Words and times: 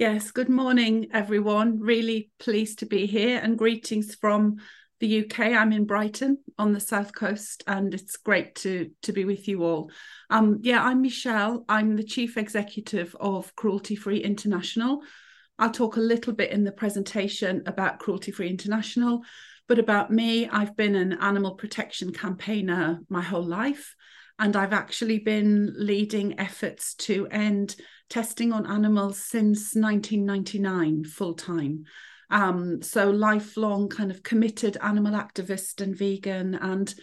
Yes, 0.00 0.30
good 0.30 0.48
morning, 0.48 1.08
everyone. 1.12 1.78
Really 1.78 2.30
pleased 2.38 2.78
to 2.78 2.86
be 2.86 3.04
here 3.04 3.38
and 3.38 3.58
greetings 3.58 4.14
from 4.14 4.56
the 4.98 5.26
UK. 5.26 5.40
I'm 5.40 5.72
in 5.72 5.84
Brighton 5.84 6.38
on 6.56 6.72
the 6.72 6.80
south 6.80 7.14
coast, 7.14 7.62
and 7.66 7.92
it's 7.92 8.16
great 8.16 8.54
to 8.62 8.92
to 9.02 9.12
be 9.12 9.26
with 9.26 9.46
you 9.46 9.62
all. 9.62 9.90
Um, 10.30 10.60
yeah, 10.62 10.82
I'm 10.82 11.02
Michelle. 11.02 11.66
I'm 11.68 11.96
the 11.96 12.02
chief 12.02 12.38
executive 12.38 13.14
of 13.20 13.54
Cruelty 13.56 13.94
Free 13.94 14.16
International. 14.20 15.02
I'll 15.58 15.70
talk 15.70 15.98
a 15.98 16.00
little 16.00 16.32
bit 16.32 16.50
in 16.50 16.64
the 16.64 16.72
presentation 16.72 17.62
about 17.66 17.98
Cruelty 17.98 18.32
Free 18.32 18.48
International, 18.48 19.20
but 19.68 19.78
about 19.78 20.10
me, 20.10 20.48
I've 20.48 20.78
been 20.78 20.94
an 20.94 21.18
animal 21.20 21.56
protection 21.56 22.10
campaigner 22.10 23.00
my 23.10 23.20
whole 23.20 23.44
life, 23.44 23.94
and 24.38 24.56
I've 24.56 24.72
actually 24.72 25.18
been 25.18 25.74
leading 25.76 26.40
efforts 26.40 26.94
to 26.94 27.26
end 27.26 27.76
testing 28.10 28.52
on 28.52 28.66
animals 28.66 29.18
since 29.18 29.74
1999 29.74 31.04
full 31.04 31.34
time. 31.34 31.84
Um, 32.28 32.82
so 32.82 33.10
lifelong 33.10 33.88
kind 33.88 34.10
of 34.10 34.22
committed 34.22 34.76
animal 34.82 35.14
activist 35.14 35.80
and 35.80 35.96
vegan, 35.96 36.54
and 36.54 36.94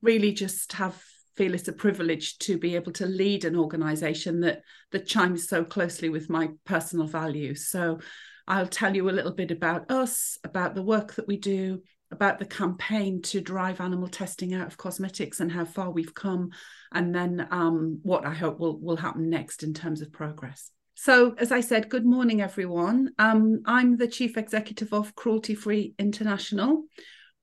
really 0.00 0.32
just 0.32 0.72
have 0.72 1.02
feel 1.36 1.54
it's 1.54 1.68
a 1.68 1.72
privilege 1.72 2.36
to 2.38 2.58
be 2.58 2.74
able 2.76 2.92
to 2.92 3.06
lead 3.06 3.44
an 3.44 3.56
organization 3.56 4.40
that 4.40 4.62
that 4.90 5.06
chimes 5.06 5.48
so 5.48 5.64
closely 5.64 6.08
with 6.08 6.28
my 6.28 6.50
personal 6.64 7.06
values. 7.06 7.68
So 7.68 8.00
I'll 8.46 8.66
tell 8.66 8.94
you 8.94 9.08
a 9.08 9.12
little 9.12 9.32
bit 9.32 9.50
about 9.50 9.90
us, 9.90 10.38
about 10.44 10.74
the 10.74 10.82
work 10.82 11.14
that 11.14 11.28
we 11.28 11.36
do, 11.36 11.82
about 12.12 12.38
the 12.38 12.44
campaign 12.44 13.22
to 13.22 13.40
drive 13.40 13.80
animal 13.80 14.08
testing 14.08 14.54
out 14.54 14.66
of 14.66 14.76
cosmetics 14.76 15.40
and 15.40 15.50
how 15.50 15.64
far 15.64 15.90
we've 15.90 16.14
come, 16.14 16.50
and 16.92 17.14
then 17.14 17.48
um, 17.50 17.98
what 18.02 18.24
I 18.26 18.34
hope 18.34 18.60
will 18.60 18.78
will 18.78 18.96
happen 18.96 19.28
next 19.28 19.62
in 19.62 19.74
terms 19.74 20.02
of 20.02 20.12
progress. 20.12 20.70
So, 20.94 21.34
as 21.38 21.50
I 21.50 21.60
said, 21.60 21.88
good 21.88 22.04
morning, 22.04 22.42
everyone. 22.42 23.10
Um, 23.18 23.62
I'm 23.64 23.96
the 23.96 24.06
Chief 24.06 24.36
Executive 24.36 24.92
of 24.92 25.16
Cruelty 25.16 25.54
Free 25.54 25.94
International. 25.98 26.84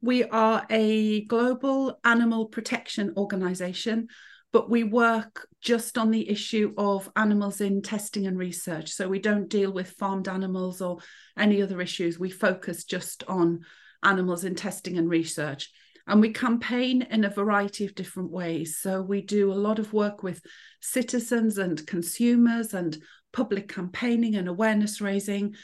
We 0.02 0.24
are 0.24 0.66
a 0.70 1.26
global 1.26 2.00
animal 2.06 2.46
protection 2.46 3.14
organization, 3.18 4.08
but 4.54 4.70
we 4.70 4.86
work 4.86 5.46
just 5.62 5.98
on 5.98 6.12
the 6.12 6.30
issue 6.30 6.74
of 6.78 7.10
animals 7.18 7.60
in 7.60 7.82
testing 7.82 8.28
and 8.28 8.38
research. 8.38 8.92
So, 8.92 9.10
we 9.10 9.20
don't 9.20 9.50
deal 9.50 9.74
with 9.74 9.92
farmed 9.92 10.28
animals 10.28 10.80
or 10.80 11.00
any 11.38 11.62
other 11.62 11.82
issues. 11.82 12.20
We 12.20 12.30
focus 12.30 12.84
just 12.84 13.24
on 13.28 13.66
animals 14.04 14.44
in 14.44 14.56
testing 14.56 14.98
and 14.98 15.10
research. 15.10 15.70
And 16.08 16.22
we 16.22 16.34
campaign 16.34 17.04
in 17.04 17.24
a 17.24 17.30
variety 17.30 17.86
of 17.86 17.94
different 17.94 18.32
ways. 18.32 18.78
So, 18.78 19.02
we 19.02 19.22
do 19.22 19.52
a 19.52 19.54
lot 19.54 19.80
of 19.80 19.94
work 19.94 20.24
with 20.24 20.42
citizens 20.82 21.58
and 21.58 21.86
consumers 21.86 22.74
and 22.74 22.98
public 23.32 23.68
campaigning 23.68 24.36
and 24.36 24.48
awareness 24.48 25.02
raising. 25.02 25.56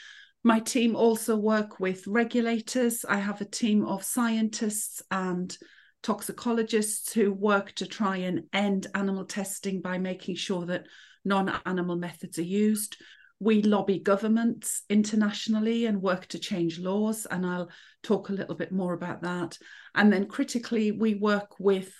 My 0.44 0.60
team 0.60 0.94
also 0.94 1.36
work 1.36 1.80
with 1.80 2.06
regulators. 2.06 3.04
I 3.04 3.16
have 3.16 3.40
a 3.40 3.46
team 3.46 3.84
of 3.84 4.04
scientists 4.04 5.02
and 5.10 5.56
toxicologists 6.04 7.12
who 7.12 7.32
work 7.32 7.72
to 7.72 7.86
try 7.86 8.18
and 8.18 8.44
end 8.52 8.86
animal 8.94 9.24
testing 9.24 9.80
by 9.80 9.98
making 9.98 10.36
sure 10.36 10.64
that 10.66 10.86
non-animal 11.24 11.96
methods 11.96 12.38
are 12.38 12.42
used. 12.42 12.96
We 13.38 13.62
lobby 13.62 13.98
governments 13.98 14.82
internationally 14.88 15.84
and 15.86 16.00
work 16.00 16.26
to 16.28 16.38
change 16.38 16.78
laws, 16.78 17.26
and 17.26 17.44
I'll 17.44 17.70
talk 18.02 18.28
a 18.28 18.32
little 18.32 18.54
bit 18.54 18.72
more 18.72 18.94
about 18.94 19.22
that. 19.22 19.58
And 19.94 20.12
then 20.12 20.26
critically, 20.26 20.92
we 20.92 21.14
work 21.14 21.58
with 21.58 21.92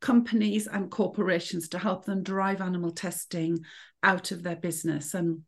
companies 0.00 0.66
and 0.66 0.90
corporations 0.90 1.68
to 1.70 1.78
help 1.78 2.04
them 2.04 2.22
drive 2.22 2.60
animal 2.60 2.92
testing 2.92 3.58
out 4.02 4.30
of 4.30 4.42
their 4.42 4.56
business. 4.56 5.14
And 5.14 5.40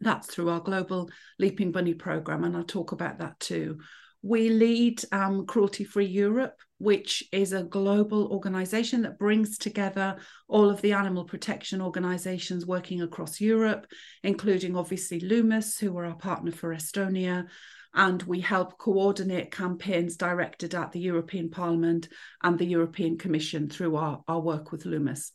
that's 0.00 0.28
through 0.28 0.50
our 0.50 0.60
global 0.60 1.10
Leaping 1.38 1.72
Bunny 1.72 1.94
program. 1.94 2.44
And 2.44 2.56
I'll 2.56 2.64
talk 2.64 2.92
about 2.92 3.18
that 3.18 3.40
too. 3.40 3.80
We 4.22 4.50
lead 4.50 5.02
um, 5.12 5.46
Cruelty 5.46 5.84
Free 5.84 6.06
Europe, 6.06 6.60
which 6.78 7.24
is 7.32 7.52
a 7.52 7.62
global 7.62 8.26
organization 8.28 9.02
that 9.02 9.18
brings 9.18 9.56
together 9.56 10.16
all 10.48 10.68
of 10.68 10.80
the 10.82 10.92
animal 10.92 11.24
protection 11.24 11.80
organizations 11.80 12.66
working 12.66 13.02
across 13.02 13.40
Europe, 13.40 13.86
including 14.22 14.76
obviously 14.76 15.20
Loomus, 15.20 15.78
who 15.78 15.96
are 15.96 16.04
our 16.04 16.16
partner 16.16 16.52
for 16.52 16.74
Estonia, 16.74 17.46
and 17.94 18.22
we 18.24 18.40
help 18.40 18.76
coordinate 18.76 19.50
campaigns 19.50 20.16
directed 20.16 20.74
at 20.74 20.92
the 20.92 21.00
European 21.00 21.48
Parliament 21.48 22.08
and 22.42 22.58
the 22.58 22.66
European 22.66 23.16
Commission 23.16 23.70
through 23.70 23.96
our, 23.96 24.22
our 24.28 24.40
work 24.40 24.70
with 24.70 24.84
Loomus. 24.84 25.30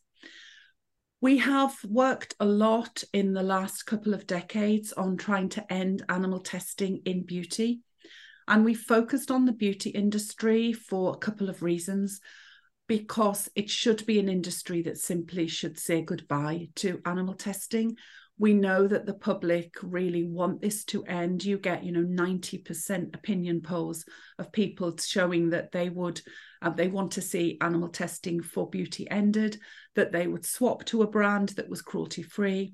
We 1.22 1.38
have 1.40 1.75
worked 1.84 2.35
a 2.40 2.46
lot 2.46 3.03
in 3.13 3.34
the 3.34 3.44
last 3.44 3.84
couple 3.84 4.13
of 4.13 4.28
decades 4.28 4.94
on 4.94 5.18
trying 5.18 5.50
to 5.50 5.74
end 5.74 6.03
animal 6.09 6.40
testing 6.40 7.01
in 7.06 7.25
beauty. 7.25 7.81
And 8.47 8.66
we 8.66 8.74
focused 8.74 9.31
on 9.31 9.46
the 9.46 9.53
beauty 9.53 9.90
industry 9.90 10.74
for 10.74 11.13
a 11.13 11.18
couple 11.18 11.50
of 11.50 11.63
reasons. 11.63 12.19
Because 12.88 13.47
it 13.56 13.69
should 13.69 14.06
be 14.06 14.19
an 14.19 14.28
industry 14.28 14.81
that 14.81 14.97
simply 14.97 15.47
should 15.47 15.79
say 15.79 16.02
goodbye 16.02 16.68
to 16.75 17.01
animal 17.06 17.35
testing 17.35 17.96
we 18.41 18.53
know 18.53 18.88
that 18.88 19.06
the 19.06 19.13
public 19.13 19.75
really 19.84 20.24
want 20.24 20.62
this 20.62 20.84
to 20.84 21.03
end 21.03 21.46
you 21.46 21.59
get 21.59 21.84
you 21.84 21.91
know 21.91 22.03
90% 22.03 23.16
opinion 23.16 23.62
polls 23.62 24.03
of 24.40 24.51
people 24.51 24.97
showing 24.97 25.51
that 25.51 25.72
they 25.72 25.90
would 25.90 26.19
uh, 26.63 26.72
they 26.72 26.88
want 26.88 27.12
to 27.12 27.22
see 27.22 27.59
animal 27.62 27.90
testing 27.90 28.41
for 28.41 28.68
beauty 28.68 29.09
ended 29.12 29.59
that 29.96 30.12
they 30.12 30.25
would 30.25 30.44
swap 30.44 30.84
to 30.85 31.03
a 31.03 31.07
brand 31.07 31.50
that 31.50 31.69
was 31.69 31.84
cruelty 31.84 32.24
free 32.24 32.74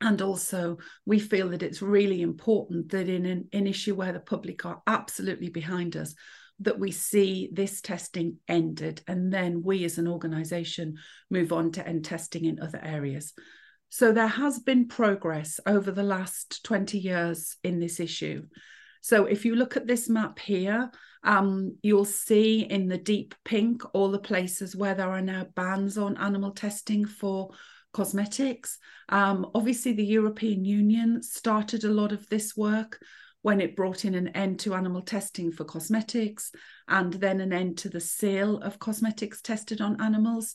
and 0.00 0.22
also 0.22 0.78
we 1.04 1.18
feel 1.18 1.48
that 1.48 1.62
it's 1.62 1.82
really 1.82 2.22
important 2.22 2.90
that 2.90 3.08
in 3.08 3.26
an, 3.26 3.48
an 3.52 3.66
issue 3.66 3.94
where 3.94 4.12
the 4.12 4.20
public 4.20 4.64
are 4.64 4.82
absolutely 4.86 5.48
behind 5.48 5.96
us 5.96 6.14
that 6.60 6.78
we 6.78 6.90
see 6.90 7.48
this 7.52 7.80
testing 7.80 8.36
ended 8.48 9.00
and 9.06 9.32
then 9.32 9.62
we 9.62 9.84
as 9.84 9.98
an 9.98 10.08
organization 10.08 10.96
move 11.30 11.52
on 11.52 11.70
to 11.70 11.86
end 11.86 12.04
testing 12.04 12.44
in 12.44 12.60
other 12.60 12.80
areas 12.82 13.32
so 13.90 14.12
there 14.12 14.26
has 14.26 14.58
been 14.58 14.86
progress 14.86 15.60
over 15.66 15.90
the 15.90 16.02
last 16.02 16.64
20 16.64 16.98
years 16.98 17.56
in 17.64 17.80
this 17.80 18.00
issue. 18.00 18.46
So 19.00 19.24
if 19.24 19.44
you 19.44 19.56
look 19.56 19.76
at 19.76 19.86
this 19.86 20.08
map 20.08 20.38
here, 20.38 20.90
um, 21.24 21.76
you'll 21.82 22.04
see 22.04 22.60
in 22.60 22.88
the 22.88 22.98
deep 22.98 23.34
pink 23.44 23.82
all 23.94 24.10
the 24.10 24.18
places 24.18 24.76
where 24.76 24.94
there 24.94 25.10
are 25.10 25.22
now 25.22 25.46
bans 25.54 25.96
on 25.96 26.18
animal 26.18 26.52
testing 26.52 27.06
for 27.06 27.50
cosmetics. 27.92 28.78
Um, 29.08 29.50
obviously, 29.54 29.92
the 29.92 30.04
European 30.04 30.64
Union 30.64 31.22
started 31.22 31.84
a 31.84 31.92
lot 31.92 32.12
of 32.12 32.28
this 32.28 32.56
work 32.56 33.00
when 33.42 33.60
it 33.60 33.76
brought 33.76 34.04
in 34.04 34.14
an 34.14 34.28
end 34.28 34.60
to 34.60 34.74
animal 34.74 35.02
testing 35.02 35.52
for 35.52 35.64
cosmetics 35.64 36.50
and 36.88 37.12
then 37.14 37.40
an 37.40 37.52
end 37.52 37.78
to 37.78 37.88
the 37.88 38.00
sale 38.00 38.58
of 38.58 38.78
cosmetics 38.78 39.40
tested 39.40 39.80
on 39.80 40.00
animals. 40.02 40.54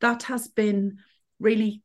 That 0.00 0.22
has 0.24 0.48
been 0.48 0.98
really 1.38 1.82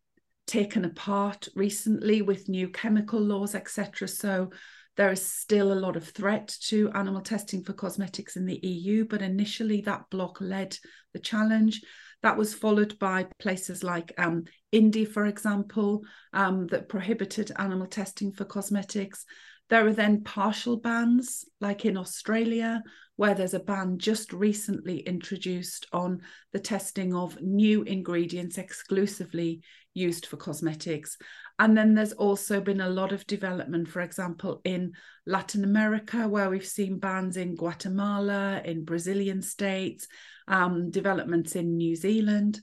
taken 0.48 0.86
apart 0.86 1.48
recently 1.56 2.22
with 2.22 2.50
new 2.50 2.70
chemical 2.70 3.20
laws, 3.20 3.56
etc. 3.56 4.08
So 4.08 4.52
there 4.98 5.12
is 5.12 5.26
still 5.26 5.74
a 5.74 5.76
lot 5.76 5.96
of 5.96 6.08
threat 6.08 6.56
to 6.68 6.90
animal 6.92 7.22
testing 7.22 7.64
for 7.64 7.74
cosmetics 7.74 8.36
in 8.38 8.46
the 8.46 8.60
EU, 8.64 9.06
but 9.06 9.22
initially 9.22 9.82
that 9.82 10.10
block 10.10 10.40
led 10.40 10.78
the 11.14 11.20
challenge. 11.20 11.82
That 12.22 12.38
was 12.38 12.54
followed 12.54 12.98
by 12.98 13.28
places 13.40 13.84
like 13.84 14.14
um, 14.18 14.46
India, 14.76 15.06
for 15.06 15.26
example, 15.26 16.04
um, 16.34 16.68
that 16.68 16.90
prohibited 16.90 17.52
animal 17.58 17.88
testing 17.88 18.34
for 18.34 18.44
cosmetics. 18.44 19.26
There 19.70 19.88
are 19.88 19.94
then 19.94 20.24
partial 20.24 20.78
bans, 20.78 21.46
like 21.62 21.86
in 21.86 21.98
Australia, 21.98 22.84
where 23.16 23.34
there's 23.34 23.54
a 23.54 23.60
ban 23.60 23.98
just 23.98 24.34
recently 24.34 25.00
introduced 25.00 25.88
on 25.94 26.22
the 26.52 26.60
testing 26.60 27.16
of 27.16 27.42
new 27.42 27.84
ingredients 27.84 28.58
exclusively 28.58 29.62
used 29.94 30.26
for 30.26 30.36
cosmetics. 30.36 31.18
And 31.58 31.78
then 31.78 31.96
there's 31.96 32.12
also 32.12 32.60
been 32.60 32.82
a 32.82 32.90
lot 32.90 33.14
of 33.14 33.26
development, 33.28 33.88
for 33.88 34.02
example, 34.02 34.60
in 34.66 34.92
Latin 35.26 35.64
America, 35.64 36.28
where 36.28 36.50
we've 36.50 36.68
seen 36.68 37.00
bans 37.00 37.38
in 37.38 37.56
Guatemala, 37.56 38.62
in 38.66 38.84
Brazilian 38.84 39.42
states, 39.42 40.06
um, 40.50 40.92
developments 40.92 41.56
in 41.56 41.78
New 41.78 41.96
Zealand. 41.96 42.62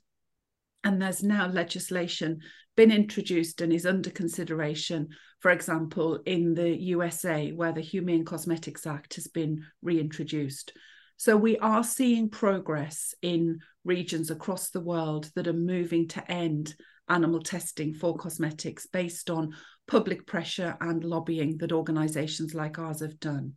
And 0.84 1.00
there's 1.00 1.22
now 1.22 1.46
legislation 1.48 2.40
been 2.76 2.90
introduced 2.90 3.60
and 3.60 3.72
is 3.72 3.86
under 3.86 4.10
consideration, 4.10 5.08
for 5.40 5.50
example, 5.50 6.20
in 6.26 6.54
the 6.54 6.70
USA, 6.70 7.52
where 7.52 7.72
the 7.72 7.80
Humane 7.80 8.24
Cosmetics 8.24 8.86
Act 8.86 9.14
has 9.14 9.26
been 9.26 9.64
reintroduced. 9.82 10.72
So 11.16 11.36
we 11.36 11.58
are 11.58 11.84
seeing 11.84 12.30
progress 12.30 13.14
in 13.22 13.60
regions 13.84 14.30
across 14.30 14.70
the 14.70 14.80
world 14.80 15.30
that 15.36 15.46
are 15.46 15.52
moving 15.52 16.08
to 16.08 16.30
end 16.30 16.74
animal 17.08 17.40
testing 17.40 17.94
for 17.94 18.16
cosmetics 18.16 18.86
based 18.86 19.28
on 19.30 19.54
public 19.86 20.26
pressure 20.26 20.76
and 20.80 21.04
lobbying 21.04 21.58
that 21.58 21.72
organisations 21.72 22.54
like 22.54 22.78
ours 22.78 23.00
have 23.00 23.20
done. 23.20 23.54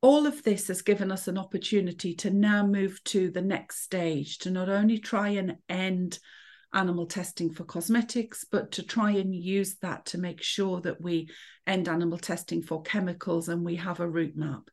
All 0.00 0.26
of 0.26 0.44
this 0.44 0.68
has 0.68 0.82
given 0.82 1.10
us 1.10 1.26
an 1.26 1.38
opportunity 1.38 2.14
to 2.16 2.30
now 2.30 2.64
move 2.64 3.02
to 3.04 3.30
the 3.30 3.42
next 3.42 3.82
stage 3.82 4.38
to 4.38 4.50
not 4.50 4.68
only 4.68 4.98
try 4.98 5.30
and 5.30 5.56
end 5.68 6.20
animal 6.72 7.06
testing 7.06 7.50
for 7.50 7.64
cosmetics, 7.64 8.44
but 8.44 8.70
to 8.72 8.82
try 8.84 9.10
and 9.12 9.34
use 9.34 9.76
that 9.82 10.06
to 10.06 10.18
make 10.18 10.40
sure 10.40 10.80
that 10.82 11.00
we 11.00 11.28
end 11.66 11.88
animal 11.88 12.18
testing 12.18 12.62
for 12.62 12.82
chemicals 12.82 13.48
and 13.48 13.64
we 13.64 13.76
have 13.76 13.98
a 13.98 14.08
route 14.08 14.36
map. 14.36 14.70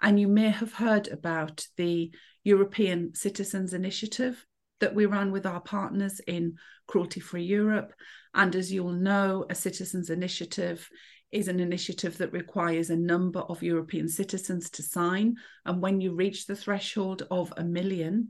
And 0.00 0.20
you 0.20 0.28
may 0.28 0.50
have 0.50 0.74
heard 0.74 1.08
about 1.08 1.66
the 1.76 2.12
European 2.44 3.14
Citizens 3.14 3.74
Initiative 3.74 4.46
that 4.78 4.94
we 4.94 5.06
ran 5.06 5.32
with 5.32 5.46
our 5.46 5.60
partners 5.60 6.20
in 6.26 6.56
Cruelty 6.86 7.20
Free 7.20 7.44
Europe. 7.44 7.92
And 8.34 8.54
as 8.54 8.72
you'll 8.72 8.92
know, 8.92 9.46
a 9.50 9.54
Citizens 9.54 10.10
Initiative 10.10 10.88
is 11.32 11.48
an 11.48 11.60
initiative 11.60 12.18
that 12.18 12.32
requires 12.32 12.90
a 12.90 12.96
number 12.96 13.40
of 13.40 13.62
European 13.62 14.08
citizens 14.08 14.70
to 14.70 14.82
sign. 14.82 15.36
And 15.64 15.80
when 15.80 16.00
you 16.00 16.14
reach 16.14 16.46
the 16.46 16.56
threshold 16.56 17.26
of 17.30 17.52
a 17.56 17.64
million, 17.64 18.28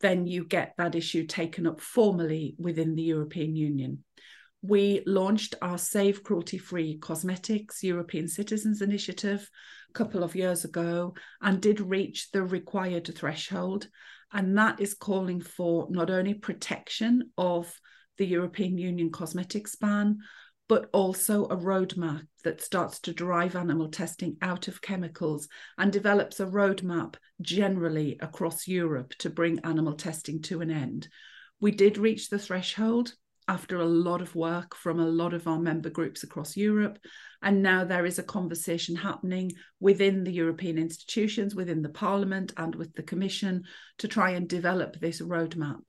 then 0.00 0.26
you 0.26 0.44
get 0.44 0.74
that 0.76 0.94
issue 0.94 1.26
taken 1.26 1.66
up 1.66 1.80
formally 1.80 2.54
within 2.58 2.94
the 2.94 3.02
European 3.02 3.56
Union. 3.56 4.04
We 4.60 5.02
launched 5.06 5.54
our 5.62 5.78
Save 5.78 6.22
Cruelty 6.22 6.58
Free 6.58 6.98
Cosmetics 6.98 7.82
European 7.82 8.28
Citizens 8.28 8.82
Initiative 8.82 9.48
a 9.90 9.92
couple 9.92 10.22
of 10.22 10.36
years 10.36 10.64
ago 10.64 11.14
and 11.40 11.60
did 11.60 11.80
reach 11.80 12.30
the 12.30 12.42
required 12.42 13.12
threshold. 13.16 13.88
And 14.32 14.56
that 14.58 14.80
is 14.80 14.94
calling 14.94 15.40
for 15.40 15.88
not 15.90 16.10
only 16.10 16.34
protection 16.34 17.30
of 17.36 17.74
the 18.18 18.26
European 18.26 18.78
Union 18.78 19.10
cosmetics 19.10 19.76
ban, 19.76 20.18
but 20.68 20.88
also 20.92 21.44
a 21.46 21.56
roadmap 21.56 22.26
that 22.44 22.62
starts 22.62 23.00
to 23.00 23.12
drive 23.12 23.56
animal 23.56 23.88
testing 23.88 24.36
out 24.42 24.68
of 24.68 24.82
chemicals 24.82 25.48
and 25.78 25.92
develops 25.92 26.40
a 26.40 26.46
roadmap 26.46 27.16
generally 27.40 28.18
across 28.20 28.66
Europe 28.68 29.14
to 29.18 29.30
bring 29.30 29.60
animal 29.60 29.94
testing 29.94 30.42
to 30.42 30.60
an 30.60 30.70
end. 30.70 31.08
We 31.60 31.70
did 31.70 31.98
reach 31.98 32.28
the 32.28 32.38
threshold 32.38 33.14
after 33.48 33.80
a 33.80 33.84
lot 33.84 34.22
of 34.22 34.34
work 34.34 34.74
from 34.74 35.00
a 35.00 35.06
lot 35.06 35.34
of 35.34 35.46
our 35.48 35.58
member 35.58 35.90
groups 35.90 36.22
across 36.22 36.56
Europe. 36.56 36.98
And 37.42 37.62
now 37.62 37.84
there 37.84 38.06
is 38.06 38.18
a 38.18 38.22
conversation 38.22 38.94
happening 38.94 39.52
within 39.80 40.24
the 40.24 40.32
European 40.32 40.78
institutions, 40.78 41.54
within 41.54 41.82
the 41.82 41.88
Parliament, 41.88 42.52
and 42.56 42.74
with 42.74 42.94
the 42.94 43.02
Commission 43.02 43.64
to 43.98 44.08
try 44.08 44.30
and 44.30 44.48
develop 44.48 44.98
this 45.00 45.20
roadmap. 45.20 45.80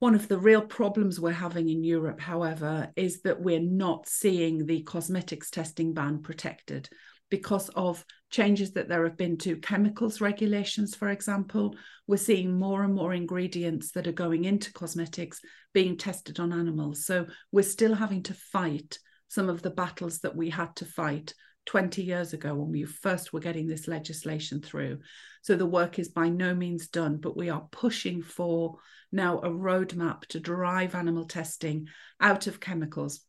One 0.00 0.14
of 0.14 0.28
the 0.28 0.38
real 0.38 0.62
problems 0.62 1.20
we're 1.20 1.32
having 1.32 1.68
in 1.68 1.84
Europe, 1.84 2.20
however, 2.20 2.90
is 2.96 3.20
that 3.20 3.42
we're 3.42 3.60
not 3.60 4.08
seeing 4.08 4.64
the 4.64 4.80
cosmetics 4.82 5.50
testing 5.50 5.92
ban 5.92 6.22
protected 6.22 6.88
because 7.30 7.68
of 7.76 8.06
changes 8.30 8.72
that 8.72 8.88
there 8.88 9.04
have 9.04 9.18
been 9.18 9.36
to 9.36 9.58
chemicals 9.58 10.22
regulations, 10.22 10.94
for 10.94 11.10
example. 11.10 11.76
We're 12.06 12.16
seeing 12.16 12.58
more 12.58 12.82
and 12.82 12.94
more 12.94 13.12
ingredients 13.12 13.92
that 13.92 14.06
are 14.06 14.12
going 14.12 14.46
into 14.46 14.72
cosmetics 14.72 15.42
being 15.74 15.98
tested 15.98 16.40
on 16.40 16.50
animals. 16.50 17.04
So 17.04 17.26
we're 17.52 17.62
still 17.62 17.94
having 17.94 18.22
to 18.22 18.34
fight 18.34 18.98
some 19.28 19.50
of 19.50 19.60
the 19.60 19.70
battles 19.70 20.20
that 20.20 20.34
we 20.34 20.48
had 20.48 20.74
to 20.76 20.86
fight 20.86 21.34
20 21.70 22.02
years 22.02 22.32
ago 22.32 22.52
when 22.52 22.72
we 22.72 22.82
first 22.82 23.32
were 23.32 23.38
getting 23.38 23.68
this 23.68 23.86
legislation 23.86 24.60
through. 24.60 24.98
So 25.40 25.54
the 25.54 25.64
work 25.64 26.00
is 26.00 26.08
by 26.08 26.28
no 26.28 26.52
means 26.52 26.88
done, 26.88 27.18
but 27.18 27.36
we 27.36 27.48
are 27.48 27.68
pushing 27.70 28.22
for 28.22 28.78
now 29.12 29.38
a 29.38 29.48
roadmap 29.48 30.22
to 30.30 30.40
drive 30.40 30.96
animal 30.96 31.26
testing 31.26 31.86
out 32.20 32.48
of 32.48 32.58
chemicals 32.58 33.20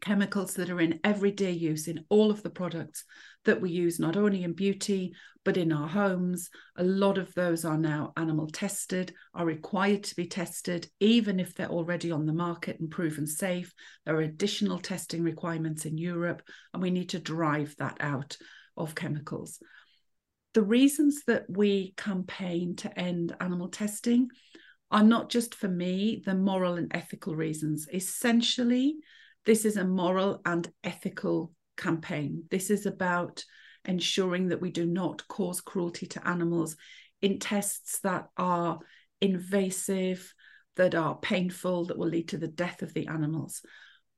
chemicals 0.00 0.54
that 0.54 0.70
are 0.70 0.80
in 0.80 1.00
everyday 1.04 1.52
use 1.52 1.88
in 1.88 2.04
all 2.08 2.30
of 2.30 2.42
the 2.42 2.50
products 2.50 3.04
that 3.44 3.60
we 3.60 3.70
use, 3.70 3.98
not 3.98 4.16
only 4.16 4.44
in 4.44 4.52
beauty, 4.52 5.14
but 5.44 5.56
in 5.56 5.72
our 5.72 5.88
homes. 5.88 6.50
A 6.76 6.84
lot 6.84 7.18
of 7.18 7.32
those 7.34 7.64
are 7.64 7.78
now 7.78 8.12
animal 8.16 8.48
tested, 8.48 9.14
are 9.34 9.46
required 9.46 10.04
to 10.04 10.16
be 10.16 10.26
tested, 10.26 10.88
even 11.00 11.40
if 11.40 11.54
they're 11.54 11.68
already 11.68 12.10
on 12.10 12.26
the 12.26 12.32
market 12.32 12.78
and 12.80 12.90
proven 12.90 13.26
safe. 13.26 13.72
There 14.04 14.16
are 14.16 14.22
additional 14.22 14.78
testing 14.78 15.22
requirements 15.22 15.84
in 15.84 15.96
Europe, 15.96 16.42
and 16.74 16.82
we 16.82 16.90
need 16.90 17.10
to 17.10 17.18
drive 17.18 17.74
that 17.78 17.96
out 18.00 18.36
of 18.76 18.94
chemicals. 18.94 19.58
The 20.54 20.62
reasons 20.62 21.24
that 21.26 21.44
we 21.48 21.94
campaign 21.96 22.76
to 22.76 22.98
end 22.98 23.36
animal 23.40 23.68
testing 23.68 24.28
are 24.90 25.04
not 25.04 25.28
just 25.28 25.54
for 25.54 25.68
me, 25.68 26.22
the 26.24 26.34
moral 26.34 26.74
and 26.74 26.90
ethical 26.94 27.36
reasons. 27.36 27.86
Essentially, 27.92 28.96
this 29.48 29.64
is 29.64 29.78
a 29.78 29.84
moral 29.84 30.42
and 30.44 30.70
ethical 30.84 31.50
campaign. 31.78 32.44
This 32.50 32.68
is 32.68 32.84
about 32.84 33.42
ensuring 33.86 34.48
that 34.48 34.60
we 34.60 34.70
do 34.70 34.84
not 34.84 35.26
cause 35.26 35.62
cruelty 35.62 36.04
to 36.08 36.28
animals 36.28 36.76
in 37.22 37.38
tests 37.38 38.00
that 38.00 38.28
are 38.36 38.78
invasive, 39.22 40.34
that 40.76 40.94
are 40.94 41.16
painful, 41.16 41.86
that 41.86 41.96
will 41.96 42.08
lead 42.08 42.28
to 42.28 42.36
the 42.36 42.46
death 42.46 42.82
of 42.82 42.92
the 42.92 43.06
animals. 43.06 43.62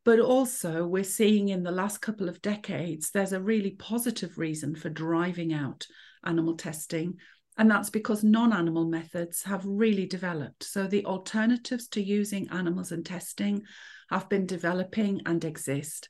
But 0.05 0.19
also, 0.19 0.85
we're 0.85 1.05
seeing 1.05 1.51
in 1.51 1.63
the 1.63 1.71
last 1.71 1.99
couple 1.99 2.29
of 2.29 2.43
decades, 2.43 3.13
there's 3.13 3.33
a 3.33 3.41
really 3.41 3.71
positive 3.71 4.37
reason 4.37 4.75
for 4.75 4.91
driving 4.91 5.53
out 5.53 5.87
animal 6.25 6.57
testing 6.57 7.19
and 7.57 7.71
that's 7.71 7.91
because 7.91 8.25
non 8.25 8.55
animal 8.55 8.87
methods 8.87 9.43
have 9.43 9.65
really 9.67 10.07
developed. 10.07 10.65
So 10.65 10.87
the 10.87 11.05
alternatives 11.05 11.89
to 11.89 12.03
using 12.03 12.49
animals 12.49 12.91
in 12.91 13.05
testing 13.05 13.65
have 14.11 14.29
been 14.29 14.47
developing 14.47 15.23
and 15.27 15.45
exist. 15.45 16.09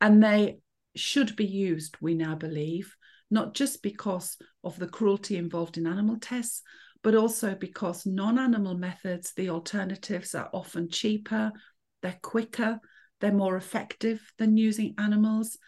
And 0.00 0.22
they 0.22 0.60
should 0.96 1.36
be 1.36 1.46
used, 1.46 1.96
we 2.00 2.14
now 2.14 2.34
believe, 2.34 2.96
not 3.30 3.54
just 3.54 3.82
because 3.82 4.36
of 4.64 4.78
the 4.78 4.88
cruelty 4.88 5.36
involved 5.36 5.76
in 5.76 5.86
animal 5.86 6.16
tests, 6.20 6.62
but 7.02 7.14
also 7.14 7.54
because 7.54 8.06
non 8.06 8.38
animal 8.38 8.74
methods, 8.74 9.32
the 9.34 9.50
alternatives 9.50 10.34
are 10.34 10.50
often 10.52 10.88
cheaper, 10.88 11.52
they're 12.02 12.18
quicker, 12.22 12.80
they're 13.20 13.32
more 13.32 13.56
effective 13.56 14.32
than 14.38 14.56
using 14.56 14.94
animals. 14.98 15.58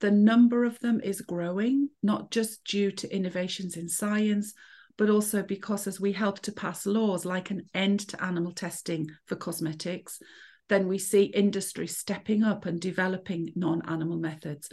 The 0.00 0.10
number 0.10 0.64
of 0.64 0.78
them 0.80 1.00
is 1.02 1.20
growing, 1.20 1.88
not 2.02 2.30
just 2.30 2.64
due 2.64 2.90
to 2.92 3.14
innovations 3.14 3.76
in 3.76 3.88
science, 3.88 4.52
but 4.98 5.08
also 5.08 5.42
because 5.42 5.86
as 5.86 6.00
we 6.00 6.12
help 6.12 6.40
to 6.40 6.52
pass 6.52 6.86
laws 6.86 7.24
like 7.24 7.50
an 7.50 7.66
end 7.72 8.00
to 8.08 8.22
animal 8.22 8.52
testing 8.52 9.08
for 9.26 9.36
cosmetics, 9.36 10.18
then 10.72 10.88
we 10.88 10.98
see 10.98 11.24
industry 11.24 11.86
stepping 11.86 12.42
up 12.42 12.64
and 12.64 12.80
developing 12.80 13.52
non 13.54 13.82
animal 13.86 14.16
methods. 14.16 14.70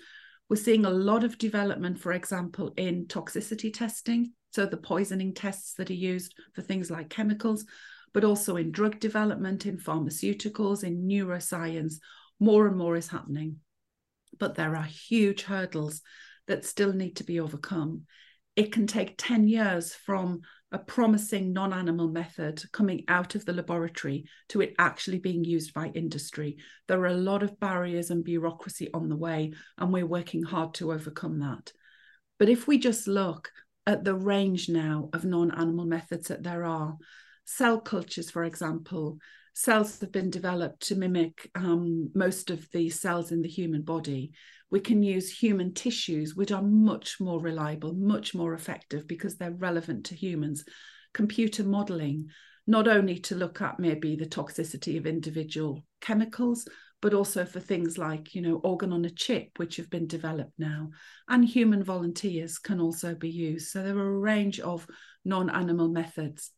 We're 0.49 0.55
seeing 0.55 0.85
a 0.85 0.89
lot 0.89 1.23
of 1.23 1.37
development, 1.37 1.99
for 1.99 2.13
example, 2.13 2.73
in 2.77 3.07
toxicity 3.07 3.73
testing, 3.73 4.31
so 4.51 4.65
the 4.65 4.77
poisoning 4.77 5.33
tests 5.33 5.73
that 5.73 5.89
are 5.89 5.93
used 5.93 6.33
for 6.53 6.61
things 6.61 6.89
like 6.89 7.09
chemicals, 7.09 7.65
but 8.13 8.23
also 8.23 8.55
in 8.55 8.71
drug 8.71 8.99
development, 8.99 9.65
in 9.65 9.77
pharmaceuticals, 9.77 10.83
in 10.83 11.07
neuroscience. 11.07 11.95
More 12.39 12.65
and 12.67 12.77
more 12.77 12.95
is 12.95 13.09
happening. 13.09 13.57
But 14.39 14.55
there 14.55 14.77
are 14.77 14.83
huge 14.83 15.43
hurdles 15.43 16.01
that 16.47 16.65
still 16.65 16.93
need 16.93 17.17
to 17.17 17.25
be 17.25 17.41
overcome 17.41 18.05
it 18.59 18.73
can 18.73 18.87
take 18.87 19.15
10 19.17 19.47
years 19.47 19.93
from 19.93 20.41
a 20.71 20.79
promising 20.79 21.51
non 21.51 21.73
animal 21.73 22.07
method 22.07 22.61
coming 22.71 23.03
out 23.07 23.35
of 23.35 23.45
the 23.45 23.53
laboratory 23.53 24.25
to 24.49 24.61
it 24.61 24.75
actually 24.77 25.19
being 25.19 25.43
used 25.43 25.73
by 25.73 25.87
industry. 25.87 26.57
There 26.87 26.99
are 27.01 27.07
a 27.07 27.13
lot 27.13 27.43
of 27.43 27.59
barriers 27.59 28.11
and 28.11 28.23
bureaucracy 28.23 28.89
on 28.93 29.09
the 29.09 29.15
way, 29.15 29.53
and 29.77 29.91
we're 29.91 30.05
working 30.05 30.43
hard 30.43 30.75
to 30.75 30.91
overcome 30.91 31.39
that. 31.39 31.73
But 32.37 32.49
if 32.49 32.67
we 32.67 32.77
just 32.77 33.07
look 33.07 33.51
at 33.87 34.03
the 34.03 34.15
range 34.15 34.69
now 34.69 35.09
of 35.13 35.25
non 35.25 35.51
animal 35.51 35.85
methods 35.85 36.27
that 36.27 36.43
there 36.43 36.63
are, 36.63 36.97
cell 37.45 37.81
cultures, 37.81 38.29
for 38.29 38.43
example, 38.43 39.17
cells 39.53 39.99
have 39.99 40.11
been 40.11 40.29
developed 40.29 40.87
to 40.87 40.95
mimic 40.95 41.49
um, 41.55 42.11
most 42.13 42.51
of 42.51 42.69
the 42.71 42.89
cells 42.89 43.31
in 43.31 43.41
the 43.41 43.49
human 43.49 43.81
body 43.81 44.31
we 44.71 44.79
can 44.79 45.01
use 45.01 45.31
human 45.31 45.73
tissues, 45.73 46.35
which 46.35 46.51
are 46.51 46.61
much 46.61 47.19
more 47.19 47.39
reliable, 47.39 47.93
much 47.93 48.35
more 48.35 48.53
effective 48.53 49.07
because 49.07 49.37
they're 49.37 49.51
relevant 49.51 50.05
to 50.05 50.15
humans. 50.15 50.63
Computer 51.13 51.63
modeling, 51.63 52.27
not 52.67 52.87
only 52.87 53.17
to 53.17 53.35
look 53.35 53.61
at 53.61 53.79
maybe 53.79 54.15
the 54.15 54.27
toxicity 54.27 54.97
of 54.97 55.07
individual 55.07 55.83
chemicals, 56.01 56.67
but 57.01 57.13
also 57.13 57.45
for 57.45 57.59
things 57.59 57.97
like, 57.97 58.35
you 58.35 58.41
know, 58.41 58.55
organ 58.63 58.93
on 58.93 59.05
a 59.05 59.09
chip, 59.09 59.49
which 59.57 59.77
have 59.77 59.89
been 59.89 60.05
developed 60.05 60.53
now. 60.57 60.89
And 61.27 61.43
human 61.43 61.83
volunteers 61.83 62.59
can 62.59 62.79
also 62.79 63.15
be 63.15 63.29
used. 63.29 63.69
So 63.69 63.81
there 63.81 63.97
are 63.97 64.15
a 64.15 64.19
range 64.19 64.59
of 64.59 64.85
non 65.25 65.49
animal 65.49 65.87
methods. 65.87 66.51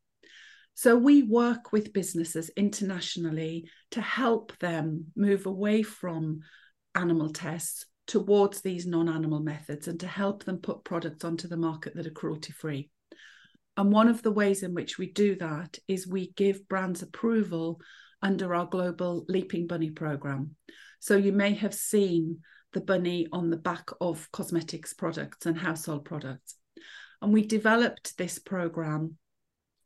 So 0.74 0.98
we 0.98 1.24
work 1.24 1.72
with 1.72 1.94
businesses 1.94 2.50
internationally 2.58 3.70
to 3.91 4.01
help 4.01 4.58
them 4.60 5.08
move 5.15 5.46
away 5.46 5.84
from 5.84 6.39
animal 6.96 7.30
tests 7.30 7.86
towards 8.12 8.60
these 8.60 8.86
non 8.86 9.08
animal 9.08 9.39
methods 9.39 9.88
and 9.88 9.98
to 9.98 10.06
help 10.06 10.44
them 10.44 10.58
put 10.58 10.84
products 10.84 11.24
onto 11.24 11.48
the 11.48 11.56
market 11.56 11.96
that 11.96 12.06
are 12.06 12.12
cruelty 12.12 12.51
free. 12.51 12.89
And 13.77 13.89
one 13.89 14.10
of 14.10 14.22
the 14.22 14.34
ways 14.34 14.63
in 14.63 14.74
which 14.74 14.98
we 14.98 15.10
do 15.10 15.38
that 15.38 15.80
is 15.88 16.06
we 16.06 16.34
give 16.36 16.68
brands 16.68 17.01
approval 17.01 17.80
under 18.22 18.53
our 18.53 18.65
global 18.65 19.24
Leaping 19.30 19.65
Bunny 19.65 19.91
program. 19.91 20.58
So 21.00 21.15
you 21.15 21.32
may 21.32 21.53
have 21.53 21.74
seen 21.74 22.39
the 22.74 22.82
bunny 22.82 23.27
on 23.32 23.50
the 23.50 23.56
back 23.56 23.89
of 24.01 24.30
cosmetics 24.34 24.94
products 24.94 25.46
and 25.46 25.58
household 25.58 26.03
products. 26.03 26.56
And 27.22 27.32
we 27.32 27.46
developed 27.48 28.18
this 28.18 28.39
program 28.39 29.15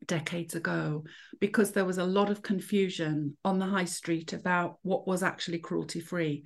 decades 0.08 0.56
ago 0.56 1.04
because 1.40 1.74
there 1.74 1.86
was 1.86 2.00
a 2.00 2.04
lot 2.04 2.32
of 2.32 2.42
confusion 2.42 3.38
on 3.46 3.60
the 3.60 3.68
high 3.68 3.86
street 3.86 4.34
about 4.34 4.80
what 4.82 5.08
was 5.08 5.22
actually 5.22 5.60
cruelty 5.60 6.00
free. 6.00 6.44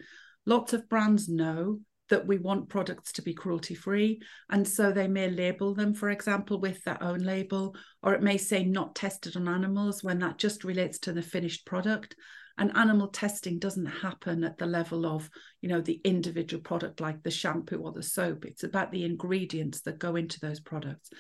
Lots 0.50 0.74
of 0.74 0.90
brands 0.90 1.30
know 1.30 1.80
that 2.10 2.26
we 2.26 2.40
want 2.40 2.70
products 2.70 3.12
to 3.12 3.22
be 3.22 3.36
cruelty 3.36 3.76
free. 3.76 4.20
And 4.50 4.68
so 4.68 4.92
they 4.92 5.08
may 5.08 5.30
label 5.30 5.76
them, 5.76 5.94
for 5.94 6.10
example, 6.10 6.60
with 6.60 6.84
their 6.84 6.98
own 7.04 7.20
label, 7.20 7.76
or 8.02 8.16
it 8.16 8.24
may 8.24 8.36
say 8.40 8.64
not 8.64 8.96
tested 8.96 9.38
on 9.38 9.48
animals 9.48 10.04
when 10.04 10.18
that 10.22 10.40
just 10.40 10.64
relates 10.64 10.98
to 11.02 11.14
the 11.14 11.22
finished 11.22 11.68
product. 11.68 12.16
And 12.58 12.76
animal 12.76 13.10
testing 13.10 13.60
doesn't 13.60 13.86
happen 13.86 14.44
at 14.44 14.58
the 14.58 14.66
level 14.66 15.06
of, 15.06 15.30
you 15.62 15.70
know, 15.70 15.82
the 15.82 16.02
individual 16.04 16.64
product 16.64 17.00
like 17.00 17.22
the 17.22 17.30
shampoo 17.30 17.78
or 17.84 17.92
the 17.92 18.02
soap. 18.02 18.44
It's 18.44 18.64
about 18.64 18.92
the 18.92 19.06
ingredients 19.06 19.82
that 19.82 20.00
go 20.00 20.16
into 20.16 20.40
those 20.40 20.60
products. 20.60 21.12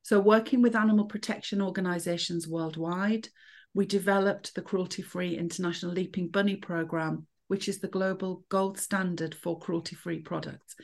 So, 0.00 0.20
working 0.20 0.62
with 0.62 0.74
animal 0.74 1.04
protection 1.04 1.60
organizations 1.60 2.48
worldwide, 2.48 3.28
we 3.74 3.84
developed 3.84 4.54
the 4.54 4.62
Cruelty 4.62 5.02
Free 5.02 5.36
International 5.36 5.92
Leaping 5.92 6.28
Bunny 6.28 6.56
program, 6.56 7.26
which 7.50 7.68
is 7.68 7.80
the 7.80 7.88
global 7.88 8.44
gold 8.48 8.78
standard 8.78 9.34
for 9.34 9.58
cruelty 9.58 9.96
free 9.96 10.20
products. 10.20 10.76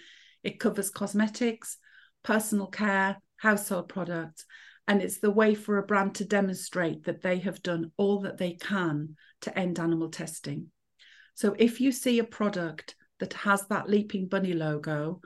It 0.42 0.58
covers 0.58 0.90
cosmetics, 0.90 1.78
personal 2.24 2.66
care, 2.66 3.22
household 3.36 3.88
products, 3.88 4.44
and 4.88 5.00
it's 5.00 5.18
the 5.18 5.30
way 5.30 5.54
for 5.54 5.78
a 5.78 5.86
brand 5.86 6.16
to 6.16 6.24
demonstrate 6.24 7.04
that 7.04 7.22
they 7.22 7.38
have 7.38 7.62
done 7.62 7.92
all 7.96 8.20
that 8.22 8.38
they 8.38 8.54
can 8.54 9.14
to 9.42 9.56
end 9.56 9.78
animal 9.78 10.10
testing. 10.10 10.66
So, 11.34 11.54
if 11.56 11.80
you 11.80 11.92
see 11.92 12.18
a 12.18 12.24
product 12.24 12.96
that 13.20 13.34
has 13.34 13.66
that 13.68 13.88
Leaping 13.88 14.26
Bunny 14.26 14.52
logo 14.52 15.20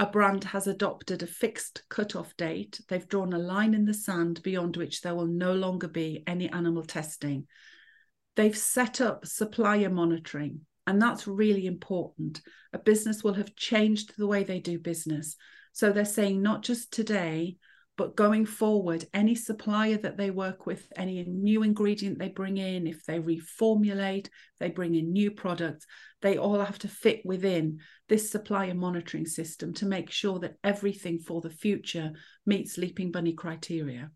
a 0.00 0.06
brand 0.06 0.44
has 0.44 0.68
adopted 0.68 1.22
a 1.22 1.26
fixed 1.26 1.82
cut-off 1.88 2.36
date. 2.36 2.80
They've 2.88 3.08
drawn 3.08 3.32
a 3.32 3.38
line 3.38 3.74
in 3.74 3.84
the 3.84 3.94
sand 3.94 4.40
beyond 4.44 4.76
which 4.76 5.00
there 5.00 5.14
will 5.14 5.26
no 5.26 5.54
longer 5.54 5.88
be 5.88 6.22
any 6.24 6.48
animal 6.48 6.84
testing. 6.84 7.48
They've 8.36 8.56
set 8.56 9.00
up 9.00 9.26
supplier 9.26 9.90
monitoring, 9.90 10.60
and 10.88 11.02
that's 11.02 11.26
really 11.26 11.66
important. 11.66 12.40
A 12.72 12.78
business 12.78 13.22
will 13.22 13.34
have 13.34 13.54
changed 13.54 14.14
the 14.16 14.26
way 14.26 14.42
they 14.42 14.58
do 14.58 14.78
business. 14.78 15.36
So 15.74 15.92
they're 15.92 16.06
saying 16.06 16.40
not 16.40 16.62
just 16.62 16.94
today, 16.94 17.58
but 17.98 18.16
going 18.16 18.46
forward, 18.46 19.04
any 19.12 19.34
supplier 19.34 19.98
that 19.98 20.16
they 20.16 20.30
work 20.30 20.64
with, 20.64 20.90
any 20.96 21.22
new 21.24 21.62
ingredient 21.62 22.18
they 22.18 22.30
bring 22.30 22.56
in, 22.56 22.86
if 22.86 23.04
they 23.04 23.18
reformulate, 23.20 24.28
they 24.60 24.70
bring 24.70 24.94
in 24.94 25.12
new 25.12 25.30
products, 25.30 25.84
they 26.22 26.38
all 26.38 26.58
have 26.58 26.78
to 26.78 26.88
fit 26.88 27.20
within 27.22 27.80
this 28.08 28.30
supplier 28.30 28.72
monitoring 28.72 29.26
system 29.26 29.74
to 29.74 29.84
make 29.84 30.10
sure 30.10 30.38
that 30.38 30.56
everything 30.64 31.18
for 31.18 31.42
the 31.42 31.50
future 31.50 32.12
meets 32.46 32.78
Leaping 32.78 33.12
Bunny 33.12 33.34
criteria. 33.34 34.10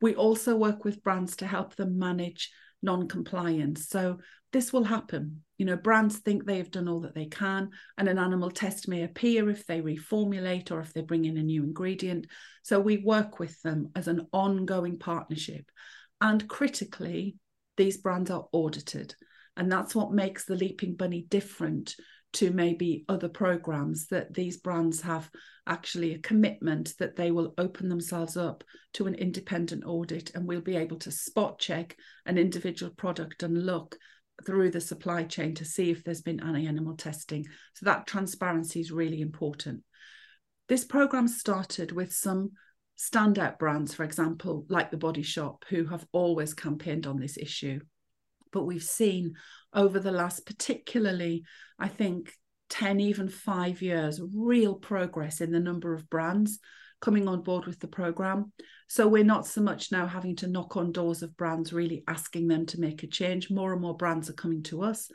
We 0.00 0.14
also 0.14 0.56
work 0.56 0.82
with 0.82 1.02
brands 1.02 1.36
to 1.36 1.46
help 1.46 1.76
them 1.76 1.98
manage 1.98 2.50
non-compliance. 2.82 3.86
So 3.90 4.20
this 4.50 4.72
will 4.72 4.84
happen. 4.84 5.42
You 5.60 5.66
know, 5.66 5.76
brands 5.76 6.16
think 6.16 6.46
they 6.46 6.56
have 6.56 6.70
done 6.70 6.88
all 6.88 7.00
that 7.00 7.14
they 7.14 7.26
can, 7.26 7.68
and 7.98 8.08
an 8.08 8.18
animal 8.18 8.50
test 8.50 8.88
may 8.88 9.02
appear 9.02 9.50
if 9.50 9.66
they 9.66 9.82
reformulate 9.82 10.70
or 10.70 10.80
if 10.80 10.94
they 10.94 11.02
bring 11.02 11.26
in 11.26 11.36
a 11.36 11.42
new 11.42 11.64
ingredient. 11.64 12.28
So 12.62 12.80
we 12.80 12.96
work 12.96 13.38
with 13.38 13.60
them 13.60 13.90
as 13.94 14.08
an 14.08 14.26
ongoing 14.32 14.98
partnership. 14.98 15.70
And 16.18 16.48
critically, 16.48 17.36
these 17.76 17.98
brands 17.98 18.30
are 18.30 18.46
audited. 18.52 19.14
And 19.54 19.70
that's 19.70 19.94
what 19.94 20.14
makes 20.14 20.46
the 20.46 20.56
Leaping 20.56 20.94
Bunny 20.94 21.26
different 21.28 21.94
to 22.32 22.50
maybe 22.50 23.04
other 23.10 23.28
programs 23.28 24.06
that 24.06 24.32
these 24.32 24.56
brands 24.56 25.02
have 25.02 25.28
actually 25.66 26.14
a 26.14 26.20
commitment 26.20 26.94
that 26.98 27.16
they 27.16 27.32
will 27.32 27.52
open 27.58 27.90
themselves 27.90 28.38
up 28.38 28.64
to 28.94 29.06
an 29.06 29.14
independent 29.14 29.84
audit 29.84 30.34
and 30.34 30.48
we'll 30.48 30.62
be 30.62 30.76
able 30.76 30.96
to 31.00 31.10
spot 31.10 31.58
check 31.58 31.96
an 32.24 32.38
individual 32.38 32.92
product 32.96 33.42
and 33.42 33.66
look 33.66 33.98
through 34.44 34.70
the 34.70 34.80
supply 34.80 35.24
chain 35.24 35.54
to 35.56 35.64
see 35.64 35.90
if 35.90 36.04
there's 36.04 36.22
been 36.22 36.42
any 36.42 36.66
animal 36.66 36.96
testing. 36.96 37.46
So 37.74 37.86
that 37.86 38.06
transparency 38.06 38.80
is 38.80 38.92
really 38.92 39.20
important. 39.20 39.82
This 40.68 40.84
program 40.84 41.28
started 41.28 41.92
with 41.92 42.12
some 42.12 42.52
standout 42.98 43.58
brands 43.58 43.94
for 43.94 44.04
example 44.04 44.66
like 44.68 44.90
the 44.90 44.96
body 44.98 45.22
shop 45.22 45.64
who 45.70 45.86
have 45.86 46.04
always 46.12 46.52
campaigned 46.52 47.06
on 47.06 47.18
this 47.18 47.38
issue. 47.38 47.80
But 48.52 48.64
we've 48.64 48.82
seen 48.82 49.34
over 49.72 50.00
the 50.00 50.12
last, 50.12 50.44
particularly, 50.44 51.44
I 51.78 51.88
think, 51.88 52.32
10, 52.70 53.00
even 53.00 53.28
five 53.28 53.82
years, 53.82 54.20
real 54.34 54.74
progress 54.74 55.40
in 55.40 55.50
the 55.50 55.60
number 55.60 55.94
of 55.94 56.10
brands 56.10 56.58
coming 57.00 57.28
on 57.28 57.42
board 57.42 57.66
with 57.66 57.80
the 57.80 57.88
program. 57.88 58.52
So 58.88 59.08
we're 59.08 59.24
not 59.24 59.46
so 59.46 59.60
much 59.60 59.92
now 59.92 60.06
having 60.06 60.36
to 60.36 60.46
knock 60.46 60.76
on 60.76 60.92
doors 60.92 61.22
of 61.22 61.36
brands, 61.36 61.72
really 61.72 62.04
asking 62.08 62.48
them 62.48 62.66
to 62.66 62.80
make 62.80 63.02
a 63.02 63.06
change. 63.06 63.50
More 63.50 63.72
and 63.72 63.80
more 63.80 63.96
brands 63.96 64.28
are 64.28 64.34
coming 64.34 64.62
to 64.64 64.82
us. 64.82 65.10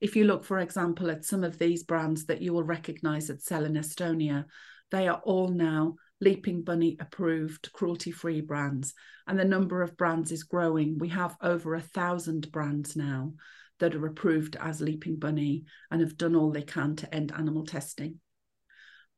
If 0.00 0.16
you 0.16 0.24
look, 0.24 0.44
for 0.44 0.58
example, 0.58 1.10
at 1.10 1.24
some 1.24 1.44
of 1.44 1.58
these 1.58 1.82
brands 1.82 2.26
that 2.26 2.42
you 2.42 2.52
will 2.52 2.64
recognize 2.64 3.28
that 3.28 3.42
sell 3.42 3.64
in 3.64 3.74
Estonia, 3.74 4.44
they 4.90 5.08
are 5.08 5.20
all 5.24 5.48
now 5.48 5.94
Leaping 6.20 6.62
Bunny 6.62 6.96
approved 7.00 7.72
cruelty 7.72 8.10
free 8.10 8.40
brands, 8.40 8.94
and 9.26 9.38
the 9.38 9.44
number 9.44 9.82
of 9.82 9.96
brands 9.96 10.30
is 10.30 10.44
growing. 10.44 10.98
We 10.98 11.08
have 11.08 11.36
over 11.42 11.74
a 11.74 11.80
thousand 11.80 12.50
brands 12.52 12.96
now 12.96 13.32
that 13.80 13.94
are 13.94 14.06
approved 14.06 14.56
as 14.56 14.80
Leaping 14.80 15.18
Bunny 15.18 15.64
and 15.90 16.00
have 16.00 16.16
done 16.16 16.36
all 16.36 16.50
they 16.50 16.62
can 16.62 16.96
to 16.96 17.14
end 17.14 17.32
animal 17.32 17.64
testing. 17.64 18.20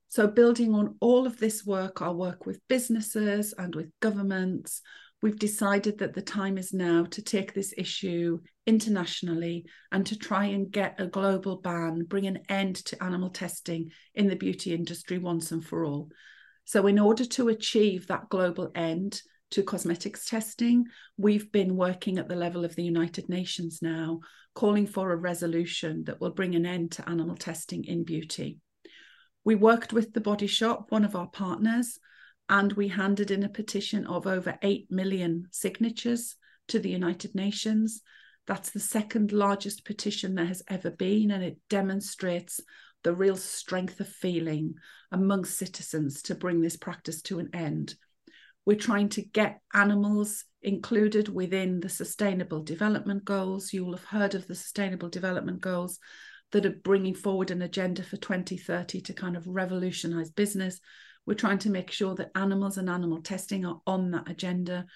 So, 0.09 0.29
building 0.29 0.73
on 0.75 0.97
all 1.01 1.27
of 1.27 1.39
this 1.39 1.67
work, 1.67 2.01
our 2.01 2.15
work 2.15 2.47
with 2.47 2.67
businesses 2.69 3.53
and 3.59 3.75
with 3.75 3.91
governments, 4.01 4.83
we've 5.21 5.39
decided 5.39 5.99
that 5.99 6.15
the 6.15 6.23
time 6.23 6.59
is 6.59 6.73
now 6.73 7.05
to 7.07 7.23
take 7.23 7.53
this 7.53 7.75
issue 7.77 8.39
internationally 8.67 9.67
and 9.91 10.07
to 10.07 10.17
try 10.17 10.45
and 10.47 10.71
get 10.71 11.01
a 11.01 11.07
global 11.07 11.57
ban, 11.57 12.05
bring 12.05 12.27
an 12.27 12.39
end 12.49 12.77
to 12.77 13.03
animal 13.03 13.31
testing 13.31 13.91
in 14.15 14.29
the 14.29 14.37
beauty 14.37 14.73
industry 14.73 15.19
once 15.19 15.51
and 15.51 15.65
for 15.65 15.85
all. 15.85 16.09
So, 16.65 16.87
in 16.87 16.99
order 16.99 17.25
to 17.25 17.49
achieve 17.49 18.07
that 18.07 18.29
global 18.29 18.71
end 18.75 19.21
to 19.51 19.63
cosmetics 19.63 20.29
testing, 20.29 20.85
we've 21.17 21.51
been 21.51 21.77
working 21.77 22.19
at 22.19 22.29
the 22.29 22.37
level 22.37 22.65
of 22.65 22.77
the 22.77 22.85
United 22.85 23.29
Nations 23.29 23.81
now, 23.83 24.21
calling 24.55 24.87
for 24.87 25.13
a 25.13 25.17
resolution 25.17 26.05
that 26.05 26.21
will 26.21 26.33
bring 26.33 26.55
an 26.55 26.67
end 26.67 26.93
to 26.93 27.09
animal 27.09 27.37
testing 27.37 27.85
in 27.85 28.05
beauty. 28.05 28.59
We 29.47 29.55
worked 29.55 29.93
with 29.93 30.13
the 30.13 30.21
Body 30.21 30.49
Shop, 30.49 30.91
one 30.91 31.05
of 31.05 31.15
our 31.15 31.29
partners, 31.29 32.01
and 32.49 32.73
we 32.73 32.89
handed 32.89 33.31
in 33.31 33.45
a 33.45 33.49
petition 33.49 34.05
of 34.05 34.27
over 34.27 34.59
8 34.61 34.91
million 34.91 35.47
signatures 35.53 36.35
to 36.67 36.81
the 36.81 36.91
United 36.91 37.33
Nations. 37.37 38.03
That's 38.49 38.71
the 38.71 38.81
second 38.81 39.31
largest 39.31 39.85
petition 39.85 40.35
there 40.35 40.47
has 40.47 40.65
ever 40.67 40.91
been, 40.91 41.31
and 41.31 41.45
it 41.45 41.59
demonstrates 41.71 42.61
the 43.05 43.15
real 43.15 43.37
strength 43.37 44.01
of 44.01 44.09
feeling 44.09 44.75
amongst 45.13 45.57
citizens 45.57 46.23
to 46.23 46.35
bring 46.35 46.61
this 46.61 46.77
practice 46.77 47.23
to 47.23 47.39
an 47.39 47.51
end. 47.53 47.95
We're 48.65 48.77
trying 48.77 49.11
to 49.11 49.23
get 49.23 49.61
animals 49.73 50.45
included 50.61 51.29
within 51.29 51.79
the 51.79 51.89
Sustainable 51.89 52.65
Development 52.65 53.25
Goals. 53.25 53.73
You 53.73 53.85
will 53.85 53.95
have 53.95 54.07
heard 54.07 54.35
of 54.35 54.49
the 54.49 54.57
Sustainable 54.57 55.09
Development 55.09 55.61
Goals 55.61 56.01
that 56.57 56.65
are 56.65 56.71
bringing 56.71 57.15
forward 57.15 57.51
an 57.51 57.61
agenda 57.61 58.03
for 58.03 58.17
2030 58.17 59.03
to 59.03 59.13
kind 59.13 59.37
of 59.37 59.47
revolutionize 59.47 60.31
business. 60.31 60.81
We're 61.27 61.35
trying 61.35 61.59
to 61.59 61.71
make 61.71 61.91
sure 61.91 62.15
that 62.15 62.31
animals 62.35 62.79
and 62.79 62.89
animal 62.89 63.21
testing 63.21 63.67
are 63.67 63.83
on 63.87 64.11
that 64.13 64.31
agenda. 64.31 64.87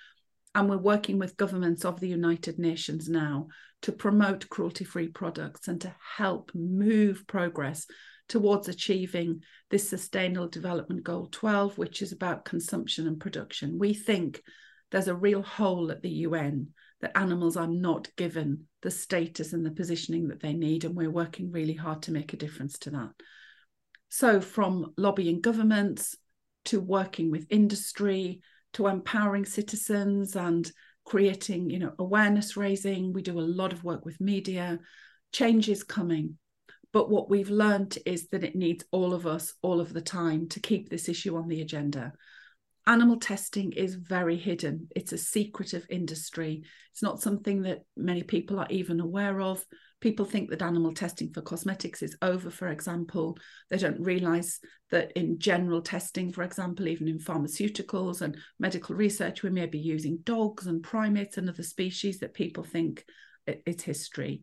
And 0.54 0.70
we're 0.70 0.78
working 0.78 1.18
with 1.18 1.36
governments 1.36 1.84
of 1.84 2.00
the 2.00 2.08
United 2.08 2.58
Nations 2.58 3.10
now 3.10 3.48
to 3.82 3.92
promote 3.92 4.48
cruelty 4.48 4.84
free 4.84 5.08
products 5.08 5.68
and 5.68 5.78
to 5.82 5.94
help 6.16 6.50
move 6.54 7.26
progress 7.26 7.86
towards 8.26 8.68
achieving 8.68 9.42
this 9.68 9.86
Sustainable 9.86 10.48
Development 10.48 11.02
Goal 11.02 11.28
12, 11.30 11.76
which 11.76 12.00
is 12.00 12.12
about 12.12 12.46
consumption 12.46 13.06
and 13.06 13.20
production. 13.20 13.78
We 13.78 13.92
think 13.92 14.40
there's 14.90 15.08
a 15.08 15.14
real 15.14 15.42
hole 15.42 15.90
at 15.90 16.00
the 16.00 16.08
UN 16.08 16.68
that 17.02 17.18
animals 17.18 17.58
are 17.58 17.66
not 17.66 18.08
given 18.16 18.66
the 18.82 18.90
status 18.90 19.52
and 19.52 19.64
the 19.64 19.70
positioning 19.70 20.28
that 20.28 20.40
they 20.40 20.52
need, 20.52 20.84
and 20.84 20.96
we're 20.96 21.10
working 21.10 21.50
really 21.50 21.74
hard 21.74 22.02
to 22.02 22.12
make 22.12 22.32
a 22.32 22.38
difference 22.38 22.78
to 22.80 22.90
that. 22.90 23.10
So, 24.08 24.40
from 24.40 24.92
lobbying 24.96 25.40
governments 25.40 26.16
to 26.66 26.80
working 26.80 27.30
with 27.30 27.46
industry 27.50 28.40
to 28.74 28.86
empowering 28.86 29.44
citizens 29.44 30.36
and 30.36 30.70
creating 31.04 31.70
you 31.70 31.78
know 31.78 31.92
awareness 31.98 32.56
raising 32.56 33.12
we 33.12 33.22
do 33.22 33.38
a 33.38 33.40
lot 33.40 33.72
of 33.72 33.82
work 33.82 34.04
with 34.04 34.20
media 34.20 34.78
change 35.32 35.68
is 35.68 35.82
coming 35.82 36.36
but 36.92 37.10
what 37.10 37.30
we've 37.30 37.50
learned 37.50 37.98
is 38.04 38.28
that 38.28 38.44
it 38.44 38.54
needs 38.54 38.84
all 38.90 39.14
of 39.14 39.26
us 39.26 39.54
all 39.62 39.80
of 39.80 39.92
the 39.92 40.00
time 40.00 40.48
to 40.48 40.60
keep 40.60 40.88
this 40.88 41.08
issue 41.08 41.36
on 41.36 41.48
the 41.48 41.62
agenda 41.62 42.12
animal 42.86 43.18
testing 43.18 43.72
is 43.72 43.94
very 43.94 44.36
hidden. 44.36 44.88
It's 44.94 45.12
a 45.12 45.18
secretive 45.18 45.86
industry. 45.90 46.62
It's 46.92 47.02
not 47.02 47.20
something 47.20 47.62
that 47.62 47.82
many 47.96 48.22
people 48.22 48.58
are 48.58 48.66
even 48.70 49.00
aware 49.00 49.40
of. 49.40 49.64
People 50.00 50.24
think 50.24 50.48
that 50.50 50.62
animal 50.62 50.94
testing 50.94 51.30
for 51.32 51.42
cosmetics 51.42 52.02
is 52.02 52.16
over, 52.22 52.50
for 52.50 52.68
example. 52.68 53.36
They 53.70 53.76
don't 53.76 54.00
realize 54.00 54.58
that 54.90 55.12
in 55.12 55.38
general 55.38 55.82
testing, 55.82 56.32
for 56.32 56.42
example, 56.42 56.88
even 56.88 57.06
in 57.06 57.18
pharmaceuticals 57.18 58.22
and 58.22 58.38
medical 58.58 58.96
research, 58.96 59.42
we 59.42 59.50
may 59.50 59.66
be 59.66 59.78
using 59.78 60.18
dogs 60.24 60.66
and 60.66 60.82
primates 60.82 61.36
and 61.36 61.48
other 61.48 61.62
species 61.62 62.20
that 62.20 62.34
people 62.34 62.64
think 62.64 63.04
it's 63.46 63.82
history. 63.82 64.40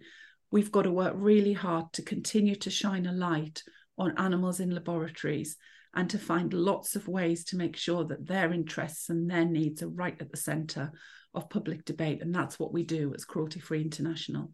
We've 0.52 0.72
got 0.72 0.84
to 0.84 0.92
work 0.92 1.14
really 1.16 1.54
hard 1.54 1.92
to 1.94 2.04
continue 2.04 2.56
to 2.58 2.70
shine 2.70 3.08
a 3.08 3.12
light 3.12 3.64
on 3.98 4.18
animals 4.18 4.60
in 4.60 4.70
laboratories 4.70 5.58
and 5.96 6.10
to 6.10 6.18
find 6.18 6.54
lots 6.54 6.96
of 6.96 7.08
ways 7.08 7.46
to 7.46 7.58
make 7.58 7.76
sure 7.76 8.04
that 8.06 8.28
their 8.28 8.52
interests 8.54 9.10
and 9.10 9.30
their 9.30 9.46
needs 9.46 9.82
are 9.82 9.90
right 9.90 10.20
at 10.20 10.32
the 10.32 10.38
centre 10.38 10.92
of 11.34 11.50
public 11.50 11.86
debate. 11.86 12.22
And 12.22 12.34
that's 12.34 12.60
what 12.60 12.74
we 12.74 12.84
do 12.84 13.14
as 13.16 13.26
Cruelty 13.26 13.60
Free 13.60 13.82
International. 13.82 14.52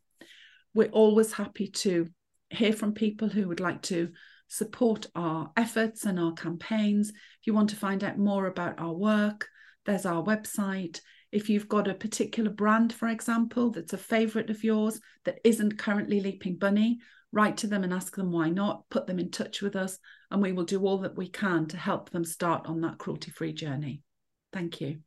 We're 0.74 0.90
always 0.90 1.34
happy 1.34 1.68
to 1.68 2.08
hear 2.50 2.74
from 2.74 2.94
people 2.94 3.30
who 3.30 3.48
would 3.48 3.60
like 3.60 3.82
to 3.84 4.10
support 4.48 5.08
our 5.16 5.52
efforts 5.58 6.06
and 6.06 6.20
our 6.20 6.34
campaigns. 6.34 7.10
If 7.10 7.48
you 7.48 7.54
want 7.54 7.70
to 7.72 7.75
find 7.75 8.04
out 8.04 8.18
more 8.18 8.46
about 8.46 8.80
our 8.80 8.94
work, 8.94 9.48
there's 9.86 10.06
our 10.06 10.24
website. 10.24 11.00
If 11.32 11.50
you've 11.50 11.68
got 11.68 11.88
a 11.88 11.96
particular 11.96 12.52
brand, 12.52 12.94
for 12.94 13.08
example, 13.08 13.72
that's 13.72 13.94
a 13.94 13.98
favourite 13.98 14.50
of 14.50 14.63
yours 14.63 15.00
that 15.25 15.40
isn't 15.44 15.80
currently 15.80 16.22
Leaping 16.22 16.58
Bunny, 16.58 17.00
write 17.34 17.58
to 17.58 17.68
them 17.68 17.84
and 17.84 17.92
ask 17.92 18.16
them 18.16 18.32
why 18.32 18.50
not, 18.50 18.88
put 18.90 19.08
them 19.08 19.20
in 19.20 19.32
touch 19.32 19.62
with 19.62 19.75
us, 19.75 19.98
and 20.32 20.42
we 20.42 20.54
will 20.54 20.63
do 20.63 20.86
all 20.86 21.00
that 21.00 21.18
we 21.18 21.28
can 21.28 21.66
to 21.68 21.78
help 21.78 22.12
them 22.12 22.24
start 22.24 22.68
on 22.68 22.80
that 22.82 23.00
cruelty 23.00 23.32
free 23.32 23.52
journey. 23.52 24.02
Thank 24.54 24.80
you. 24.80 25.00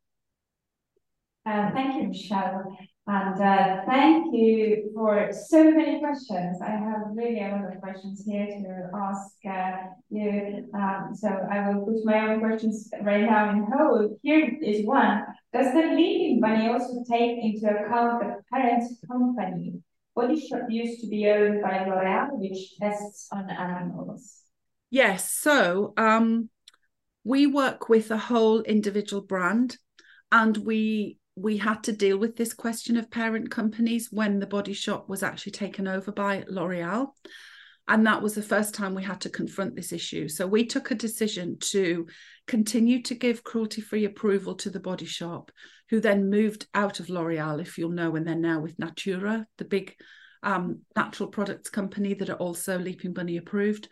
Uh, 1.47 1.71
thank 1.73 1.95
you, 1.95 2.09
Michelle. 2.09 2.77
And 3.09 3.41
uh, 3.41 3.85
thank 3.87 4.35
you 4.35 4.91
for 4.93 5.31
so 5.33 5.71
many 5.71 6.01
questions. 6.01 6.61
I 6.61 6.71
have 6.71 7.03
really 7.15 7.39
a 7.39 7.51
lot 7.51 7.73
of 7.73 7.81
questions 7.81 8.25
here 8.27 8.47
to 8.47 8.91
ask 8.93 9.37
uh, 9.49 9.87
you. 10.11 10.69
Um, 10.75 11.11
so 11.15 11.29
I 11.29 11.69
will 11.69 11.85
put 11.85 12.05
my 12.05 12.33
own 12.33 12.41
questions 12.41 12.91
right 13.03 13.23
now 13.23 13.51
in 13.51 13.65
hold. 13.71 14.19
Here 14.25 14.59
is 14.61 14.85
one. 14.85 15.23
Does 15.53 15.73
the 15.73 15.83
Leaping 15.95 16.41
Bunny 16.41 16.67
also 16.67 17.05
take 17.09 17.39
into 17.45 17.69
account 17.69 18.25
the 18.25 18.43
parent 18.53 18.83
company 19.07 19.81
Body 20.17 20.41
Shop 20.41 20.63
used 20.69 21.03
to 21.03 21.09
be 21.09 21.29
owned 21.29 21.63
by 21.63 21.85
L'Oreal, 21.85 22.31
which 22.33 22.77
tests 22.81 23.29
on 23.31 23.51
animals. 23.51 24.41
Yes. 24.91 25.31
So 25.31 25.93
um, 25.99 26.49
we 27.23 27.47
work 27.47 27.91
with 27.91 28.11
a 28.11 28.17
whole 28.17 28.63
individual 28.63 29.23
brand, 29.23 29.77
and 30.33 30.57
we 30.57 31.19
we 31.37 31.59
had 31.59 31.85
to 31.85 31.93
deal 31.93 32.17
with 32.17 32.37
this 32.37 32.55
question 32.55 32.97
of 32.97 33.11
parent 33.11 33.51
companies 33.51 34.09
when 34.11 34.39
the 34.39 34.47
Body 34.47 34.73
Shop 34.73 35.07
was 35.07 35.23
actually 35.23 35.53
taken 35.53 35.87
over 35.87 36.11
by 36.11 36.45
L'Oreal. 36.49 37.09
And 37.89 38.07
that 38.07 38.23
was 38.23 38.35
the 38.35 38.43
first 38.43 38.75
time 38.75 38.95
we 38.95 39.05
had 39.05 39.21
to 39.21 39.31
confront 39.31 39.77
this 39.77 39.93
issue. 39.93 40.29
So 40.29 40.47
we 40.47 40.65
took 40.65 40.91
a 40.91 40.97
decision 40.97 41.59
to 41.61 42.07
continue 42.47 43.03
to 43.03 43.15
give 43.15 43.45
cruelty 43.45 43.81
free 43.81 44.07
approval 44.07 44.55
to 44.57 44.71
the 44.71 44.81
Body 44.81 45.05
Shop, 45.05 45.53
who 45.91 46.01
then 46.01 46.31
moved 46.31 46.67
out 46.75 47.01
of 47.01 47.09
L'Oreal, 47.09 47.61
if 47.61 47.79
you'll 47.79 47.91
know, 47.91 48.17
and 48.17 48.27
they're 48.27 48.35
now 48.35 48.61
with 48.61 48.79
Natura, 48.79 49.47
the 49.59 49.65
big 49.65 49.95
um, 50.43 50.81
natural 50.95 51.29
products 51.29 51.71
company 51.71 52.15
that 52.15 52.31
are 52.31 52.37
also 52.37 52.79
Leaping 52.79 53.13
Bunny 53.13 53.37
approved, 53.37 53.89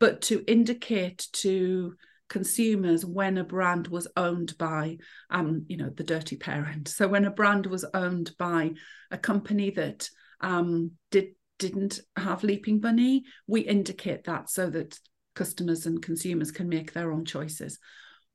but 0.00 0.22
to 0.22 0.44
indicate 0.46 1.28
to 1.32 1.94
consumers 2.28 3.04
when 3.04 3.36
a 3.38 3.44
brand 3.44 3.86
was 3.88 4.08
owned 4.16 4.56
by 4.58 4.96
um, 5.30 5.66
you 5.68 5.76
know 5.76 5.90
the 5.90 6.02
dirty 6.02 6.36
parent. 6.36 6.88
So 6.88 7.06
when 7.06 7.26
a 7.26 7.30
brand 7.30 7.66
was 7.66 7.84
owned 7.94 8.32
by 8.38 8.72
a 9.10 9.18
company 9.18 9.70
that 9.70 10.08
um, 10.40 10.92
did 11.10 11.34
didn't 11.58 12.00
have 12.16 12.42
leaping 12.42 12.80
bunny 12.80 13.24
we 13.46 13.60
indicate 13.60 14.24
that 14.24 14.50
so 14.50 14.68
that 14.68 14.98
customers 15.34 15.86
and 15.86 16.02
consumers 16.02 16.50
can 16.50 16.68
make 16.68 16.92
their 16.92 17.12
own 17.12 17.24
choices 17.24 17.78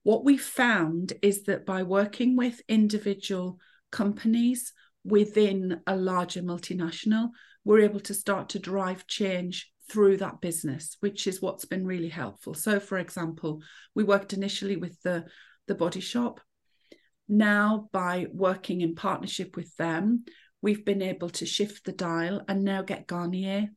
what 0.04 0.24
we 0.24 0.38
found 0.38 1.14
is 1.22 1.44
that 1.44 1.66
by 1.66 1.84
working 1.84 2.36
with 2.36 2.62
individual 2.68 3.60
companies 3.92 4.74
within 5.04 5.82
a 5.88 5.96
larger 5.96 6.42
multinational, 6.42 7.30
we're 7.66 7.82
able 7.82 8.00
to 8.02 8.14
start 8.14 8.50
to 8.50 8.60
drive 8.60 9.08
change 9.08 9.72
through 9.90 10.18
that 10.18 10.40
business, 10.40 10.98
which 11.00 11.28
is 11.28 11.42
what's 11.42 11.66
been 11.66 11.86
really 11.86 12.10
helpful. 12.10 12.54
So, 12.54 12.80
for 12.80 12.98
example, 12.98 13.62
we 13.96 14.04
worked 14.04 14.34
initially 14.34 14.76
with 14.76 15.02
the, 15.02 15.26
the 15.68 15.76
body 15.76 16.00
shop. 16.00 16.42
Now, 17.28 17.90
by 17.92 18.28
working 18.32 18.82
in 18.82 18.96
partnership 18.96 19.56
with 19.56 19.76
them, 19.78 20.26
we've 20.62 20.86
been 20.86 21.02
able 21.02 21.30
to 21.30 21.46
shift 21.46 21.86
the 21.86 21.92
dial 21.92 22.44
and 22.48 22.64
now 22.64 22.82
get 22.82 23.08
Garnier, 23.08 23.70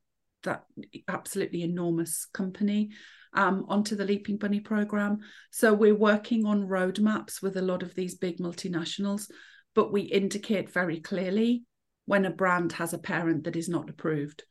that 0.45 0.65
absolutely 1.09 1.63
enormous 1.63 2.27
company, 2.33 2.91
um, 3.35 3.65
onto 3.69 3.97
the 3.97 4.05
Leaping 4.05 4.37
Bunny 4.37 4.61
program. 4.61 5.19
So 5.51 5.73
we're 5.73 5.95
working 5.95 6.45
on 6.45 6.69
roadmaps 6.69 7.43
with 7.43 7.57
a 7.57 7.63
lot 7.63 7.83
of 7.83 7.95
these 7.95 8.17
big 8.17 8.39
multinationals, 8.39 9.31
but 9.75 9.93
we 9.93 10.03
indicate 10.03 10.71
very 10.71 11.01
clearly 11.01 11.65
when 12.07 12.25
a 12.25 12.31
brand 12.31 12.73
has 12.73 12.93
a 12.93 12.99
parent 12.99 13.45
that 13.45 13.57
is 13.57 13.69
not 13.69 13.89
approved. 13.89 14.45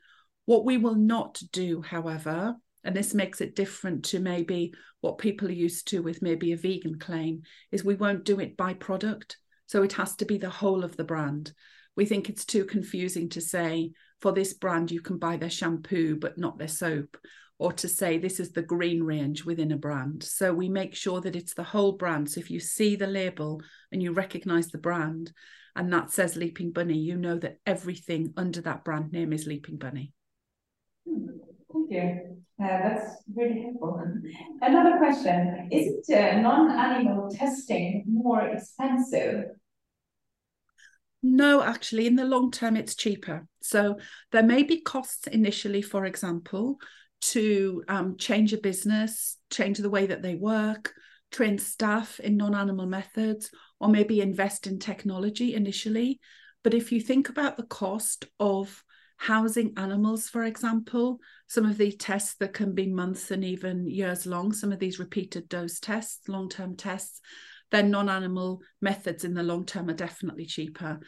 What 0.46 0.66
we 0.66 0.78
will 0.78 0.96
not 0.96 1.42
do, 1.52 1.82
however, 1.82 2.56
and 2.84 2.96
this 2.96 3.14
makes 3.14 3.42
it 3.42 3.56
different 3.56 4.06
to 4.06 4.20
maybe 4.20 4.74
what 5.02 5.20
people 5.20 5.48
are 5.48 5.52
used 5.52 5.88
to 5.90 6.02
with 6.02 6.22
maybe 6.22 6.52
a 6.52 6.58
vegan 6.58 6.98
claim, 6.98 7.44
is 7.72 7.84
we 7.84 7.96
won't 7.96 8.26
do 8.26 8.40
it 8.40 8.58
by 8.58 8.74
product. 8.74 9.38
So 9.68 9.84
it 9.84 9.94
has 9.94 10.16
to 10.18 10.26
be 10.26 10.38
the 10.38 10.50
whole 10.50 10.84
of 10.84 10.98
the 10.98 11.04
brand. 11.04 11.54
We 11.96 12.06
think 12.06 12.30
it's 12.30 12.46
too 12.46 12.66
confusing 12.66 13.30
to 13.30 13.42
say 13.42 13.92
for 14.20 14.32
this 14.32 14.54
brand, 14.54 14.92
you 14.92 15.02
can 15.02 15.18
buy 15.18 15.38
their 15.38 15.50
shampoo, 15.50 16.16
but 16.16 16.38
not 16.38 16.58
their 16.58 16.68
soap, 16.68 17.18
or 17.62 17.72
to 17.72 17.88
say 17.88 18.18
this 18.18 18.40
is 18.40 18.52
the 18.52 18.64
green 18.64 19.04
range 19.04 19.46
within 19.46 19.72
a 19.72 19.78
brand. 19.78 20.24
So 20.24 20.52
we 20.52 20.68
make 20.68 20.96
sure 20.96 21.22
that 21.22 21.36
it's 21.36 21.54
the 21.54 21.62
whole 21.62 21.92
brand. 21.92 22.28
So 22.28 22.40
if 22.40 22.50
you 22.50 22.60
see 22.60 22.96
the 22.96 23.06
label 23.06 23.62
and 23.92 24.02
you 24.02 24.14
recognize 24.14 24.70
the 24.70 24.80
brand 24.80 25.32
and 25.76 25.94
that 25.94 26.10
says 26.10 26.36
Leaping 26.36 26.72
Bunny, 26.72 26.98
you 26.98 27.16
know 27.16 27.38
that 27.38 27.60
everything 27.68 28.34
under 28.36 28.62
that 28.62 28.84
brand 28.84 29.12
name 29.12 29.32
is 29.32 29.46
Leaping 29.46 29.78
Bunny. 29.78 30.12
Thank 31.06 31.92
you. 31.92 32.42
Uh, 32.60 32.68
that's 32.68 33.24
really 33.32 33.62
helpful. 33.62 34.04
Another 34.64 34.98
question 34.98 35.70
Is 35.72 36.04
it 36.08 36.18
uh, 36.18 36.42
non 36.42 36.72
animal 36.72 37.30
testing 37.30 38.06
more 38.08 38.42
expensive? 38.42 39.46
No, 41.22 41.62
actually, 41.62 42.08
in 42.08 42.16
the 42.16 42.26
long 42.26 42.50
term, 42.50 42.76
it's 42.76 42.96
cheaper. 42.96 43.46
So 43.62 44.00
there 44.32 44.42
may 44.42 44.64
be 44.64 44.82
costs 44.82 45.28
initially, 45.28 45.84
for 45.84 46.06
example, 46.06 46.80
to 47.22 47.84
um, 47.88 48.18
change 48.18 48.54
a 48.54 48.58
business, 48.58 49.38
change 49.50 49.78
the 49.78 49.90
way 49.90 50.08
that 50.08 50.22
they 50.22 50.36
work, 50.36 50.94
train 51.32 51.58
staff 51.58 52.20
in 52.20 52.38
non 52.38 52.56
animal 52.56 52.86
methods, 52.86 53.52
or 53.80 53.90
maybe 53.90 54.22
invest 54.22 54.68
in 54.68 54.80
technology 54.80 55.54
initially. 55.54 56.20
But 56.64 56.74
if 56.74 56.92
you 56.92 57.02
think 57.02 57.30
about 57.30 57.58
the 57.58 57.64
cost 57.64 58.26
of 58.40 58.84
housing 59.18 59.74
animals, 59.78 60.30
for 60.30 60.44
example, 60.44 61.20
some 61.48 61.66
of 61.66 61.78
the 61.78 61.92
tests 61.92 62.36
that 62.40 62.54
can 62.54 62.74
be 62.74 62.88
months 62.88 63.32
and 63.32 63.44
even 63.44 63.88
years 63.88 64.26
long, 64.26 64.52
some 64.52 64.72
of 64.72 64.80
these 64.80 65.00
repeated 65.00 65.48
dose 65.48 65.80
tests, 65.80 66.28
long 66.28 66.50
term 66.50 66.76
tests, 66.76 67.22
then 67.72 67.92
non 67.92 68.10
animal 68.10 68.62
methods 68.82 69.24
in 69.24 69.34
the 69.34 69.44
long 69.44 69.66
term 69.66 69.90
are 69.90 69.94
definitely 69.94 70.46
cheaper. 70.46 71.00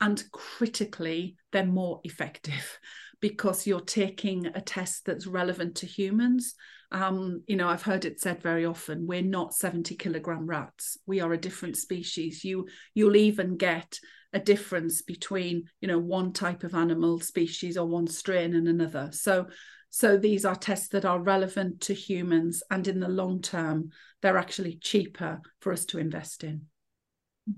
And 0.00 0.22
critically, 0.32 1.36
they're 1.52 1.66
more 1.66 2.00
effective 2.04 2.78
because 3.20 3.66
you're 3.66 3.80
taking 3.80 4.46
a 4.46 4.60
test 4.60 5.04
that's 5.06 5.26
relevant 5.26 5.76
to 5.76 5.86
humans. 5.86 6.54
Um, 6.92 7.42
you 7.46 7.56
know, 7.56 7.68
I've 7.68 7.82
heard 7.82 8.04
it 8.04 8.20
said 8.20 8.42
very 8.42 8.64
often, 8.66 9.06
we're 9.06 9.22
not 9.22 9.54
70 9.54 9.94
kilogram 9.96 10.46
rats. 10.46 10.98
We 11.06 11.20
are 11.20 11.32
a 11.32 11.38
different 11.38 11.76
species. 11.76 12.44
You 12.44 12.66
you'll 12.94 13.16
even 13.16 13.56
get 13.56 13.98
a 14.32 14.40
difference 14.40 15.02
between, 15.02 15.64
you 15.80 15.88
know, 15.88 15.98
one 15.98 16.32
type 16.32 16.64
of 16.64 16.74
animal 16.74 17.20
species 17.20 17.76
or 17.76 17.86
one 17.86 18.06
strain 18.06 18.54
and 18.54 18.68
another. 18.68 19.10
So 19.12 19.46
so 19.90 20.16
these 20.16 20.44
are 20.44 20.54
tests 20.54 20.88
that 20.88 21.04
are 21.04 21.20
relevant 21.20 21.80
to 21.82 21.94
humans 21.94 22.62
and 22.70 22.86
in 22.86 23.00
the 23.00 23.08
long 23.08 23.42
term, 23.42 23.90
they're 24.22 24.38
actually 24.38 24.76
cheaper 24.76 25.40
for 25.60 25.72
us 25.72 25.84
to 25.86 25.98
invest 25.98 26.44
in. 26.44 26.62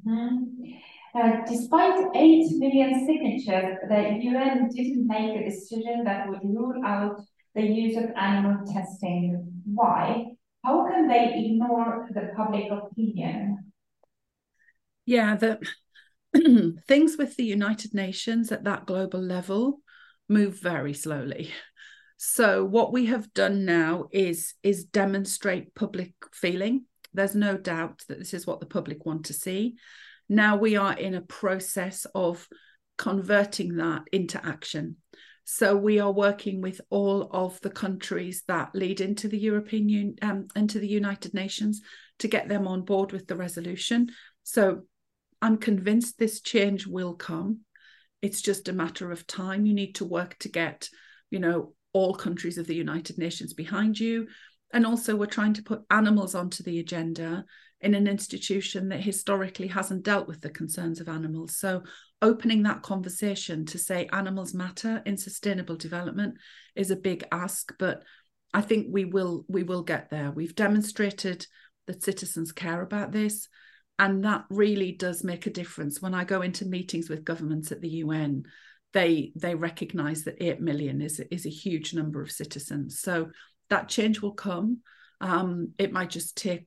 Mm-hmm. 0.06 0.72
Uh, 1.14 1.44
despite 1.46 2.06
8 2.14 2.44
million 2.52 3.06
signatures, 3.06 3.76
the 3.88 4.18
UN 4.22 4.68
didn't 4.68 5.06
make 5.06 5.36
a 5.36 5.44
decision 5.44 6.04
that 6.04 6.28
would 6.28 6.40
rule 6.42 6.82
out 6.84 7.20
the 7.54 7.62
use 7.62 7.96
of 7.98 8.10
animal 8.16 8.64
testing. 8.72 9.62
Why? 9.66 10.32
How 10.64 10.86
can 10.88 11.08
they 11.08 11.44
ignore 11.44 12.08
the 12.14 12.30
public 12.34 12.70
opinion? 12.70 13.72
Yeah, 15.04 15.36
the 15.36 15.60
things 16.88 17.16
with 17.18 17.36
the 17.36 17.44
United 17.44 17.92
Nations 17.92 18.50
at 18.50 18.64
that 18.64 18.86
global 18.86 19.20
level 19.20 19.80
move 20.28 20.60
very 20.60 20.94
slowly. 20.94 21.50
So 22.16 22.64
what 22.64 22.92
we 22.92 23.06
have 23.06 23.34
done 23.34 23.64
now 23.64 24.06
is 24.12 24.54
is 24.62 24.84
demonstrate 24.84 25.74
public 25.74 26.14
feeling 26.32 26.86
There's 27.12 27.34
no 27.34 27.56
doubt 27.58 28.04
that 28.08 28.18
this 28.18 28.32
is 28.32 28.46
what 28.46 28.60
the 28.60 28.66
public 28.66 29.04
want 29.04 29.26
to 29.26 29.34
see. 29.34 29.74
Now 30.28 30.56
we 30.56 30.76
are 30.76 30.96
in 30.96 31.14
a 31.14 31.22
process 31.22 32.06
of 32.14 32.48
converting 32.98 33.76
that 33.76 34.02
into 34.12 34.44
action. 34.44 34.96
So 35.44 35.76
we 35.76 35.98
are 35.98 36.12
working 36.12 36.60
with 36.60 36.80
all 36.88 37.28
of 37.32 37.60
the 37.62 37.70
countries 37.70 38.44
that 38.46 38.74
lead 38.74 39.00
into 39.00 39.28
the 39.28 39.38
European 39.38 39.88
Union, 39.88 40.16
um, 40.22 40.46
into 40.54 40.78
the 40.78 40.88
United 40.88 41.34
Nations, 41.34 41.80
to 42.20 42.28
get 42.28 42.48
them 42.48 42.68
on 42.68 42.82
board 42.82 43.12
with 43.12 43.26
the 43.26 43.36
resolution. 43.36 44.10
So 44.44 44.82
I'm 45.40 45.58
convinced 45.58 46.18
this 46.18 46.40
change 46.40 46.86
will 46.86 47.14
come. 47.14 47.60
It's 48.22 48.40
just 48.40 48.68
a 48.68 48.72
matter 48.72 49.10
of 49.10 49.26
time. 49.26 49.66
You 49.66 49.74
need 49.74 49.96
to 49.96 50.04
work 50.04 50.38
to 50.38 50.48
get, 50.48 50.88
you 51.30 51.40
know, 51.40 51.74
all 51.92 52.14
countries 52.14 52.56
of 52.56 52.68
the 52.68 52.76
United 52.76 53.18
Nations 53.18 53.52
behind 53.52 53.98
you. 53.98 54.28
And 54.72 54.86
also, 54.86 55.16
we're 55.16 55.26
trying 55.26 55.54
to 55.54 55.62
put 55.62 55.82
animals 55.90 56.34
onto 56.34 56.62
the 56.62 56.78
agenda 56.78 57.44
in 57.82 57.94
an 57.94 58.06
institution 58.06 58.88
that 58.88 59.00
historically 59.00 59.66
hasn't 59.66 60.04
dealt 60.04 60.28
with 60.28 60.40
the 60.40 60.50
concerns 60.50 61.00
of 61.00 61.08
animals. 61.08 61.56
So, 61.56 61.82
opening 62.22 62.62
that 62.62 62.82
conversation 62.82 63.66
to 63.66 63.78
say 63.78 64.08
animals 64.12 64.54
matter 64.54 65.02
in 65.04 65.16
sustainable 65.16 65.76
development 65.76 66.34
is 66.76 66.90
a 66.90 66.96
big 66.96 67.24
ask, 67.32 67.74
but 67.78 68.04
I 68.54 68.60
think 68.60 68.86
we 68.90 69.04
will 69.04 69.44
we 69.48 69.64
will 69.64 69.82
get 69.82 70.10
there. 70.10 70.30
We've 70.30 70.54
demonstrated 70.54 71.46
that 71.86 72.04
citizens 72.04 72.52
care 72.52 72.82
about 72.82 73.10
this, 73.10 73.48
and 73.98 74.24
that 74.24 74.44
really 74.48 74.92
does 74.92 75.24
make 75.24 75.46
a 75.46 75.50
difference. 75.50 76.00
When 76.00 76.14
I 76.14 76.24
go 76.24 76.42
into 76.42 76.64
meetings 76.64 77.10
with 77.10 77.24
governments 77.24 77.72
at 77.72 77.80
the 77.80 77.88
UN, 77.88 78.44
they 78.92 79.32
they 79.34 79.54
recognise 79.56 80.22
that 80.24 80.42
eight 80.42 80.60
million 80.60 81.00
is 81.00 81.20
is 81.30 81.46
a 81.46 81.50
huge 81.50 81.94
number 81.94 82.22
of 82.22 82.30
citizens. 82.30 83.00
So 83.00 83.30
that 83.70 83.88
change 83.88 84.20
will 84.20 84.34
come. 84.34 84.78
Um, 85.20 85.72
it 85.78 85.92
might 85.92 86.10
just 86.10 86.36
take 86.36 86.66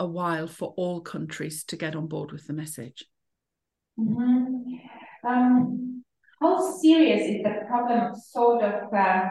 a 0.00 0.06
while 0.06 0.46
for 0.46 0.74
all 0.76 1.00
countries 1.00 1.64
to 1.64 1.76
get 1.76 1.96
on 1.96 2.06
board 2.06 2.32
with 2.32 2.46
the 2.46 2.52
message. 2.52 3.04
Mm-hmm. 3.98 5.28
Um, 5.28 6.04
how 6.40 6.78
serious 6.78 7.28
is 7.28 7.42
the 7.42 7.66
problem 7.66 8.12
of 8.12 8.18
sort 8.18 8.62
of 8.62 8.92
uh, 8.92 9.28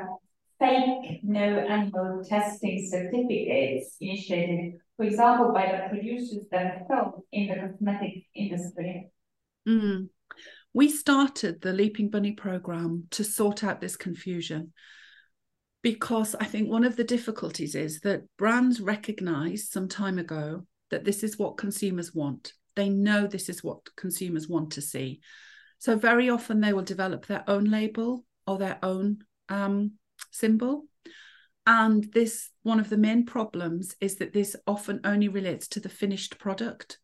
fake 0.60 1.20
no 1.24 1.60
animal 1.60 2.24
testing 2.28 2.88
certificates 2.90 3.96
initiated, 4.00 4.76
for 4.98 5.06
example, 5.06 5.52
by 5.54 5.66
the 5.66 5.90
producers 5.90 6.48
themselves 6.52 7.22
in 7.32 7.48
the 7.48 7.56
cosmetic 7.56 8.26
industry? 8.36 9.12
Mm. 9.68 10.10
We 10.74 10.90
started 10.90 11.62
the 11.62 11.74
Leaping 11.74 12.10
Bunny 12.10 12.32
program 12.32 13.06
to 13.12 13.24
sort 13.24 13.64
out 13.64 13.80
this 13.80 13.96
confusion 13.96 14.74
because 15.84 16.34
I 16.36 16.46
think 16.46 16.70
one 16.70 16.86
of 16.86 16.96
the 16.96 17.04
difficulties 17.04 17.76
is 17.76 18.00
that 18.00 18.24
brands 18.38 18.82
recognized 18.82 19.72
some 19.72 19.88
time 19.88 20.18
ago 20.18 20.66
that 20.90 21.04
this 21.04 21.24
is 21.24 21.38
what 21.38 21.58
consumers 21.58 22.16
want. 22.16 22.54
They 22.76 22.90
know 22.90 23.28
this 23.28 23.50
is 23.50 23.64
what 23.64 23.96
consumers 23.96 24.48
want 24.48 24.72
to 24.72 24.82
see. 24.82 25.20
So 25.78 25.98
very 25.98 26.30
often 26.30 26.62
they 26.62 26.72
will 26.72 26.84
develop 26.84 27.26
their 27.26 27.44
own 27.48 27.66
label 27.66 28.26
or 28.48 28.58
their 28.58 28.80
own 28.82 29.20
um, 29.50 29.92
symbol. 30.32 30.86
And 31.68 32.06
this 32.14 32.50
one 32.64 32.80
of 32.80 32.90
the 32.90 32.98
main 32.98 33.26
problems 33.26 33.96
is 34.00 34.16
that 34.16 34.34
this 34.34 34.56
often 34.66 35.02
only 35.04 35.28
relates 35.28 35.68
to 35.70 35.82
the 35.82 35.90
finished 35.90 36.40
product. 36.40 37.00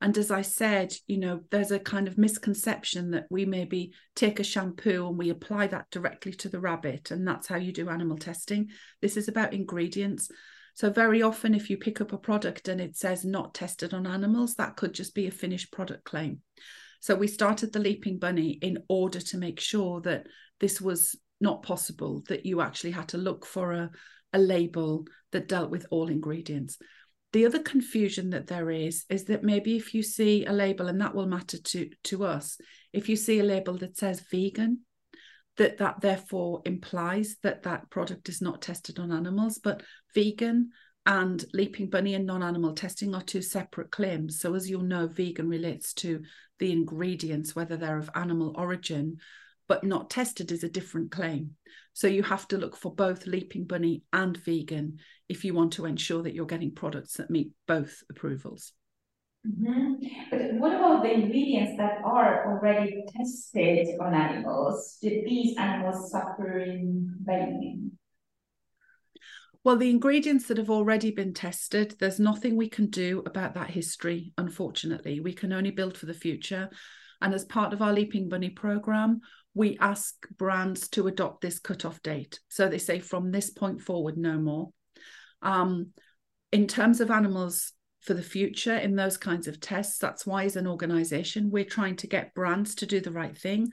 And 0.00 0.16
as 0.16 0.30
I 0.30 0.42
said, 0.42 0.94
you 1.08 1.18
know, 1.18 1.40
there's 1.50 1.72
a 1.72 1.78
kind 1.78 2.06
of 2.06 2.18
misconception 2.18 3.10
that 3.10 3.26
we 3.30 3.44
maybe 3.44 3.92
take 4.14 4.38
a 4.38 4.44
shampoo 4.44 5.08
and 5.08 5.18
we 5.18 5.30
apply 5.30 5.66
that 5.68 5.90
directly 5.90 6.32
to 6.34 6.48
the 6.48 6.60
rabbit, 6.60 7.10
and 7.10 7.26
that's 7.26 7.48
how 7.48 7.56
you 7.56 7.72
do 7.72 7.88
animal 7.88 8.16
testing. 8.16 8.68
This 9.02 9.16
is 9.16 9.26
about 9.26 9.54
ingredients. 9.54 10.30
So, 10.74 10.90
very 10.90 11.22
often, 11.22 11.52
if 11.52 11.68
you 11.68 11.76
pick 11.76 12.00
up 12.00 12.12
a 12.12 12.18
product 12.18 12.68
and 12.68 12.80
it 12.80 12.96
says 12.96 13.24
not 13.24 13.54
tested 13.54 13.92
on 13.92 14.06
animals, 14.06 14.54
that 14.54 14.76
could 14.76 14.94
just 14.94 15.16
be 15.16 15.26
a 15.26 15.32
finished 15.32 15.72
product 15.72 16.04
claim. 16.04 16.42
So, 17.00 17.16
we 17.16 17.26
started 17.26 17.72
the 17.72 17.80
Leaping 17.80 18.20
Bunny 18.20 18.50
in 18.62 18.78
order 18.88 19.18
to 19.18 19.38
make 19.38 19.58
sure 19.58 20.00
that 20.02 20.28
this 20.60 20.80
was 20.80 21.16
not 21.40 21.64
possible, 21.64 22.22
that 22.28 22.46
you 22.46 22.60
actually 22.60 22.92
had 22.92 23.08
to 23.08 23.18
look 23.18 23.44
for 23.44 23.72
a, 23.72 23.90
a 24.32 24.38
label 24.38 25.06
that 25.32 25.48
dealt 25.48 25.70
with 25.70 25.86
all 25.90 26.08
ingredients 26.08 26.78
the 27.38 27.46
other 27.46 27.60
confusion 27.60 28.30
that 28.30 28.48
there 28.48 28.68
is 28.68 29.04
is 29.08 29.26
that 29.26 29.44
maybe 29.44 29.76
if 29.76 29.94
you 29.94 30.02
see 30.02 30.44
a 30.44 30.52
label 30.52 30.88
and 30.88 31.00
that 31.00 31.14
will 31.14 31.28
matter 31.28 31.56
to 31.56 31.88
to 32.02 32.24
us 32.24 32.58
if 32.92 33.08
you 33.08 33.14
see 33.14 33.38
a 33.38 33.44
label 33.44 33.74
that 33.74 33.96
says 33.96 34.24
vegan 34.28 34.80
that 35.56 35.78
that 35.78 36.00
therefore 36.00 36.60
implies 36.64 37.36
that 37.44 37.62
that 37.62 37.88
product 37.90 38.28
is 38.28 38.42
not 38.42 38.60
tested 38.60 38.98
on 38.98 39.12
animals 39.12 39.60
but 39.62 39.84
vegan 40.16 40.70
and 41.06 41.44
leaping 41.54 41.88
bunny 41.88 42.14
and 42.14 42.26
non-animal 42.26 42.72
testing 42.72 43.14
are 43.14 43.22
two 43.22 43.40
separate 43.40 43.92
claims. 43.92 44.40
So 44.40 44.54
as 44.54 44.68
you'll 44.68 44.82
know 44.82 45.06
vegan 45.06 45.48
relates 45.48 45.94
to 45.94 46.22
the 46.58 46.72
ingredients 46.72 47.54
whether 47.54 47.76
they're 47.76 47.98
of 47.98 48.10
animal 48.16 48.52
origin 48.58 49.18
but 49.68 49.84
not 49.84 50.10
tested 50.10 50.50
is 50.50 50.64
a 50.64 50.68
different 50.68 51.10
claim 51.10 51.54
so 51.98 52.06
you 52.06 52.22
have 52.22 52.46
to 52.46 52.58
look 52.58 52.76
for 52.76 52.94
both 52.94 53.26
Leaping 53.26 53.64
Bunny 53.64 54.04
and 54.12 54.36
vegan 54.36 54.98
if 55.28 55.44
you 55.44 55.52
want 55.52 55.72
to 55.72 55.84
ensure 55.84 56.22
that 56.22 56.32
you're 56.32 56.46
getting 56.46 56.72
products 56.72 57.14
that 57.14 57.28
meet 57.28 57.50
both 57.66 58.04
approvals. 58.08 58.72
Mm-hmm. 59.44 59.94
But 60.30 60.54
what 60.60 60.76
about 60.76 61.02
the 61.02 61.12
ingredients 61.12 61.72
that 61.76 61.98
are 62.04 62.52
already 62.52 63.04
tested 63.16 63.88
on 64.00 64.14
animals? 64.14 64.98
Did 65.02 65.24
these 65.24 65.56
animals 65.56 66.12
suffer 66.12 66.60
in 66.60 67.16
vain? 67.20 67.98
Well, 69.64 69.76
the 69.76 69.90
ingredients 69.90 70.46
that 70.46 70.58
have 70.58 70.70
already 70.70 71.10
been 71.10 71.34
tested, 71.34 71.96
there's 71.98 72.20
nothing 72.20 72.54
we 72.54 72.68
can 72.68 72.90
do 72.90 73.24
about 73.26 73.54
that 73.54 73.70
history, 73.70 74.32
unfortunately. 74.38 75.18
We 75.18 75.32
can 75.32 75.52
only 75.52 75.72
build 75.72 75.98
for 75.98 76.06
the 76.06 76.14
future. 76.14 76.70
And 77.20 77.34
as 77.34 77.44
part 77.44 77.72
of 77.72 77.82
our 77.82 77.92
Leaping 77.92 78.28
Bunny 78.28 78.50
program, 78.50 79.20
we 79.54 79.76
ask 79.78 80.14
brands 80.36 80.88
to 80.90 81.08
adopt 81.08 81.40
this 81.40 81.58
cutoff 81.58 82.02
date. 82.02 82.38
So 82.48 82.68
they 82.68 82.78
say 82.78 83.00
from 83.00 83.30
this 83.30 83.50
point 83.50 83.80
forward, 83.80 84.16
no 84.16 84.38
more. 84.38 84.70
Um, 85.42 85.88
in 86.52 86.66
terms 86.66 87.00
of 87.00 87.10
animals 87.10 87.72
for 88.00 88.14
the 88.14 88.22
future 88.22 88.76
in 88.76 88.94
those 88.94 89.16
kinds 89.16 89.48
of 89.48 89.60
tests, 89.60 89.98
that's 89.98 90.24
why, 90.24 90.44
as 90.44 90.56
an 90.56 90.66
organization, 90.66 91.50
we're 91.50 91.64
trying 91.64 91.96
to 91.96 92.06
get 92.06 92.34
brands 92.34 92.76
to 92.76 92.86
do 92.86 93.00
the 93.00 93.10
right 93.10 93.36
thing, 93.36 93.68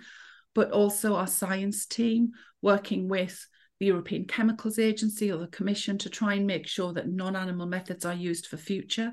but 0.53 0.71
also 0.71 1.15
our 1.15 1.27
science 1.27 1.85
team 1.85 2.31
working 2.61 3.07
with 3.07 3.47
the 3.79 3.85
European 3.87 4.25
Chemicals 4.25 4.79
Agency 4.79 5.31
or 5.31 5.37
the 5.37 5.47
Commission 5.47 5.97
to 5.99 6.09
try 6.09 6.33
and 6.33 6.47
make 6.47 6.67
sure 6.67 6.93
that 6.93 7.09
non 7.09 7.35
animal 7.35 7.67
methods 7.67 8.05
are 8.05 8.13
used 8.13 8.47
for 8.47 8.57
future. 8.57 9.11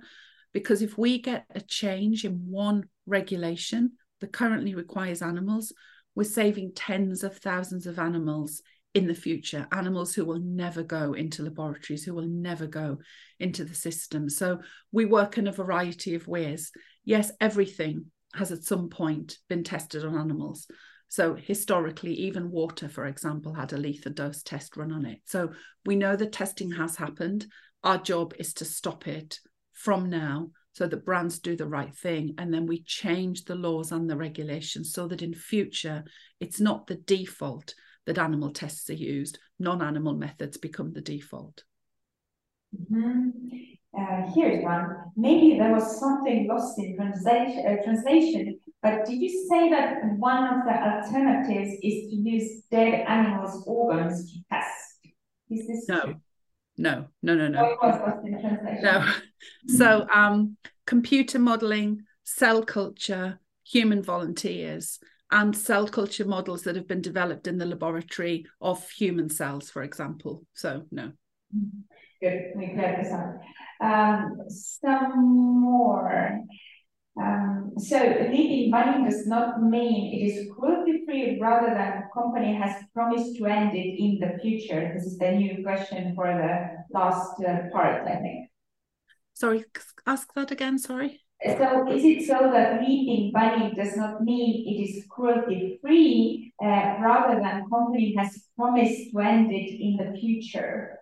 Because 0.53 0.83
if 0.83 0.97
we 0.97 1.21
get 1.21 1.47
a 1.55 1.61
change 1.61 2.25
in 2.25 2.47
one 2.49 2.85
regulation 3.07 3.93
that 4.23 4.33
currently 4.33 4.75
requires 4.75 5.21
animals, 5.21 5.73
we're 6.15 6.25
saving 6.25 6.73
tens 6.75 7.23
of 7.23 7.37
thousands 7.37 7.87
of 7.87 7.99
animals 7.99 8.63
in 8.95 9.07
the 9.07 9.15
future, 9.15 9.67
animals 9.73 10.15
who 10.15 10.25
will 10.25 10.41
never 10.41 10.83
go 10.83 11.15
into 11.15 11.43
laboratories, 11.43 12.05
who 12.05 12.15
will 12.15 12.29
never 12.29 12.67
go 12.67 12.99
into 13.41 13.65
the 13.65 13.75
system. 13.75 14.29
So 14.29 14.61
we 14.93 15.05
work 15.05 15.39
in 15.39 15.49
a 15.49 15.53
variety 15.53 16.15
of 16.15 16.29
ways. 16.29 16.71
Yes, 17.05 17.33
everything 17.41 18.07
has 18.35 18.53
at 18.53 18.65
some 18.65 18.89
point 18.89 19.39
been 19.49 19.65
tested 19.65 20.05
on 20.05 20.17
animals. 20.17 20.67
So 21.09 21.35
historically, 21.35 22.15
even 22.15 22.51
water, 22.51 22.89
for 22.89 23.07
example, 23.07 23.53
had 23.53 23.73
a 23.73 23.79
lethal 23.79 24.13
dose 24.13 24.43
test 24.43 24.77
run 24.77 24.93
on 24.93 25.05
it. 25.05 25.21
So 25.27 25.53
we 25.85 25.97
know 25.97 26.17
the 26.17 26.27
testing 26.27 26.71
has 26.73 26.97
happened. 26.97 27.47
Our 27.83 27.99
job 27.99 28.35
is 28.39 28.55
to 28.55 28.65
stop 28.65 29.09
it 29.09 29.41
from 29.73 30.09
now 30.09 30.51
so 30.73 30.87
that 30.87 31.05
brands 31.05 31.39
do 31.39 31.57
the 31.57 31.67
right 31.67 31.95
thing 31.95 32.35
and 32.39 32.53
then 32.53 32.67
we 32.67 32.83
change 32.83 33.45
the 33.45 33.55
laws 33.55 33.93
and 33.93 34.09
the 34.09 34.17
regulations 34.17 34.93
so 34.93 35.07
that 35.09 35.23
in 35.23 35.35
future 35.35 36.05
it's 36.41 36.61
not 36.61 36.87
the 36.87 36.95
default 36.95 37.75
that 38.07 38.19
animal 38.19 38.51
tests 38.51 38.91
are 38.91 38.95
used. 38.95 39.39
Non-animal 39.59 40.15
methods 40.15 40.57
become 40.57 40.93
the 40.93 41.01
default. 41.01 41.63
Mm-hmm. 42.75 43.29
uh, 43.97 44.33
here's 44.35 44.65
one. 44.65 44.87
Maybe 45.17 45.59
there 45.59 45.73
was 45.73 46.01
something 46.01 46.49
lost 46.49 46.79
in 46.79 46.97
translation, 46.97 47.65
uh, 47.67 47.83
translation 47.85 48.59
but 48.83 49.07
did 49.07 49.23
you 49.23 49.47
say 49.49 49.71
that 49.71 50.03
one 50.17 50.43
of 50.43 50.65
the 50.65 50.73
alternatives 50.73 51.75
is 51.83 52.11
to 52.11 52.17
use 52.17 52.63
dead 52.69 53.07
animals 53.07 53.63
organs 53.65 54.33
to 54.33 54.39
test? 54.51 54.99
Is 55.49 55.69
this 55.69 55.89
no. 55.89 56.01
true? 56.01 56.15
No 56.77 57.07
no 57.23 57.35
no 57.35 57.49
no. 57.49 57.77
No. 58.83 59.13
So 59.67 60.07
um 60.13 60.57
computer 60.87 61.39
modeling 61.39 62.03
cell 62.25 62.63
culture 62.63 63.41
human 63.65 64.03
volunteers 64.03 64.99
and 65.31 65.57
cell 65.57 65.87
culture 65.89 66.25
models 66.25 66.63
that 66.63 66.77
have 66.77 66.89
been 66.89 67.01
developed 67.01 67.47
in 67.47 67.59
the 67.59 67.67
laboratory 67.67 68.47
of 68.61 68.89
human 68.91 69.29
cells 69.29 69.71
for 69.71 69.83
example. 69.83 70.45
So 70.55 70.85
no. 70.91 71.13
Good. 72.21 72.53
We 72.57 72.69
clear 72.69 73.01
this 73.03 73.13
up 73.13 73.41
um, 73.83 74.45
some 74.49 75.61
more 75.61 76.41
so 77.79 77.97
leaping 78.31 78.71
bunny 78.71 79.05
does 79.09 79.27
not 79.27 79.63
mean 79.63 80.13
it 80.15 80.25
is 80.25 80.51
cruelty 80.55 81.05
free 81.05 81.39
rather 81.41 81.75
than 81.75 82.03
the 82.03 82.09
company 82.13 82.55
has 82.55 82.83
promised 82.95 83.37
to 83.37 83.47
end 83.47 83.75
it 83.75 83.99
in 83.99 84.19
the 84.21 84.39
future. 84.41 84.93
This 84.95 85.05
is 85.05 85.19
the 85.19 85.33
new 85.33 85.63
question 85.63 86.15
for 86.15 86.27
the 86.27 86.85
last 86.93 87.43
uh, 87.43 87.69
part, 87.73 88.07
I 88.07 88.17
think. 88.17 88.51
Sorry, 89.35 89.65
ask 90.07 90.33
that 90.35 90.51
again. 90.51 90.79
Sorry. 90.79 91.21
So 91.45 91.91
is 91.91 92.05
it 92.05 92.27
so 92.27 92.51
that 92.53 92.83
leaping 92.83 93.33
bunny 93.33 93.73
does 93.75 93.97
not 93.97 94.23
mean 94.23 94.65
it 94.65 94.89
is 94.89 95.05
cruelty 95.11 95.79
free, 95.83 96.55
uh, 96.63 96.97
rather 97.01 97.41
than 97.41 97.69
company 97.69 98.15
has 98.17 98.45
promised 98.57 99.11
to 99.11 99.19
end 99.19 99.51
it 99.51 99.81
in 99.81 99.97
the 99.97 100.17
future? 100.21 101.02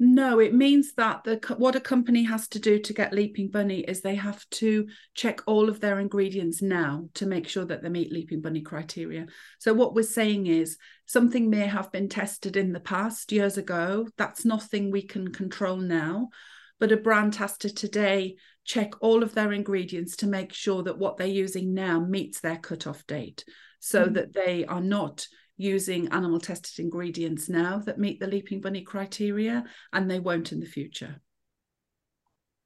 No, 0.00 0.40
it 0.40 0.52
means 0.52 0.94
that 0.94 1.22
the 1.22 1.38
what 1.56 1.76
a 1.76 1.80
company 1.80 2.24
has 2.24 2.48
to 2.48 2.58
do 2.58 2.80
to 2.80 2.92
get 2.92 3.12
Leaping 3.12 3.48
Bunny 3.48 3.80
is 3.80 4.00
they 4.00 4.16
have 4.16 4.44
to 4.50 4.88
check 5.14 5.40
all 5.46 5.68
of 5.68 5.78
their 5.78 6.00
ingredients 6.00 6.60
now 6.60 7.08
to 7.14 7.26
make 7.26 7.46
sure 7.46 7.64
that 7.64 7.82
they 7.82 7.88
meet 7.88 8.12
Leaping 8.12 8.40
Bunny 8.40 8.60
criteria. 8.60 9.26
So 9.60 9.72
what 9.72 9.94
we're 9.94 10.02
saying 10.02 10.48
is 10.48 10.78
something 11.06 11.48
may 11.48 11.66
have 11.66 11.92
been 11.92 12.08
tested 12.08 12.56
in 12.56 12.72
the 12.72 12.80
past 12.80 13.30
years 13.30 13.56
ago. 13.56 14.08
That's 14.18 14.44
nothing 14.44 14.90
we 14.90 15.02
can 15.02 15.32
control 15.32 15.76
now, 15.76 16.30
but 16.80 16.90
a 16.90 16.96
brand 16.96 17.36
has 17.36 17.56
to 17.58 17.72
today 17.72 18.34
check 18.64 18.94
all 19.00 19.22
of 19.22 19.34
their 19.34 19.52
ingredients 19.52 20.16
to 20.16 20.26
make 20.26 20.52
sure 20.52 20.82
that 20.82 20.98
what 20.98 21.18
they're 21.18 21.26
using 21.28 21.72
now 21.72 22.00
meets 22.00 22.40
their 22.40 22.56
cutoff 22.56 23.06
date, 23.06 23.44
so 23.78 24.04
mm-hmm. 24.04 24.14
that 24.14 24.32
they 24.32 24.64
are 24.64 24.80
not 24.80 25.28
using 25.56 26.08
animal 26.08 26.40
tested 26.40 26.84
ingredients 26.84 27.48
now 27.48 27.78
that 27.78 27.98
meet 27.98 28.20
the 28.20 28.26
Leaping 28.26 28.60
Bunny 28.60 28.82
criteria, 28.82 29.64
and 29.92 30.10
they 30.10 30.20
won't 30.20 30.52
in 30.52 30.60
the 30.60 30.66
future. 30.66 31.20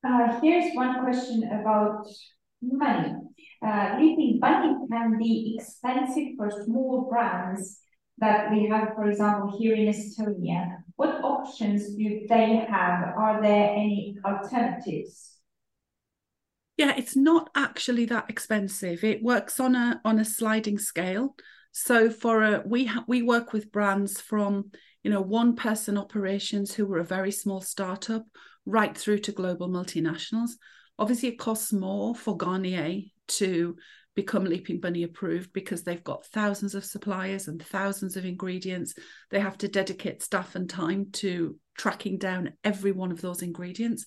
Uh, 0.06 0.40
here's 0.40 0.74
one 0.74 1.02
question 1.02 1.42
about 1.60 2.06
money. 2.62 3.14
Uh, 3.64 3.96
Leaping 4.00 4.38
Bunny 4.40 4.74
can 4.90 5.18
be 5.18 5.58
expensive 5.58 6.28
for 6.36 6.50
small 6.64 7.08
brands 7.10 7.80
that 8.18 8.50
we 8.50 8.66
have, 8.68 8.94
for 8.94 9.08
example, 9.10 9.56
here 9.58 9.74
in 9.74 9.86
Estonia. 9.86 10.78
What 10.96 11.22
options 11.22 11.94
do 11.94 12.26
they 12.28 12.66
have? 12.68 13.14
Are 13.16 13.40
there 13.42 13.70
any 13.70 14.16
alternatives? 14.24 15.36
Yeah, 16.76 16.94
it's 16.96 17.16
not 17.16 17.50
actually 17.56 18.04
that 18.06 18.30
expensive. 18.30 19.02
It 19.02 19.22
works 19.22 19.58
on 19.58 19.74
a 19.74 20.00
on 20.04 20.18
a 20.20 20.24
sliding 20.24 20.78
scale. 20.78 21.34
So 21.72 22.10
for 22.10 22.42
a 22.42 22.62
we 22.66 22.86
ha- 22.86 23.04
we 23.06 23.22
work 23.22 23.52
with 23.52 23.72
brands 23.72 24.20
from 24.20 24.70
you 25.02 25.10
know 25.10 25.20
one 25.20 25.56
person 25.56 25.96
operations 25.96 26.74
who 26.74 26.86
were 26.86 26.98
a 26.98 27.04
very 27.04 27.30
small 27.30 27.60
startup 27.60 28.24
right 28.66 28.96
through 28.96 29.18
to 29.18 29.32
global 29.32 29.68
multinationals. 29.68 30.50
Obviously, 30.98 31.30
it 31.30 31.38
costs 31.38 31.72
more 31.72 32.14
for 32.14 32.36
Garnier 32.36 33.02
to 33.28 33.76
become 34.18 34.44
Leaping 34.44 34.80
Bunny 34.80 35.04
approved 35.04 35.52
because 35.52 35.84
they've 35.84 36.02
got 36.02 36.26
thousands 36.26 36.74
of 36.74 36.84
suppliers 36.84 37.46
and 37.46 37.64
thousands 37.64 38.16
of 38.16 38.24
ingredients. 38.24 38.94
They 39.30 39.38
have 39.38 39.56
to 39.58 39.68
dedicate 39.68 40.24
staff 40.24 40.56
and 40.56 40.68
time 40.68 41.10
to 41.12 41.56
tracking 41.76 42.18
down 42.18 42.54
every 42.64 42.90
one 42.90 43.12
of 43.12 43.20
those 43.20 43.42
ingredients. 43.42 44.06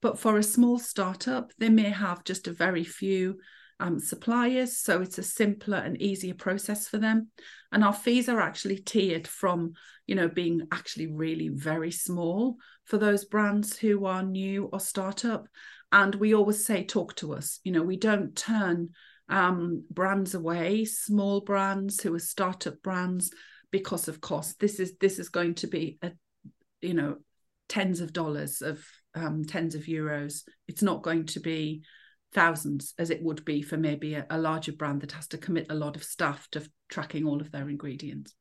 But 0.00 0.18
for 0.18 0.38
a 0.38 0.42
small 0.42 0.78
startup, 0.78 1.52
they 1.58 1.68
may 1.68 1.90
have 1.90 2.24
just 2.24 2.48
a 2.48 2.52
very 2.52 2.84
few 2.84 3.38
um, 3.80 3.98
suppliers. 3.98 4.78
So 4.78 5.00
it's 5.00 5.18
a 5.18 5.22
simpler 5.22 5.78
and 5.78 6.00
easier 6.00 6.34
process 6.34 6.86
for 6.86 6.98
them. 6.98 7.28
And 7.72 7.82
our 7.82 7.92
fees 7.92 8.28
are 8.28 8.40
actually 8.40 8.78
tiered 8.78 9.26
from, 9.26 9.72
you 10.06 10.14
know, 10.14 10.28
being 10.28 10.68
actually 10.70 11.06
really 11.08 11.48
very 11.48 11.90
small 11.90 12.56
for 12.84 12.98
those 12.98 13.24
brands 13.24 13.76
who 13.76 14.04
are 14.04 14.22
new 14.22 14.66
or 14.72 14.78
startup. 14.78 15.46
And 15.90 16.14
we 16.14 16.34
always 16.34 16.64
say, 16.64 16.84
talk 16.84 17.16
to 17.16 17.32
us. 17.32 17.58
You 17.64 17.72
know, 17.72 17.82
we 17.82 17.96
don't 17.96 18.36
turn 18.36 18.90
um, 19.28 19.84
brands 19.90 20.34
away, 20.34 20.84
small 20.84 21.40
brands 21.40 22.00
who 22.02 22.14
are 22.14 22.20
startup 22.20 22.82
brands 22.82 23.32
because 23.70 24.08
of 24.08 24.20
cost. 24.20 24.60
This 24.60 24.78
is 24.78 24.94
this 25.00 25.18
is 25.18 25.28
going 25.28 25.54
to 25.56 25.68
be 25.68 25.98
a, 26.02 26.12
you 26.80 26.94
know, 26.94 27.16
tens 27.68 28.00
of 28.00 28.12
dollars 28.12 28.62
of 28.62 28.84
um, 29.14 29.44
tens 29.44 29.74
of 29.74 29.82
euros. 29.82 30.42
It's 30.68 30.82
not 30.82 31.02
going 31.02 31.26
to 31.26 31.40
be 31.40 31.82
thousands 32.32 32.94
as 32.98 33.10
it 33.10 33.22
would 33.22 33.44
be 33.44 33.62
for 33.62 33.76
maybe 33.76 34.14
a, 34.14 34.26
a, 34.30 34.38
larger 34.38 34.72
brand 34.72 35.00
that 35.00 35.12
has 35.12 35.26
to 35.28 35.38
commit 35.38 35.66
a 35.70 35.74
lot 35.74 35.96
of 35.96 36.04
staff 36.04 36.48
to 36.52 36.62
tracking 36.88 37.26
all 37.26 37.40
of 37.40 37.50
their 37.50 37.68
ingredients. 37.68 38.34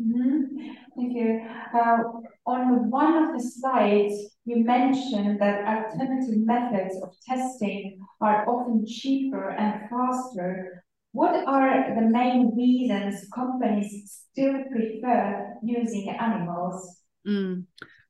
Mm-hmm. 0.00 0.56
Thank 0.96 1.16
you. 1.16 1.40
Uh, 1.74 1.98
on 2.46 2.90
one 2.90 3.24
of 3.24 3.32
the 3.32 3.42
slides, 3.42 4.14
you 4.44 4.64
mentioned 4.64 5.40
that 5.40 5.66
alternative 5.66 6.38
methods 6.38 6.96
of 7.02 7.14
testing 7.26 7.98
are 8.20 8.48
often 8.48 8.86
cheaper 8.86 9.50
and 9.50 9.88
faster. 9.90 10.84
What 11.12 11.34
are 11.46 11.94
the 11.94 12.02
main 12.02 12.54
reasons 12.54 13.26
companies 13.34 14.24
still 14.32 14.62
prefer 14.70 15.54
using 15.62 16.10
animals? 16.10 17.00
Mm, 17.26 17.64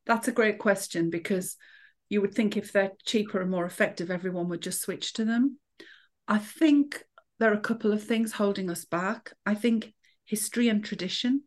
that's 0.05 0.29
a 0.29 0.33
great 0.33 0.59
question 0.59 1.09
because 1.09 1.57
you 2.09 2.21
would 2.21 2.35
think 2.35 2.57
if 2.57 2.73
they're 2.73 2.93
cheaper 3.05 3.41
and 3.41 3.51
more 3.51 3.65
effective, 3.65 4.11
everyone 4.11 4.49
would 4.49 4.63
just 4.63 4.81
switch 4.81 5.13
to 5.15 5.25
them. 5.25 5.59
I 6.29 6.39
think 6.39 7.03
there 7.39 7.51
are 7.51 7.57
a 7.57 7.61
couple 7.61 7.93
of 7.93 8.03
things 8.03 8.33
holding 8.33 8.71
us 8.71 8.85
back. 8.85 9.33
I 9.45 9.55
think 9.55 9.93
history 10.25 10.69
and 10.69 10.85
tradition, 10.85 11.43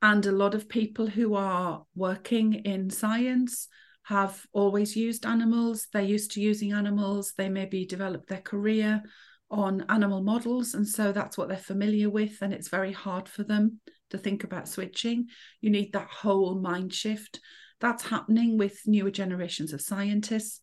and 0.00 0.24
a 0.26 0.32
lot 0.32 0.54
of 0.54 0.68
people 0.68 1.06
who 1.06 1.34
are 1.34 1.84
working 1.94 2.54
in 2.54 2.90
science 2.90 3.68
have 4.04 4.44
always 4.52 4.96
used 4.96 5.24
animals. 5.24 5.86
They're 5.92 6.02
used 6.02 6.32
to 6.32 6.40
using 6.40 6.72
animals. 6.72 7.34
They 7.36 7.48
maybe 7.48 7.86
developed 7.86 8.28
their 8.28 8.40
career 8.40 9.02
on 9.50 9.84
animal 9.88 10.22
models, 10.22 10.74
and 10.74 10.86
so 10.86 11.12
that's 11.12 11.36
what 11.36 11.48
they're 11.48 11.56
familiar 11.58 12.08
with, 12.08 12.40
and 12.40 12.52
it's 12.52 12.68
very 12.68 12.92
hard 12.92 13.28
for 13.28 13.44
them 13.44 13.80
to 14.10 14.18
think 14.18 14.44
about 14.44 14.68
switching. 14.68 15.26
You 15.60 15.70
need 15.70 15.92
that 15.92 16.08
whole 16.08 16.54
mind 16.54 16.92
shift 16.92 17.38
that's 17.82 18.04
happening 18.04 18.56
with 18.56 18.80
newer 18.86 19.10
generations 19.10 19.72
of 19.72 19.82
scientists. 19.82 20.60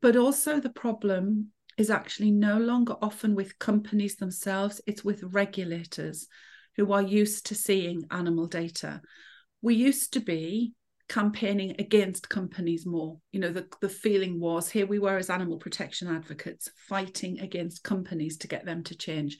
But 0.00 0.16
also, 0.16 0.60
the 0.60 0.70
problem 0.70 1.48
is 1.76 1.90
actually 1.90 2.30
no 2.30 2.56
longer 2.56 2.94
often 3.02 3.34
with 3.34 3.58
companies 3.58 4.16
themselves, 4.16 4.80
it's 4.86 5.04
with 5.04 5.22
regulators 5.24 6.28
who 6.76 6.92
are 6.92 7.02
used 7.02 7.46
to 7.46 7.54
seeing 7.54 8.04
animal 8.10 8.46
data. 8.46 9.02
We 9.60 9.74
used 9.74 10.12
to 10.14 10.20
be 10.20 10.72
campaigning 11.08 11.74
against 11.78 12.28
companies 12.28 12.86
more. 12.86 13.18
You 13.32 13.40
know, 13.40 13.52
the, 13.52 13.66
the 13.80 13.88
feeling 13.88 14.40
was 14.40 14.70
here 14.70 14.86
we 14.86 14.98
were 14.98 15.18
as 15.18 15.30
animal 15.30 15.58
protection 15.58 16.08
advocates 16.08 16.70
fighting 16.88 17.40
against 17.40 17.82
companies 17.82 18.38
to 18.38 18.48
get 18.48 18.64
them 18.64 18.84
to 18.84 18.96
change. 18.96 19.36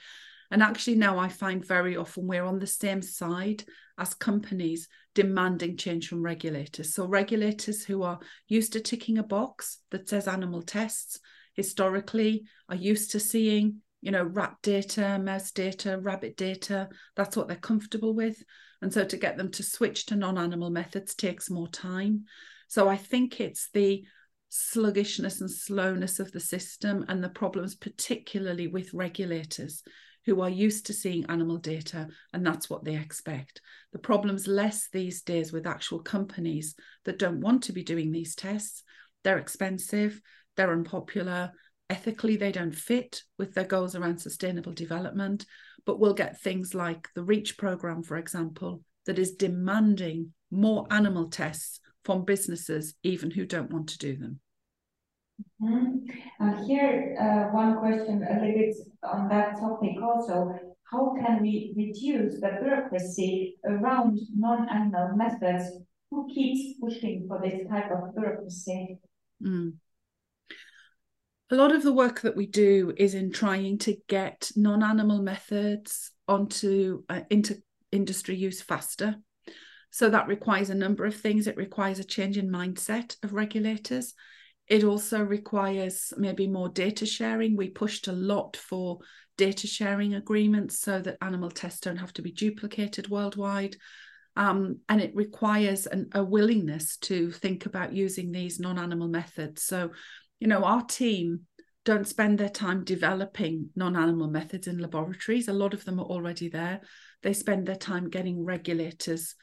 And 0.50 0.62
actually, 0.62 0.96
now 0.96 1.18
I 1.18 1.28
find 1.28 1.64
very 1.64 1.96
often 1.96 2.26
we're 2.26 2.44
on 2.44 2.58
the 2.58 2.66
same 2.66 3.00
side 3.00 3.64
as 3.96 4.12
companies 4.12 4.88
demanding 5.14 5.76
change 5.76 6.08
from 6.08 6.22
regulators. 6.22 6.94
So, 6.94 7.06
regulators 7.06 7.84
who 7.84 8.02
are 8.02 8.18
used 8.48 8.72
to 8.72 8.80
ticking 8.80 9.18
a 9.18 9.22
box 9.22 9.78
that 9.90 10.08
says 10.08 10.28
animal 10.28 10.62
tests 10.62 11.20
historically 11.54 12.44
are 12.68 12.76
used 12.76 13.10
to 13.12 13.20
seeing, 13.20 13.82
you 14.00 14.10
know, 14.10 14.24
rat 14.24 14.56
data, 14.62 15.18
mouse 15.22 15.50
data, 15.50 15.98
rabbit 15.98 16.36
data. 16.36 16.88
That's 17.16 17.36
what 17.36 17.48
they're 17.48 17.56
comfortable 17.56 18.14
with. 18.14 18.42
And 18.80 18.92
so, 18.92 19.04
to 19.04 19.16
get 19.16 19.36
them 19.36 19.50
to 19.52 19.62
switch 19.62 20.06
to 20.06 20.16
non 20.16 20.38
animal 20.38 20.70
methods 20.70 21.14
takes 21.14 21.50
more 21.50 21.68
time. 21.68 22.24
So, 22.68 22.88
I 22.88 22.96
think 22.96 23.40
it's 23.40 23.68
the 23.72 24.04
sluggishness 24.48 25.40
and 25.40 25.50
slowness 25.50 26.20
of 26.20 26.30
the 26.32 26.40
system 26.40 27.04
and 27.08 27.22
the 27.22 27.28
problems, 27.28 27.74
particularly 27.74 28.66
with 28.66 28.92
regulators 28.92 29.82
who 30.26 30.40
are 30.40 30.50
used 30.50 30.86
to 30.86 30.92
seeing 30.92 31.26
animal 31.26 31.56
data 31.56 32.08
and 32.32 32.46
that's 32.46 32.70
what 32.70 32.84
they 32.84 32.96
expect. 32.96 33.60
The 33.92 33.98
problem's 33.98 34.46
less 34.46 34.88
these 34.88 35.22
days 35.22 35.52
with 35.52 35.66
actual 35.66 36.00
companies 36.00 36.74
that 37.04 37.18
don't 37.18 37.40
want 37.40 37.64
to 37.64 37.72
be 37.72 37.82
doing 37.82 38.12
these 38.12 38.34
tests. 38.34 38.82
They're 39.24 39.38
expensive, 39.38 40.20
they're 40.56 40.72
unpopular, 40.72 41.52
ethically 41.90 42.36
they 42.36 42.52
don't 42.52 42.74
fit 42.74 43.22
with 43.38 43.54
their 43.54 43.64
goals 43.64 43.94
around 43.94 44.18
sustainable 44.18 44.72
development, 44.72 45.44
but 45.84 45.98
we'll 45.98 46.14
get 46.14 46.40
things 46.40 46.74
like 46.74 47.08
the 47.14 47.24
REACH 47.24 47.56
program, 47.56 48.02
for 48.02 48.16
example, 48.16 48.82
that 49.06 49.18
is 49.18 49.32
demanding 49.32 50.32
more 50.50 50.86
animal 50.90 51.28
tests 51.28 51.80
from 52.04 52.24
businesses, 52.24 52.94
even 53.02 53.30
who 53.30 53.44
don't 53.44 53.70
want 53.70 53.88
to 53.88 53.98
do 53.98 54.16
them. 54.16 54.40
Mm-hmm. 55.62 55.96
And 56.40 56.66
here, 56.66 57.16
uh, 57.20 57.54
one 57.54 57.78
question 57.78 58.24
a 58.28 58.34
little 58.34 58.54
bit 58.54 58.76
on 59.02 59.28
that 59.28 59.58
topic 59.58 59.96
also. 60.02 60.58
How 60.84 61.14
can 61.14 61.40
we 61.40 61.72
reduce 61.76 62.40
the 62.40 62.58
bureaucracy 62.60 63.56
around 63.64 64.18
non-animal 64.36 65.16
methods? 65.16 65.64
Who 66.10 66.28
keeps 66.28 66.78
pushing 66.80 67.26
for 67.26 67.40
this 67.42 67.66
type 67.70 67.90
of 67.90 68.14
bureaucracy? 68.14 68.98
Mm. 69.42 69.74
A 71.50 71.54
lot 71.54 71.72
of 71.74 71.82
the 71.82 71.92
work 71.92 72.20
that 72.22 72.36
we 72.36 72.46
do 72.46 72.92
is 72.96 73.14
in 73.14 73.30
trying 73.32 73.78
to 73.78 73.96
get 74.08 74.50
non-animal 74.56 75.22
methods 75.22 76.10
onto 76.28 77.04
uh, 77.08 77.20
into 77.30 77.62
industry 77.90 78.34
use 78.34 78.60
faster. 78.62 79.16
So 79.90 80.08
that 80.08 80.28
requires 80.28 80.70
a 80.70 80.74
number 80.74 81.04
of 81.04 81.14
things. 81.14 81.46
It 81.46 81.56
requires 81.56 81.98
a 81.98 82.04
change 82.04 82.38
in 82.38 82.50
mindset 82.50 83.16
of 83.22 83.34
regulators. 83.34 84.14
It 84.68 84.84
also 84.84 85.22
requires 85.22 86.12
maybe 86.16 86.46
more 86.46 86.68
data 86.68 87.04
sharing. 87.04 87.56
We 87.56 87.70
pushed 87.70 88.08
a 88.08 88.12
lot 88.12 88.56
for 88.56 88.98
data 89.36 89.66
sharing 89.66 90.14
agreements 90.14 90.78
so 90.78 91.00
that 91.00 91.18
animal 91.20 91.50
tests 91.50 91.80
don't 91.80 91.96
have 91.96 92.12
to 92.14 92.22
be 92.22 92.32
duplicated 92.32 93.08
worldwide. 93.08 93.76
Um, 94.36 94.78
and 94.88 95.00
it 95.00 95.14
requires 95.14 95.86
an, 95.86 96.08
a 96.14 96.24
willingness 96.24 96.96
to 96.98 97.30
think 97.30 97.66
about 97.66 97.92
using 97.92 98.32
these 98.32 98.58
non 98.58 98.78
animal 98.78 99.08
methods. 99.08 99.62
So, 99.62 99.90
you 100.40 100.46
know, 100.48 100.64
our 100.64 100.84
team 100.84 101.42
don't 101.84 102.06
spend 102.06 102.38
their 102.38 102.48
time 102.48 102.84
developing 102.84 103.70
non 103.74 103.96
animal 103.96 104.28
methods 104.28 104.68
in 104.68 104.78
laboratories. 104.78 105.48
A 105.48 105.52
lot 105.52 105.74
of 105.74 105.84
them 105.84 105.98
are 105.98 106.06
already 106.06 106.48
there. 106.48 106.80
They 107.22 107.32
spend 107.32 107.66
their 107.66 107.76
time 107.76 108.08
getting 108.08 108.44
regulators 108.44 109.34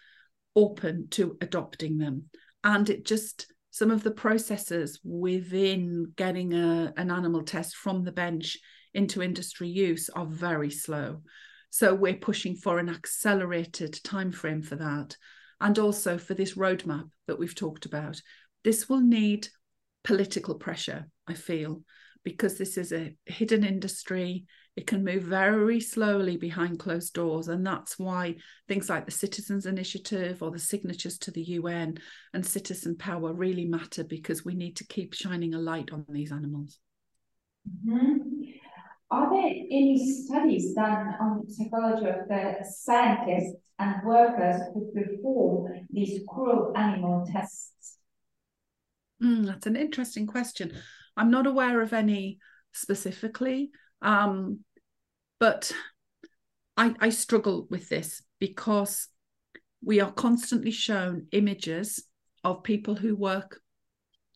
open 0.56 1.10
to 1.12 1.38
adopting 1.42 1.98
them. 1.98 2.26
And 2.64 2.90
it 2.90 3.06
just, 3.06 3.48
some 3.80 3.92
of 3.92 4.04
the 4.04 4.12
processes 4.12 5.00
within 5.06 6.12
getting 6.18 6.54
a, 6.54 6.94
an 6.98 7.10
animal 7.10 7.44
test 7.44 7.78
from 7.78 8.04
the 8.04 8.12
bench 8.12 8.58
into 8.94 9.24
industry 9.24 9.70
use 9.70 10.10
are 10.10 10.26
very 10.26 10.70
slow. 10.70 11.22
So 11.70 11.96
we're 11.96 12.16
pushing 12.16 12.58
for 12.58 12.78
an 12.78 12.90
accelerated 12.90 13.94
timeframe 14.04 14.66
for 14.66 14.76
that. 14.76 15.16
And 15.62 15.80
also 15.80 16.18
for 16.18 16.34
this 16.34 16.56
roadmap 16.56 17.10
that 17.28 17.40
we've 17.40 17.56
talked 17.56 17.86
about. 17.86 18.22
This 18.66 18.90
will 18.90 19.00
need 19.00 19.48
political 20.04 20.56
pressure, 20.56 21.08
I 21.26 21.36
feel, 21.36 21.82
because 22.26 22.58
this 22.58 22.78
is 22.78 22.92
a 22.92 23.16
hidden 23.28 23.64
industry. 23.64 24.44
It 24.76 24.88
can 24.88 25.04
move 25.04 25.24
very 25.24 25.80
slowly 25.80 26.38
behind 26.38 26.80
closed 26.80 27.14
doors. 27.14 27.48
And 27.48 27.66
that's 27.66 28.00
why 28.00 28.36
things 28.68 28.90
like 28.90 29.06
the 29.06 29.12
Citizens 29.12 29.66
Initiative 29.66 30.42
or 30.42 30.52
the 30.52 30.60
signatures 30.60 31.18
to 31.20 31.32
the 31.32 31.42
UN 31.42 31.98
and 32.34 32.46
citizen 32.46 32.96
power 32.96 33.34
really 33.34 33.66
matter 33.66 34.04
because 34.04 34.46
we 34.46 34.56
need 34.56 34.78
to 34.78 34.88
keep 34.88 35.14
shining 35.14 35.54
a 35.54 35.60
light 35.60 35.92
on 35.92 36.06
these 36.10 36.32
animals. 36.32 36.80
Mm-hmm. 37.68 38.18
Are 39.12 39.30
there 39.30 39.50
any 39.50 40.24
studies 40.24 40.76
done 40.76 41.16
on 41.20 41.44
the 41.44 41.52
psychology 41.52 42.06
of 42.06 42.28
the 42.28 42.64
scientists 42.64 43.72
and 43.80 43.96
workers 44.06 44.62
who 44.74 44.92
perform 44.94 45.88
these 45.90 46.22
cruel 46.30 46.74
animal 46.76 47.28
tests? 47.32 47.98
Mm, 49.22 49.48
that's 49.48 49.66
an 49.66 49.76
interesting 49.76 50.28
question. 50.28 50.72
I'm 51.18 51.32
not 51.32 51.48
aware 51.48 51.82
of 51.82 51.92
any 51.92 52.38
specifically, 52.72 53.72
um, 54.02 54.60
but 55.40 55.72
I, 56.78 56.96
I 57.00 57.10
struggle 57.10 57.68
with 57.70 57.90
this 57.90 58.22
because 58.40 59.08
we 59.84 60.00
are 60.00 60.12
constantly 60.12 60.72
shown 60.72 61.28
images 61.32 62.04
of 62.44 62.64
people 62.64 62.96
who 62.96 63.16
work 63.16 63.60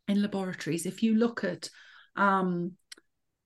in 0.07 0.21
laboratories. 0.21 0.85
If 0.85 1.03
you 1.03 1.15
look 1.15 1.43
at 1.43 1.69
um, 2.15 2.73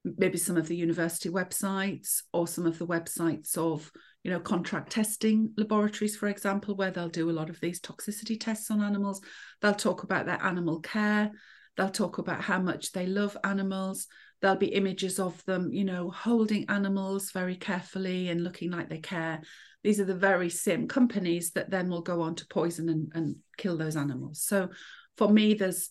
maybe 0.04 0.38
some 0.38 0.58
of 0.58 0.68
the 0.68 0.76
university 0.76 1.30
websites 1.30 2.22
or 2.34 2.48
some 2.48 2.66
of 2.66 2.80
the 2.80 2.88
websites 2.88 3.58
of 3.58 3.92
you 4.24 4.32
know 4.32 4.40
contract 4.40 4.92
testing 4.92 5.54
laboratories 5.58 6.18
for 6.18 6.28
example 6.28 6.76
where 6.76 6.92
they'll 6.92 7.08
do 7.08 7.30
a 7.30 7.32
lot 7.32 7.50
of 7.50 7.60
these 7.62 7.80
toxicity 7.80 8.38
tests 8.38 8.70
on 8.72 8.82
animals 8.82 9.22
they'll 9.62 9.74
talk 9.74 10.04
about 10.04 10.26
their 10.26 10.42
animal 10.44 10.80
care 10.82 11.32
They'll 11.78 11.90
talk 11.90 12.18
about 12.18 12.42
how 12.42 12.60
much 12.60 12.92
they 12.92 13.06
love 13.06 13.38
animals. 13.44 14.08
There'll 14.42 14.58
be 14.58 14.68
images 14.68 15.20
of 15.20 15.44
them, 15.46 15.72
you 15.74 15.84
know, 15.84 16.12
holding 16.12 16.70
animals 16.70 17.32
very 17.32 17.56
carefully 17.56 18.30
and 18.30 18.44
looking 18.44 18.72
like 18.72 18.90
they 18.90 19.00
care. 19.00 19.42
These 19.84 20.00
are 20.00 20.06
the 20.06 20.16
very 20.16 20.50
same 20.50 20.88
companies 20.88 21.52
that 21.52 21.70
then 21.70 21.90
will 21.90 22.02
go 22.02 22.22
on 22.22 22.36
to 22.36 22.48
poison 22.48 22.90
and, 22.90 23.12
and 23.16 23.36
kill 23.58 23.78
those 23.78 23.96
animals. 23.96 24.44
So 24.44 24.70
for 25.18 25.30
me, 25.30 25.54
there's 25.54 25.90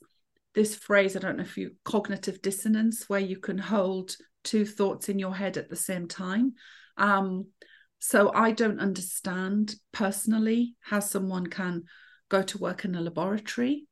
this 0.55 0.75
phrase, 0.75 1.17
I 1.17 1.21
don't 1.21 1.37
know 1.37 1.43
if 1.43 1.57
you 1.57 1.73
cognitive 1.85 2.41
dissonance, 2.41 3.09
where 3.09 3.21
you 3.21 3.39
can 3.39 3.59
hold 3.59 4.17
two 4.45 4.65
thoughts 4.65 5.09
in 5.09 5.19
your 5.19 5.35
head 5.35 5.57
at 5.57 5.69
the 5.69 5.77
same 5.77 6.09
time. 6.09 6.55
Um, 6.97 7.47
so 7.99 8.33
I 8.33 8.53
don't 8.53 8.81
understand 8.81 9.75
personally 9.93 10.77
how 10.81 11.01
someone 11.01 11.47
can 11.47 11.85
go 12.29 12.43
to 12.43 12.59
work 12.59 12.85
in 12.85 12.95
a 12.95 13.01
laboratory 13.01 13.87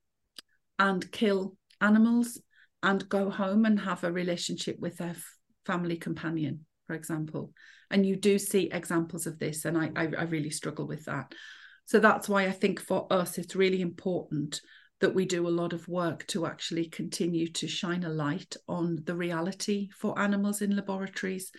and 0.79 1.11
kill 1.11 1.57
animals 1.81 2.41
and 2.85 3.09
go 3.09 3.31
home 3.31 3.65
and 3.65 3.81
have 3.81 4.05
a 4.05 4.13
relationship 4.13 4.79
with 4.79 4.99
their 4.99 5.17
family 5.65 5.97
companion, 5.97 6.67
for 6.87 6.95
example. 6.95 7.53
And 7.91 8.05
you 8.05 8.15
do 8.15 8.39
see 8.39 8.71
examples 8.71 9.27
of 9.27 9.39
this, 9.39 9.65
and 9.65 9.77
I, 9.77 9.91
I, 9.97 10.03
I 10.19 10.23
really 10.25 10.51
struggle 10.51 10.87
with 10.87 11.07
that. 11.07 11.33
So 11.87 11.99
that's 11.99 12.29
why 12.29 12.45
I 12.45 12.53
think 12.53 12.81
for 12.81 13.07
us, 13.11 13.39
it's 13.39 13.57
really 13.57 13.81
important 13.81 14.61
that 15.01 15.15
we 15.15 15.25
do 15.25 15.49
a 15.49 15.59
lot 15.61 15.73
of 15.73 15.89
work 15.89 16.27
to 16.29 16.47
actually 16.47 16.87
continue 16.87 17.51
to 17.53 17.67
shine 17.67 18.05
a 18.05 18.09
light 18.11 18.55
on 18.69 18.99
the 19.05 19.15
reality 19.15 19.89
for 19.91 20.19
animals 20.19 20.61
in 20.61 20.77
laboratories. 20.77 21.51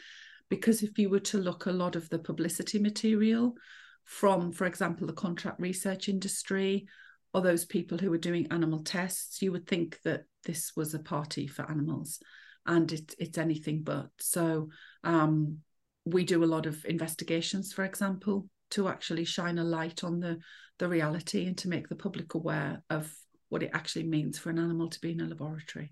Because 0.49 0.83
if 0.83 0.99
you 0.99 1.09
were 1.09 1.19
to 1.21 1.39
look 1.39 1.65
a 1.65 1.71
lot 1.71 1.95
of 1.95 2.07
the 2.09 2.19
publicity 2.19 2.79
material 2.79 3.55
from, 4.03 4.51
for 4.51 4.65
example, 4.65 5.07
the 5.07 5.13
contract 5.13 5.59
research 5.59 6.07
industry 6.07 6.87
or 7.35 7.41
those 7.41 7.65
people 7.65 7.97
who 7.97 8.09
were 8.09 8.17
doing 8.17 8.47
animal 8.49 8.79
tests, 8.79 9.41
you 9.41 9.51
would 9.51 9.67
think 9.67 9.99
that 10.05 10.23
this 10.45 10.71
was 10.77 10.93
a 10.93 10.99
party 10.99 11.47
for 11.47 11.69
animals, 11.69 12.21
and 12.65 12.89
it, 12.93 13.13
it's 13.19 13.37
anything 13.37 13.81
but. 13.83 14.07
So 14.19 14.69
um, 15.03 15.57
we 16.05 16.23
do 16.23 16.45
a 16.45 16.53
lot 16.55 16.65
of 16.65 16.85
investigations, 16.85 17.73
for 17.73 17.83
example, 17.83 18.47
to 18.71 18.87
actually 18.87 19.25
shine 19.25 19.57
a 19.57 19.65
light 19.65 20.01
on 20.01 20.21
the 20.21 20.39
the 20.79 20.87
reality 20.87 21.45
and 21.45 21.57
to 21.57 21.67
make 21.67 21.89
the 21.89 21.97
public 21.97 22.35
aware 22.35 22.81
of 22.89 23.13
what 23.49 23.63
it 23.63 23.71
actually 23.73 24.07
means 24.07 24.39
for 24.39 24.49
an 24.49 24.57
animal 24.57 24.89
to 24.89 25.01
be 25.01 25.11
in 25.11 25.19
a 25.19 25.25
laboratory. 25.25 25.91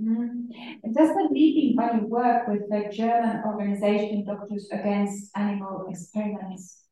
Mm. 0.00 0.48
Does 0.92 1.08
the 1.08 1.28
Leaping 1.30 1.76
Bunny 1.76 2.02
work 2.02 2.48
with 2.48 2.62
the 2.68 2.90
German 2.92 3.44
organization 3.46 4.24
Doctors 4.24 4.68
Against 4.72 5.30
Animal 5.36 5.86
Experiments? 5.88 6.82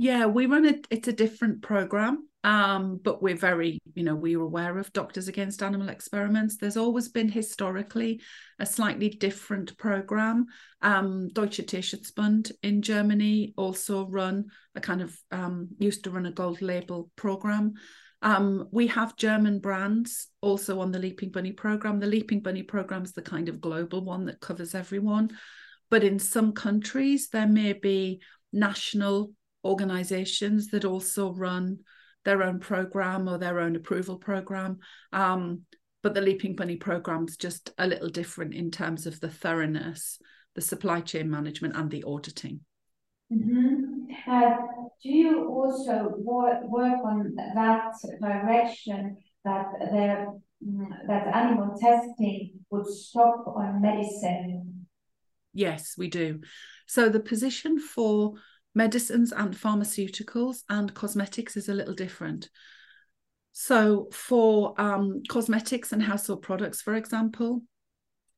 Yeah, 0.00 0.26
we 0.26 0.46
run 0.46 0.64
it. 0.64 0.86
It's 0.90 1.08
a 1.08 1.12
different 1.12 1.60
program, 1.60 2.28
um, 2.44 3.00
but 3.02 3.20
we're 3.20 3.34
very, 3.34 3.80
you 3.96 4.04
know, 4.04 4.14
we're 4.14 4.40
aware 4.40 4.78
of 4.78 4.92
Doctors 4.92 5.26
Against 5.26 5.60
Animal 5.60 5.88
Experiments. 5.88 6.56
There's 6.56 6.76
always 6.76 7.08
been 7.08 7.28
historically 7.28 8.20
a 8.60 8.64
slightly 8.64 9.08
different 9.08 9.76
program. 9.76 10.46
Um, 10.82 11.30
Deutsche 11.32 11.58
Tierschutzbund 11.66 12.52
in 12.62 12.80
Germany 12.80 13.54
also 13.56 14.06
run 14.06 14.44
a 14.76 14.80
kind 14.80 15.02
of 15.02 15.18
um, 15.32 15.70
used 15.80 16.04
to 16.04 16.10
run 16.10 16.26
a 16.26 16.32
gold 16.32 16.62
label 16.62 17.10
program. 17.16 17.74
Um, 18.22 18.68
we 18.70 18.86
have 18.86 19.16
German 19.16 19.58
brands 19.58 20.28
also 20.40 20.78
on 20.78 20.92
the 20.92 21.00
Leaping 21.00 21.32
Bunny 21.32 21.50
program. 21.50 21.98
The 21.98 22.06
Leaping 22.06 22.42
Bunny 22.42 22.62
program 22.62 23.02
is 23.02 23.14
the 23.14 23.22
kind 23.22 23.48
of 23.48 23.60
global 23.60 24.04
one 24.04 24.26
that 24.26 24.38
covers 24.38 24.76
everyone. 24.76 25.30
But 25.90 26.04
in 26.04 26.20
some 26.20 26.52
countries, 26.52 27.30
there 27.30 27.48
may 27.48 27.72
be 27.72 28.20
national 28.52 29.32
organizations 29.64 30.68
that 30.68 30.84
also 30.84 31.32
run 31.32 31.78
their 32.24 32.42
own 32.42 32.60
program 32.60 33.28
or 33.28 33.38
their 33.38 33.60
own 33.60 33.76
approval 33.76 34.16
program. 34.16 34.78
Um, 35.12 35.62
but 36.02 36.14
the 36.14 36.20
Leaping 36.20 36.54
Bunny 36.54 36.76
program's 36.76 37.36
just 37.36 37.72
a 37.78 37.86
little 37.86 38.08
different 38.08 38.54
in 38.54 38.70
terms 38.70 39.06
of 39.06 39.18
the 39.20 39.28
thoroughness, 39.28 40.18
the 40.54 40.60
supply 40.60 41.00
chain 41.00 41.30
management, 41.30 41.76
and 41.76 41.90
the 41.90 42.04
auditing. 42.04 42.60
Mm-hmm. 43.32 44.30
Uh, 44.30 44.56
do 45.02 45.10
you 45.10 45.48
also 45.48 46.14
work, 46.18 46.62
work 46.64 46.98
on 47.04 47.34
that 47.54 47.92
direction 48.20 49.16
that 49.44 49.66
the 49.78 50.40
that 51.06 51.26
animal 51.34 51.76
testing 51.78 52.52
would 52.70 52.86
stop 52.86 53.46
on 53.46 53.80
medicine? 53.80 54.86
Yes, 55.52 55.94
we 55.96 56.08
do. 56.08 56.40
So 56.86 57.08
the 57.08 57.20
position 57.20 57.78
for 57.78 58.34
medicines 58.78 59.32
and 59.32 59.54
pharmaceuticals 59.54 60.62
and 60.70 60.94
cosmetics 60.94 61.56
is 61.56 61.68
a 61.68 61.74
little 61.74 61.94
different. 61.94 62.48
So, 63.50 64.08
for 64.12 64.80
um, 64.80 65.22
cosmetics 65.28 65.92
and 65.92 66.00
household 66.00 66.42
products, 66.42 66.80
for 66.80 66.94
example, 66.94 67.62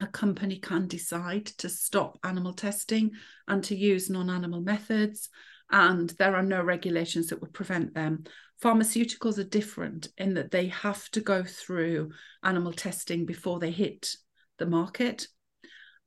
a 0.01 0.07
company 0.07 0.59
can 0.59 0.89
decide 0.89 1.45
to 1.59 1.69
stop 1.69 2.19
animal 2.25 2.55
testing 2.55 3.11
and 3.49 3.63
to 3.65 3.77
use 3.77 4.09
non 4.09 4.31
animal 4.31 4.63
methods, 4.63 5.29
and 5.71 6.09
there 6.19 6.35
are 6.35 6.43
no 6.43 6.63
regulations 6.63 7.27
that 7.27 7.43
would 7.43 7.53
prevent 7.53 7.93
them. 7.93 8.25
Pharmaceuticals 8.63 9.37
are 9.37 9.45
different 9.59 10.09
in 10.17 10.33
that 10.35 10.51
they 10.51 10.69
have 10.69 11.07
to 11.11 11.21
go 11.21 11.45
through 11.45 12.13
animal 12.43 12.73
testing 12.73 13.27
before 13.27 13.59
they 13.59 13.71
hit 13.71 14.17
the 14.59 14.67
market, 14.67 15.29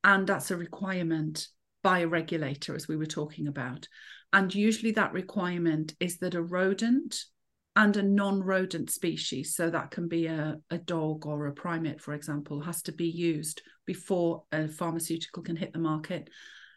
and 0.03 0.25
that's 0.25 0.49
a 0.49 0.57
requirement 0.57 1.49
by 1.83 1.99
a 1.99 2.07
regulator, 2.07 2.73
as 2.73 2.87
we 2.87 2.95
were 2.95 3.05
talking 3.05 3.47
about. 3.47 3.87
And 4.33 4.53
usually 4.53 4.91
that 4.93 5.13
requirement 5.13 5.95
is 5.99 6.17
that 6.17 6.33
a 6.33 6.41
rodent 6.41 7.23
and 7.75 7.95
a 7.97 8.03
non-rodent 8.03 8.91
species, 8.91 9.55
so 9.55 9.69
that 9.69 9.91
can 9.91 10.07
be 10.07 10.25
a, 10.25 10.57
a 10.69 10.77
dog 10.77 11.25
or 11.25 11.47
a 11.47 11.53
primate, 11.53 12.01
for 12.01 12.13
example, 12.13 12.61
has 12.61 12.81
to 12.83 12.91
be 12.91 13.07
used 13.07 13.61
before 13.85 14.43
a 14.51 14.67
pharmaceutical 14.67 15.43
can 15.43 15.55
hit 15.55 15.71
the 15.73 15.79
market. 15.79 16.29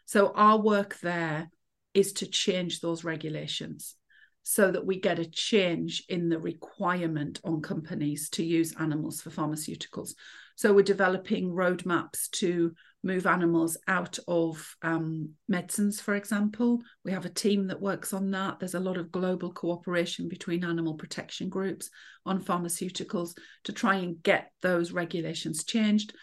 So 0.05 0.31
our 0.35 0.59
work 0.59 0.97
there 0.99 1.49
is 1.93 2.13
to 2.13 2.27
change 2.27 2.79
those 2.79 3.03
regulations 3.03 3.95
so 4.43 4.71
that 4.71 4.85
we 4.85 4.99
get 4.99 5.19
a 5.19 5.25
change 5.25 6.03
in 6.09 6.29
the 6.29 6.39
requirement 6.39 7.41
on 7.43 7.61
companies 7.61 8.29
to 8.29 8.43
use 8.43 8.73
animals 8.79 9.19
for 9.19 9.29
pharmaceuticals. 9.29 10.13
So 10.55 10.73
we're 10.73 10.83
developing 10.83 11.51
roadmaps 11.51 12.29
to 12.31 12.73
move 13.03 13.27
animals 13.27 13.77
out 13.87 14.17
of 14.27 14.75
um, 14.81 15.29
medicines, 15.47 16.01
for 16.01 16.15
example. 16.15 16.81
We 17.05 17.11
have 17.11 17.25
a 17.25 17.29
team 17.29 17.67
that 17.67 17.81
works 17.81 18.13
on 18.13 18.31
that. 18.31 18.59
There's 18.59 18.73
a 18.73 18.79
lot 18.79 18.97
of 18.97 19.11
global 19.11 19.51
cooperation 19.51 20.27
between 20.27 20.65
animal 20.65 20.95
protection 20.95 21.49
groups 21.49 21.89
on 22.25 22.43
pharmaceuticals 22.43 23.37
to 23.65 23.73
try 23.73 23.95
and 23.95 24.21
get 24.23 24.51
those 24.61 24.91
regulations 24.91 25.63
changed. 25.63 26.13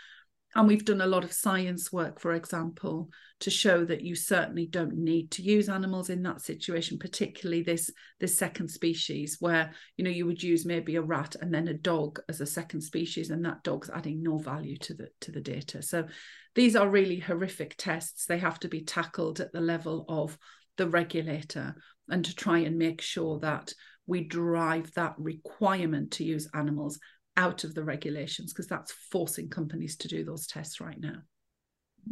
And 0.54 0.68
we've 0.68 0.84
done 0.84 1.00
a 1.00 1.06
lot 1.06 1.24
of 1.24 1.32
science 1.32 1.92
work, 1.92 2.20
for 2.20 2.32
example, 2.34 3.08
to 3.40 3.50
show 3.50 3.84
that 3.84 4.02
you 4.02 4.14
certainly 4.14 4.66
don't 4.66 4.94
need 4.94 5.32
to 5.32 5.42
use 5.42 5.68
animals 5.68 6.10
in 6.10 6.22
that 6.22 6.40
situation, 6.40 6.98
particularly 6.98 7.62
this, 7.62 7.90
this 8.20 8.38
second 8.38 8.68
species, 8.68 9.38
where 9.40 9.72
you 9.96 10.04
know 10.04 10.10
you 10.10 10.26
would 10.26 10.42
use 10.42 10.64
maybe 10.64 10.94
a 10.96 11.02
rat 11.02 11.34
and 11.40 11.52
then 11.52 11.68
a 11.68 11.74
dog 11.74 12.20
as 12.28 12.40
a 12.40 12.46
second 12.46 12.82
species, 12.82 13.30
and 13.30 13.44
that 13.44 13.64
dog's 13.64 13.90
adding 13.90 14.22
no 14.22 14.38
value 14.38 14.76
to 14.78 14.94
the 14.94 15.08
to 15.20 15.32
the 15.32 15.40
data. 15.40 15.82
So 15.82 16.06
these 16.54 16.76
are 16.76 16.88
really 16.88 17.18
horrific 17.18 17.74
tests. 17.76 18.26
They 18.26 18.38
have 18.38 18.60
to 18.60 18.68
be 18.68 18.84
tackled 18.84 19.40
at 19.40 19.52
the 19.52 19.60
level 19.60 20.04
of 20.08 20.38
the 20.76 20.88
regulator 20.88 21.74
and 22.08 22.24
to 22.24 22.34
try 22.34 22.58
and 22.58 22.78
make 22.78 23.00
sure 23.00 23.38
that 23.40 23.72
we 24.06 24.22
drive 24.22 24.92
that 24.94 25.14
requirement 25.18 26.12
to 26.12 26.24
use 26.24 26.48
animals 26.54 26.98
out 27.36 27.64
of 27.64 27.74
the 27.74 27.84
regulations 27.84 28.52
because 28.52 28.66
that's 28.66 28.92
forcing 29.10 29.48
companies 29.48 29.96
to 29.96 30.08
do 30.08 30.24
those 30.24 30.46
tests 30.46 30.80
right 30.80 31.00
now. 31.00 31.18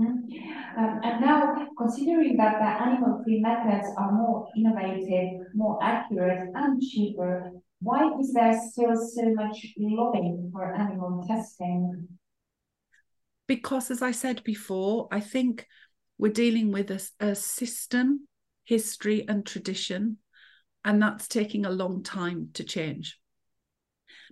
Mm-hmm. 0.01 0.79
Um, 0.79 1.01
and 1.05 1.21
now, 1.21 1.69
considering 1.77 2.37
that 2.39 2.59
the 2.59 2.85
animal-free 2.87 3.41
methods 3.41 3.89
are 3.99 4.11
more 4.11 4.49
innovative, 4.57 5.47
more 5.55 5.79
accurate, 5.83 6.49
and 6.55 6.81
cheaper, 6.81 7.53
why 7.81 8.11
is 8.19 8.33
there 8.33 8.59
still 8.71 8.97
so 8.97 9.35
much 9.35 9.67
lobbying 9.79 10.51
for 10.53 10.75
animal 10.75 11.25
testing? 11.29 12.09
Because, 13.47 13.91
as 13.91 14.01
I 14.01 14.13
said 14.13 14.43
before, 14.45 15.09
I 15.13 15.21
think 15.21 15.67
we're 16.17 16.33
dealing 16.33 16.73
with 16.73 16.91
a, 16.91 17.03
a 17.21 17.35
system, 17.35 18.29
history, 18.65 19.27
and 19.29 19.45
tradition, 19.45 20.19
and 20.85 21.03
that's 21.03 21.29
taking 21.29 21.67
a 21.67 21.71
long 21.71 22.03
time 22.03 22.49
to 22.55 22.65
change. 22.65 23.19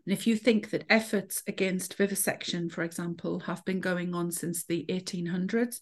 And 0.07 0.13
if 0.13 0.27
you 0.27 0.37
think 0.37 0.71
that 0.71 0.85
efforts 0.89 1.43
against 1.47 1.97
vivisection, 1.97 2.71
for 2.71 2.83
example, 2.83 3.41
have 3.41 3.65
been 3.65 3.81
going 3.81 4.15
on 4.15 4.31
since 4.31 4.65
the 4.65 4.85
1800s, 4.89 5.81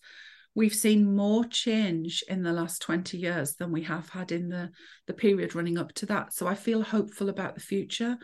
we've 0.54 0.74
seen 0.74 1.14
more 1.14 1.44
change 1.44 2.24
in 2.28 2.42
the 2.42 2.52
last 2.52 2.82
20 2.82 3.16
years 3.16 3.54
than 3.54 3.70
we 3.70 3.82
have 3.84 4.08
had 4.08 4.32
in 4.32 4.48
the, 4.48 4.70
the 5.06 5.14
period 5.14 5.54
running 5.54 5.78
up 5.78 5.92
to 5.94 6.06
that. 6.06 6.32
So 6.32 6.46
I 6.46 6.54
feel 6.54 6.82
hopeful 6.82 7.28
about 7.28 7.54
the 7.54 7.60
future. 7.60 8.18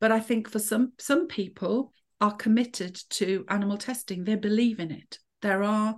But 0.00 0.12
I 0.12 0.20
think 0.20 0.48
for 0.48 0.58
some 0.58 0.92
some 0.98 1.26
people 1.26 1.92
are 2.20 2.34
committed 2.34 3.00
to 3.10 3.44
animal 3.48 3.76
testing. 3.76 4.24
They 4.24 4.36
believe 4.36 4.78
in 4.78 4.90
it. 4.90 5.18
There 5.42 5.62
are 5.62 5.96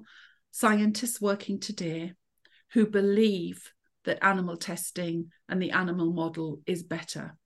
scientists 0.50 1.20
working 1.20 1.60
today 1.60 2.14
who 2.72 2.86
believe 2.86 3.72
that 4.04 4.24
animal 4.24 4.56
testing 4.56 5.30
and 5.48 5.60
the 5.60 5.72
animal 5.72 6.12
model 6.12 6.60
is 6.66 6.82
better 6.82 7.36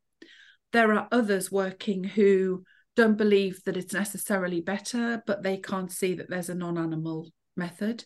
there 0.72 0.92
are 0.94 1.08
others 1.10 1.50
working 1.50 2.04
who 2.04 2.64
don't 2.96 3.16
believe 3.16 3.62
that 3.64 3.76
it's 3.76 3.94
necessarily 3.94 4.60
better, 4.60 5.22
but 5.26 5.42
they 5.42 5.56
can't 5.56 5.90
see 5.90 6.14
that 6.14 6.28
there's 6.28 6.50
a 6.50 6.54
non 6.54 6.78
animal 6.78 7.30
method. 7.56 8.04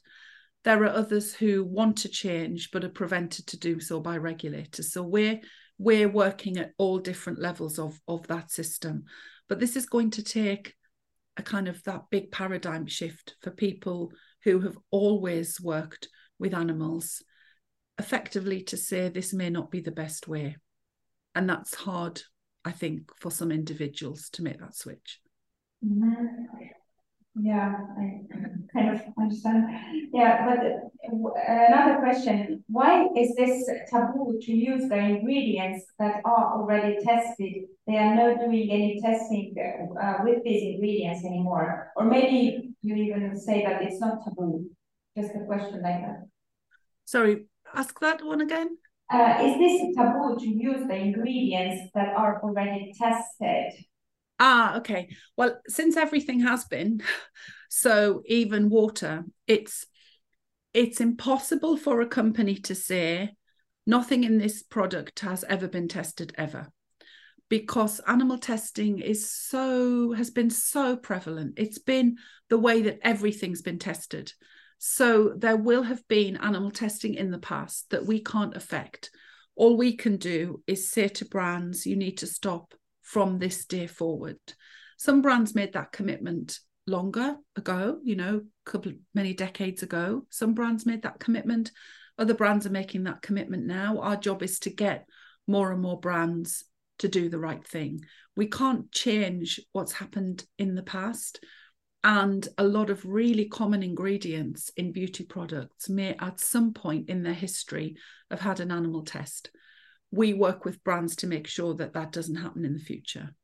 There 0.65 0.83
are 0.85 0.89
others 0.89 1.35
who 1.35 1.65
want 1.65 1.99
to 1.99 2.09
change 2.09 2.71
but 2.71 2.85
are 2.85 2.91
prevented 2.91 3.47
to 3.49 3.59
do 3.59 3.81
so 3.81 4.01
by 4.01 4.17
regulators. 4.17 4.93
So 4.93 5.03
we're 5.03 5.41
we're 5.79 6.09
working 6.09 6.57
at 6.59 6.73
all 6.79 6.99
different 6.99 7.41
levels 7.41 7.79
of, 7.79 8.01
of 8.07 8.27
that 8.29 8.51
system. 8.51 9.05
But 9.49 9.59
this 9.59 9.77
is 9.77 9.87
going 9.87 10.11
to 10.13 10.23
take 10.23 10.75
a 11.37 11.43
kind 11.43 11.67
of 11.67 11.83
that 11.83 12.05
big 12.11 12.31
paradigm 12.31 12.87
shift 12.87 13.35
for 13.43 13.51
people 13.51 14.13
who 14.45 14.61
have 14.61 14.79
always 14.91 15.61
worked 15.61 16.09
with 16.39 16.55
animals, 16.55 17.23
effectively 17.99 18.63
to 18.63 18.77
say 18.77 19.09
this 19.09 19.35
may 19.35 19.51
not 19.51 19.71
be 19.71 19.81
the 19.81 19.91
best 19.91 20.29
way. 20.29 20.57
And 21.35 21.51
that's 21.51 21.75
hard 21.75 22.23
I 22.65 22.73
think, 22.73 23.11
for 23.19 23.31
some 23.31 23.53
individuals 23.53 24.31
to 24.31 24.43
make 24.43 24.59
that 24.61 24.77
switch. 24.77 25.21
Mm-hmm. 25.85 26.65
Yeah, 27.37 27.75
I 27.99 28.21
kind 28.73 28.91
of 28.91 29.01
understand. 29.19 29.67
Yeah, 30.13 30.47
but 30.47 30.61
another 31.49 31.99
question 31.99 32.63
why 32.69 33.09
is 33.17 33.35
this 33.35 33.69
taboo 33.91 34.39
to 34.41 34.53
use 34.53 34.89
the 34.89 34.97
ingredients 34.97 35.85
that 35.99 36.21
are 36.25 36.55
already 36.55 36.97
tested? 37.05 37.65
They 37.89 37.97
are 37.97 38.15
not 38.15 38.39
doing 38.39 38.71
any 38.71 39.01
testing 39.01 39.53
uh, 40.01 40.19
with 40.23 40.45
these 40.45 40.63
ingredients 40.75 41.25
anymore. 41.25 41.93
Or 41.97 42.05
maybe 42.05 42.71
you 42.83 42.95
even 42.95 43.37
say 43.37 43.65
that 43.65 43.83
it's 43.83 44.01
not 44.01 44.23
taboo. 44.25 44.71
Just 45.17 45.35
a 45.35 45.45
question 45.45 45.83
like 45.83 46.03
that. 46.03 46.27
Sorry, 47.05 47.47
ask 47.75 47.99
that 47.99 48.25
one 48.25 48.43
again. 48.43 48.79
Uh, 49.15 49.39
is 49.45 49.59
this 49.59 49.97
taboo 49.97 50.37
to 50.37 50.49
use 50.49 50.89
the 50.89 50.97
ingredients 50.97 51.93
that 51.95 52.09
are 52.17 52.43
already 52.43 52.93
tested? 52.99 53.85
Ah, 54.41 54.79
okay. 54.79 55.09
Well, 55.37 55.61
since 55.69 55.97
everything 55.97 56.41
has 56.41 56.65
been, 56.65 57.01
so 57.71 58.23
even 58.27 58.71
water, 58.71 59.25
it's 59.47 59.87
it's 60.73 61.01
impossible 61.01 61.77
for 61.77 62.01
a 62.01 62.09
company 62.09 62.57
to 62.57 62.75
say 62.75 63.37
nothing 63.87 64.25
in 64.25 64.39
this 64.39 64.65
product 64.65 65.21
has 65.21 65.45
ever 65.45 65.69
been 65.69 65.87
tested 65.87 66.35
ever 66.37 66.73
because 67.49 68.01
animal 68.09 68.39
testing 68.39 68.99
is 68.99 69.31
so 69.31 70.13
has 70.13 70.31
been 70.31 70.51
so 70.51 70.97
prevalent 70.97 71.55
it's 71.59 71.79
been 71.79 72.17
the 72.49 72.59
way 72.59 72.83
that 72.83 72.99
everything's 73.03 73.63
been 73.63 73.79
tested 73.79 74.33
so 74.79 75.33
there 75.37 75.57
will 75.57 75.83
have 75.83 76.07
been 76.09 76.37
animal 76.37 76.71
testing 76.71 77.15
in 77.15 77.31
the 77.31 77.39
past 77.39 77.91
that 77.91 78.07
we 78.07 78.23
can't 78.23 78.57
affect. 78.57 79.11
All 79.57 79.77
we 79.77 79.97
can 79.97 80.17
do 80.17 80.63
is 80.67 80.91
say 80.91 81.09
to 81.09 81.25
brands, 81.25 81.87
you 81.87 81.97
need 81.97 82.19
to 82.19 82.27
stop 82.27 82.75
from 83.03 83.39
this 83.39 83.65
day 83.65 83.87
forward. 83.87 84.39
Some 84.99 85.23
brands 85.23 85.55
made 85.55 85.75
that 85.75 85.93
commitment 85.93 86.59
longer 86.87 87.37
ago, 87.57 87.99
you 88.03 88.17
know, 88.17 88.43
a 88.67 88.71
couple 88.71 88.93
many 89.15 89.35
decades 89.35 89.83
ago. 89.83 90.27
Some 90.31 90.55
brands 90.55 90.87
made 90.87 91.03
that 91.03 91.21
commitment. 91.21 91.71
Other 92.19 92.35
brands 92.35 92.67
are 92.67 92.71
making 92.71 93.05
that 93.05 93.23
commitment 93.23 93.65
now. 93.65 93.99
Our 93.99 94.17
job 94.17 94.43
is 94.43 94.59
to 94.61 94.71
get 94.71 95.07
more 95.47 95.73
and 95.73 95.81
more 95.81 95.99
brands 95.99 96.65
to 96.99 97.09
do 97.09 97.29
the 97.29 97.39
right 97.39 97.67
thing. 97.67 98.05
We 98.37 98.47
can't 98.47 98.91
change 98.93 99.61
what's 99.73 99.93
happened 99.93 100.45
in 100.59 100.75
the 100.75 100.83
past 100.83 101.41
and 102.05 102.47
a 102.59 102.65
lot 102.65 102.91
of 102.91 103.05
really 103.07 103.47
common 103.47 103.83
ingredients 103.83 104.71
in 104.77 104.93
beauty 104.93 105.25
products 105.25 105.89
may 105.89 106.15
at 106.21 106.39
some 106.39 106.75
point 106.75 107.09
in 107.09 107.23
their 107.23 107.33
history 107.35 107.97
have 108.31 108.41
had 108.41 108.61
an 108.61 108.71
animal 108.71 109.03
test. 109.03 109.51
We 110.11 110.35
work 110.35 110.67
with 110.67 110.85
brands 110.85 111.17
to 111.17 111.27
make 111.27 111.47
sure 111.47 111.75
that 111.77 111.95
that 111.95 112.13
doesn't 112.13 112.37
happen 112.37 112.65
in 112.65 112.75
the 112.75 112.79
future. 112.79 113.35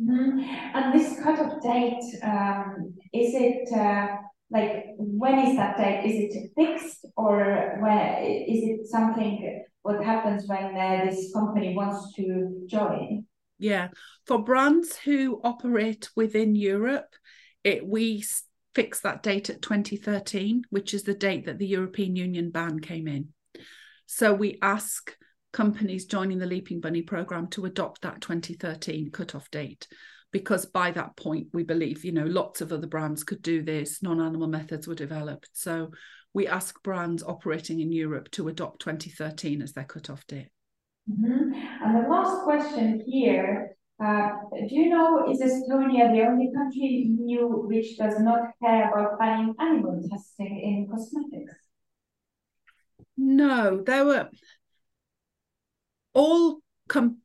Mm-hmm. 0.00 0.38
and 0.74 0.98
this 0.98 1.20
cut-off 1.22 1.60
date 1.62 2.02
um, 2.22 2.94
is 3.12 3.34
it 3.34 3.70
uh, 3.76 4.16
like 4.50 4.84
when 4.96 5.38
is 5.40 5.56
that 5.56 5.76
date? 5.76 6.06
Is 6.06 6.34
it 6.34 6.50
fixed 6.56 7.04
or 7.16 7.78
when 7.82 8.24
is 8.24 8.62
it 8.64 8.86
something 8.86 9.64
what 9.82 10.02
happens 10.02 10.44
when 10.46 10.76
uh, 10.76 11.04
this 11.04 11.32
company 11.34 11.74
wants 11.74 12.14
to 12.14 12.66
join? 12.66 13.24
Yeah. 13.58 13.88
For 14.26 14.42
brands 14.42 14.96
who 14.96 15.40
operate 15.44 16.08
within 16.16 16.54
europe 16.54 17.14
it 17.64 17.86
we 17.86 18.24
fixed 18.74 19.02
that 19.02 19.22
date 19.22 19.50
at 19.50 19.62
2013, 19.62 20.64
which 20.70 20.94
is 20.94 21.02
the 21.02 21.14
date 21.14 21.46
that 21.46 21.58
the 21.58 21.66
European 21.66 22.16
Union 22.16 22.50
ban 22.50 22.80
came 22.80 23.08
in. 23.08 23.28
So 24.06 24.32
we 24.32 24.58
ask 24.62 25.14
companies 25.52 26.06
joining 26.06 26.38
the 26.38 26.46
Leaping 26.46 26.80
Bunny 26.80 27.02
program 27.02 27.48
to 27.48 27.64
adopt 27.64 28.02
that 28.02 28.20
2013 28.20 29.10
cutoff 29.10 29.50
date 29.50 29.88
because 30.32 30.66
by 30.66 30.92
that 30.92 31.16
point 31.16 31.48
we 31.52 31.64
believe 31.64 32.04
you 32.04 32.12
know 32.12 32.24
lots 32.24 32.60
of 32.60 32.72
other 32.72 32.86
brands 32.86 33.24
could 33.24 33.42
do 33.42 33.62
this 33.62 34.02
non-animal 34.02 34.46
methods 34.46 34.86
were 34.86 34.94
developed 34.94 35.48
so 35.52 35.90
we 36.32 36.46
ask 36.46 36.80
brands 36.84 37.24
operating 37.24 37.80
in 37.80 37.90
europe 37.90 38.30
to 38.30 38.46
adopt 38.46 38.80
2013 38.80 39.60
as 39.60 39.72
their 39.72 39.84
cutoff 39.84 40.24
date 40.28 40.50
mm-hmm. 41.10 41.52
and 41.84 42.04
the 42.04 42.08
last 42.08 42.44
question 42.44 43.02
here 43.04 43.76
uh, 44.00 44.30
do 44.68 44.74
you 44.74 44.88
know, 44.88 45.30
is 45.30 45.40
Estonia 45.40 46.10
the 46.10 46.22
only 46.22 46.50
country 46.54 47.04
in 47.04 47.28
EU 47.28 47.46
which 47.66 47.98
does 47.98 48.18
not 48.20 48.52
care 48.62 48.90
about 48.90 49.18
banning 49.18 49.54
animal 49.60 50.00
testing 50.08 50.60
in 50.60 50.88
cosmetics? 50.90 51.54
No, 53.16 53.82
there 53.82 54.04
were 54.04 54.30
all 56.14 56.60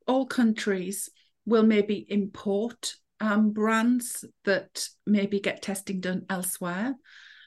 all 0.06 0.26
countries 0.26 1.10
will 1.46 1.64
maybe 1.64 2.06
import 2.10 2.96
um, 3.20 3.52
brands 3.52 4.26
that 4.44 4.90
maybe 5.06 5.40
get 5.40 5.62
testing 5.62 6.02
done 6.02 6.26
elsewhere. 6.30 6.96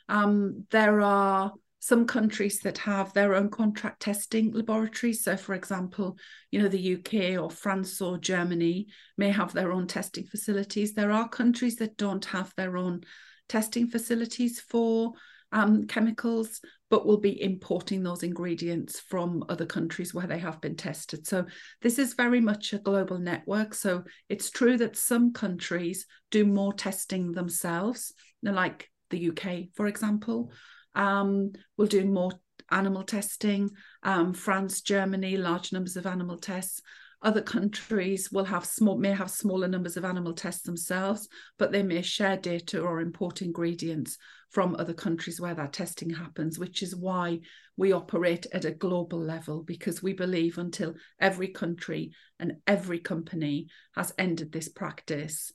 Um, 0.08 0.66
there 0.70 1.00
are 1.02 1.52
some 1.80 2.06
countries 2.06 2.60
that 2.60 2.78
have 2.78 3.12
their 3.12 3.34
own 3.34 3.50
contract 3.50 4.00
testing 4.00 4.52
laboratories. 4.52 5.22
So, 5.22 5.36
for 5.36 5.54
example, 5.54 6.18
you 6.50 6.60
know, 6.60 6.68
the 6.68 6.96
UK 6.96 7.40
or 7.40 7.50
France 7.50 8.00
or 8.00 8.18
Germany 8.18 8.88
may 9.16 9.30
have 9.30 9.52
their 9.52 9.72
own 9.72 9.86
testing 9.86 10.26
facilities. 10.26 10.94
There 10.94 11.12
are 11.12 11.28
countries 11.28 11.76
that 11.76 11.96
don't 11.96 12.24
have 12.26 12.52
their 12.56 12.76
own 12.76 13.02
testing 13.48 13.88
facilities 13.88 14.60
for 14.60 15.12
um, 15.52 15.86
chemicals, 15.86 16.60
but 16.90 17.06
will 17.06 17.18
be 17.18 17.42
importing 17.42 18.02
those 18.02 18.22
ingredients 18.22 19.00
from 19.00 19.44
other 19.48 19.66
countries 19.66 20.12
where 20.12 20.26
they 20.26 20.38
have 20.38 20.60
been 20.60 20.76
tested. 20.76 21.26
So 21.26 21.46
this 21.80 21.98
is 21.98 22.14
very 22.14 22.40
much 22.40 22.72
a 22.72 22.78
global 22.78 23.18
network. 23.18 23.74
So 23.74 24.04
it's 24.28 24.50
true 24.50 24.76
that 24.78 24.96
some 24.96 25.32
countries 25.32 26.06
do 26.30 26.44
more 26.44 26.72
testing 26.72 27.32
themselves, 27.32 28.12
like 28.42 28.90
the 29.10 29.30
UK, 29.30 29.74
for 29.74 29.86
example, 29.86 30.52
um, 30.94 31.52
will 31.76 31.86
do 31.86 32.04
more 32.04 32.32
animal 32.70 33.02
testing. 33.02 33.70
Um, 34.02 34.34
France, 34.34 34.82
Germany, 34.82 35.36
large 35.36 35.72
numbers 35.72 35.96
of 35.96 36.06
animal 36.06 36.38
tests. 36.38 36.82
Other 37.20 37.42
countries 37.42 38.30
will 38.30 38.44
have 38.44 38.64
small 38.64 38.96
may 38.96 39.10
have 39.10 39.30
smaller 39.30 39.66
numbers 39.66 39.96
of 39.96 40.04
animal 40.04 40.34
tests 40.34 40.62
themselves, 40.62 41.28
but 41.58 41.72
they 41.72 41.82
may 41.82 42.00
share 42.02 42.36
data 42.36 42.80
or 42.80 43.00
import 43.00 43.42
ingredients 43.42 44.18
from 44.50 44.76
other 44.76 44.94
countries 44.94 45.40
where 45.40 45.54
that 45.54 45.72
testing 45.72 46.10
happens, 46.10 46.58
which 46.58 46.82
is 46.82 46.94
why 46.94 47.40
we 47.76 47.92
operate 47.92 48.46
at 48.52 48.64
a 48.64 48.70
global 48.70 49.20
level 49.20 49.62
because 49.62 50.02
we 50.02 50.12
believe 50.12 50.58
until 50.58 50.94
every 51.20 51.48
country 51.48 52.12
and 52.38 52.54
every 52.66 53.00
company 53.00 53.66
has 53.96 54.12
ended 54.16 54.52
this 54.52 54.68
practice, 54.68 55.52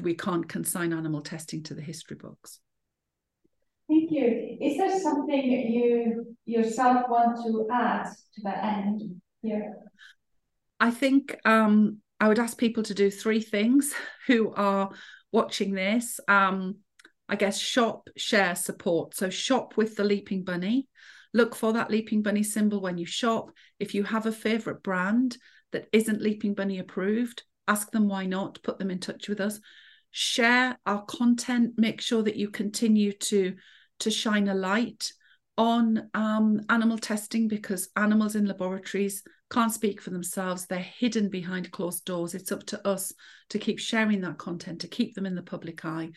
we 0.00 0.14
can't 0.14 0.48
consign 0.48 0.92
animal 0.94 1.20
testing 1.20 1.62
to 1.64 1.74
the 1.74 1.82
history 1.82 2.16
books. 2.16 2.60
Thank 3.88 4.10
you. 4.10 4.56
Is 4.60 4.78
there 4.78 4.98
something 5.00 5.50
that 5.50 5.70
you 5.70 6.36
yourself 6.46 7.08
want 7.08 7.36
to 7.44 7.66
add 7.70 8.06
to 8.34 8.40
the 8.42 8.64
end 8.64 9.02
here? 9.42 9.74
I 10.80 10.90
think 10.90 11.36
um, 11.44 11.98
I 12.18 12.28
would 12.28 12.38
ask 12.38 12.56
people 12.56 12.82
to 12.84 12.94
do 12.94 13.10
three 13.10 13.40
things 13.40 13.92
who 14.26 14.52
are 14.54 14.90
watching 15.32 15.74
this. 15.74 16.18
Um, 16.28 16.76
I 17.28 17.36
guess 17.36 17.58
shop, 17.58 18.08
share, 18.16 18.54
support. 18.54 19.14
So 19.14 19.30
shop 19.30 19.76
with 19.76 19.96
the 19.96 20.04
Leaping 20.04 20.44
Bunny. 20.44 20.88
Look 21.32 21.54
for 21.54 21.72
that 21.72 21.90
Leaping 21.90 22.22
Bunny 22.22 22.42
symbol 22.42 22.80
when 22.80 22.98
you 22.98 23.06
shop. 23.06 23.50
If 23.78 23.94
you 23.94 24.04
have 24.04 24.26
a 24.26 24.32
favorite 24.32 24.82
brand 24.82 25.36
that 25.72 25.88
isn't 25.92 26.22
Leaping 26.22 26.54
Bunny 26.54 26.78
approved, 26.78 27.42
ask 27.66 27.90
them 27.90 28.08
why 28.08 28.26
not. 28.26 28.62
Put 28.62 28.78
them 28.78 28.90
in 28.90 29.00
touch 29.00 29.28
with 29.28 29.40
us. 29.40 29.58
Share 30.10 30.78
our 30.86 31.02
content. 31.04 31.74
Make 31.76 32.00
sure 32.00 32.22
that 32.22 32.36
you 32.36 32.50
continue 32.50 33.12
to 33.12 33.56
to 34.00 34.10
shine 34.10 34.48
a 34.48 34.54
light 34.54 35.12
on 35.56 36.10
um, 36.14 36.60
animal 36.68 36.98
testing 36.98 37.48
because 37.48 37.88
animals 37.96 38.34
in 38.34 38.46
laboratories 38.46 39.22
can't 39.50 39.72
speak 39.72 40.00
for 40.00 40.10
themselves. 40.10 40.66
They're 40.66 40.78
hidden 40.78 41.28
behind 41.30 41.70
closed 41.70 42.04
doors. 42.04 42.34
It's 42.34 42.50
up 42.50 42.64
to 42.66 42.86
us 42.86 43.12
to 43.50 43.58
keep 43.58 43.78
sharing 43.78 44.20
that 44.22 44.38
content, 44.38 44.80
to 44.80 44.88
keep 44.88 45.14
them 45.14 45.26
in 45.26 45.34
the 45.34 45.42
public 45.42 45.84
eye, 45.84 46.10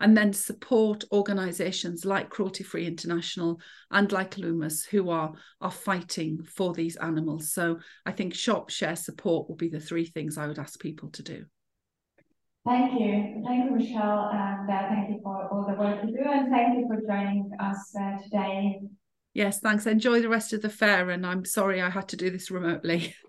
and 0.00 0.16
then 0.16 0.32
support 0.32 1.04
organisations 1.12 2.04
like 2.04 2.30
Cruelty 2.30 2.64
Free 2.64 2.86
International 2.86 3.60
and 3.90 4.10
like 4.12 4.36
Loomus 4.36 4.86
who 4.86 5.10
are, 5.10 5.32
are 5.60 5.70
fighting 5.70 6.42
for 6.44 6.72
these 6.72 6.96
animals. 6.96 7.52
So 7.52 7.80
I 8.06 8.12
think 8.12 8.34
shop, 8.34 8.70
share, 8.70 8.96
support 8.96 9.48
will 9.48 9.56
be 9.56 9.68
the 9.68 9.80
three 9.80 10.06
things 10.06 10.38
I 10.38 10.46
would 10.46 10.58
ask 10.58 10.80
people 10.80 11.10
to 11.10 11.22
do. 11.22 11.44
Thank 12.66 13.00
you. 13.00 13.42
Thank 13.46 13.64
you, 13.64 13.76
Michelle, 13.76 14.30
and 14.32 14.70
uh, 14.70 14.88
thank 14.88 15.08
you 15.10 15.20
for 15.22 15.48
all 15.50 15.64
the 15.66 15.74
work 15.74 16.04
you 16.04 16.16
do, 16.16 16.22
and 16.22 16.50
thank 16.50 16.78
you 16.78 16.86
for 16.86 17.00
joining 17.00 17.50
us 17.60 17.94
uh, 17.98 18.22
today. 18.22 18.80
Yes, 19.32 19.60
thanks. 19.60 19.86
Enjoy 19.86 20.20
the 20.20 20.28
rest 20.28 20.52
of 20.52 20.62
the 20.62 20.68
fair, 20.68 21.10
and 21.10 21.24
I'm 21.24 21.44
sorry 21.44 21.80
I 21.80 21.88
had 21.88 22.08
to 22.08 22.16
do 22.16 22.30
this 22.30 22.50
remotely. 22.50 23.14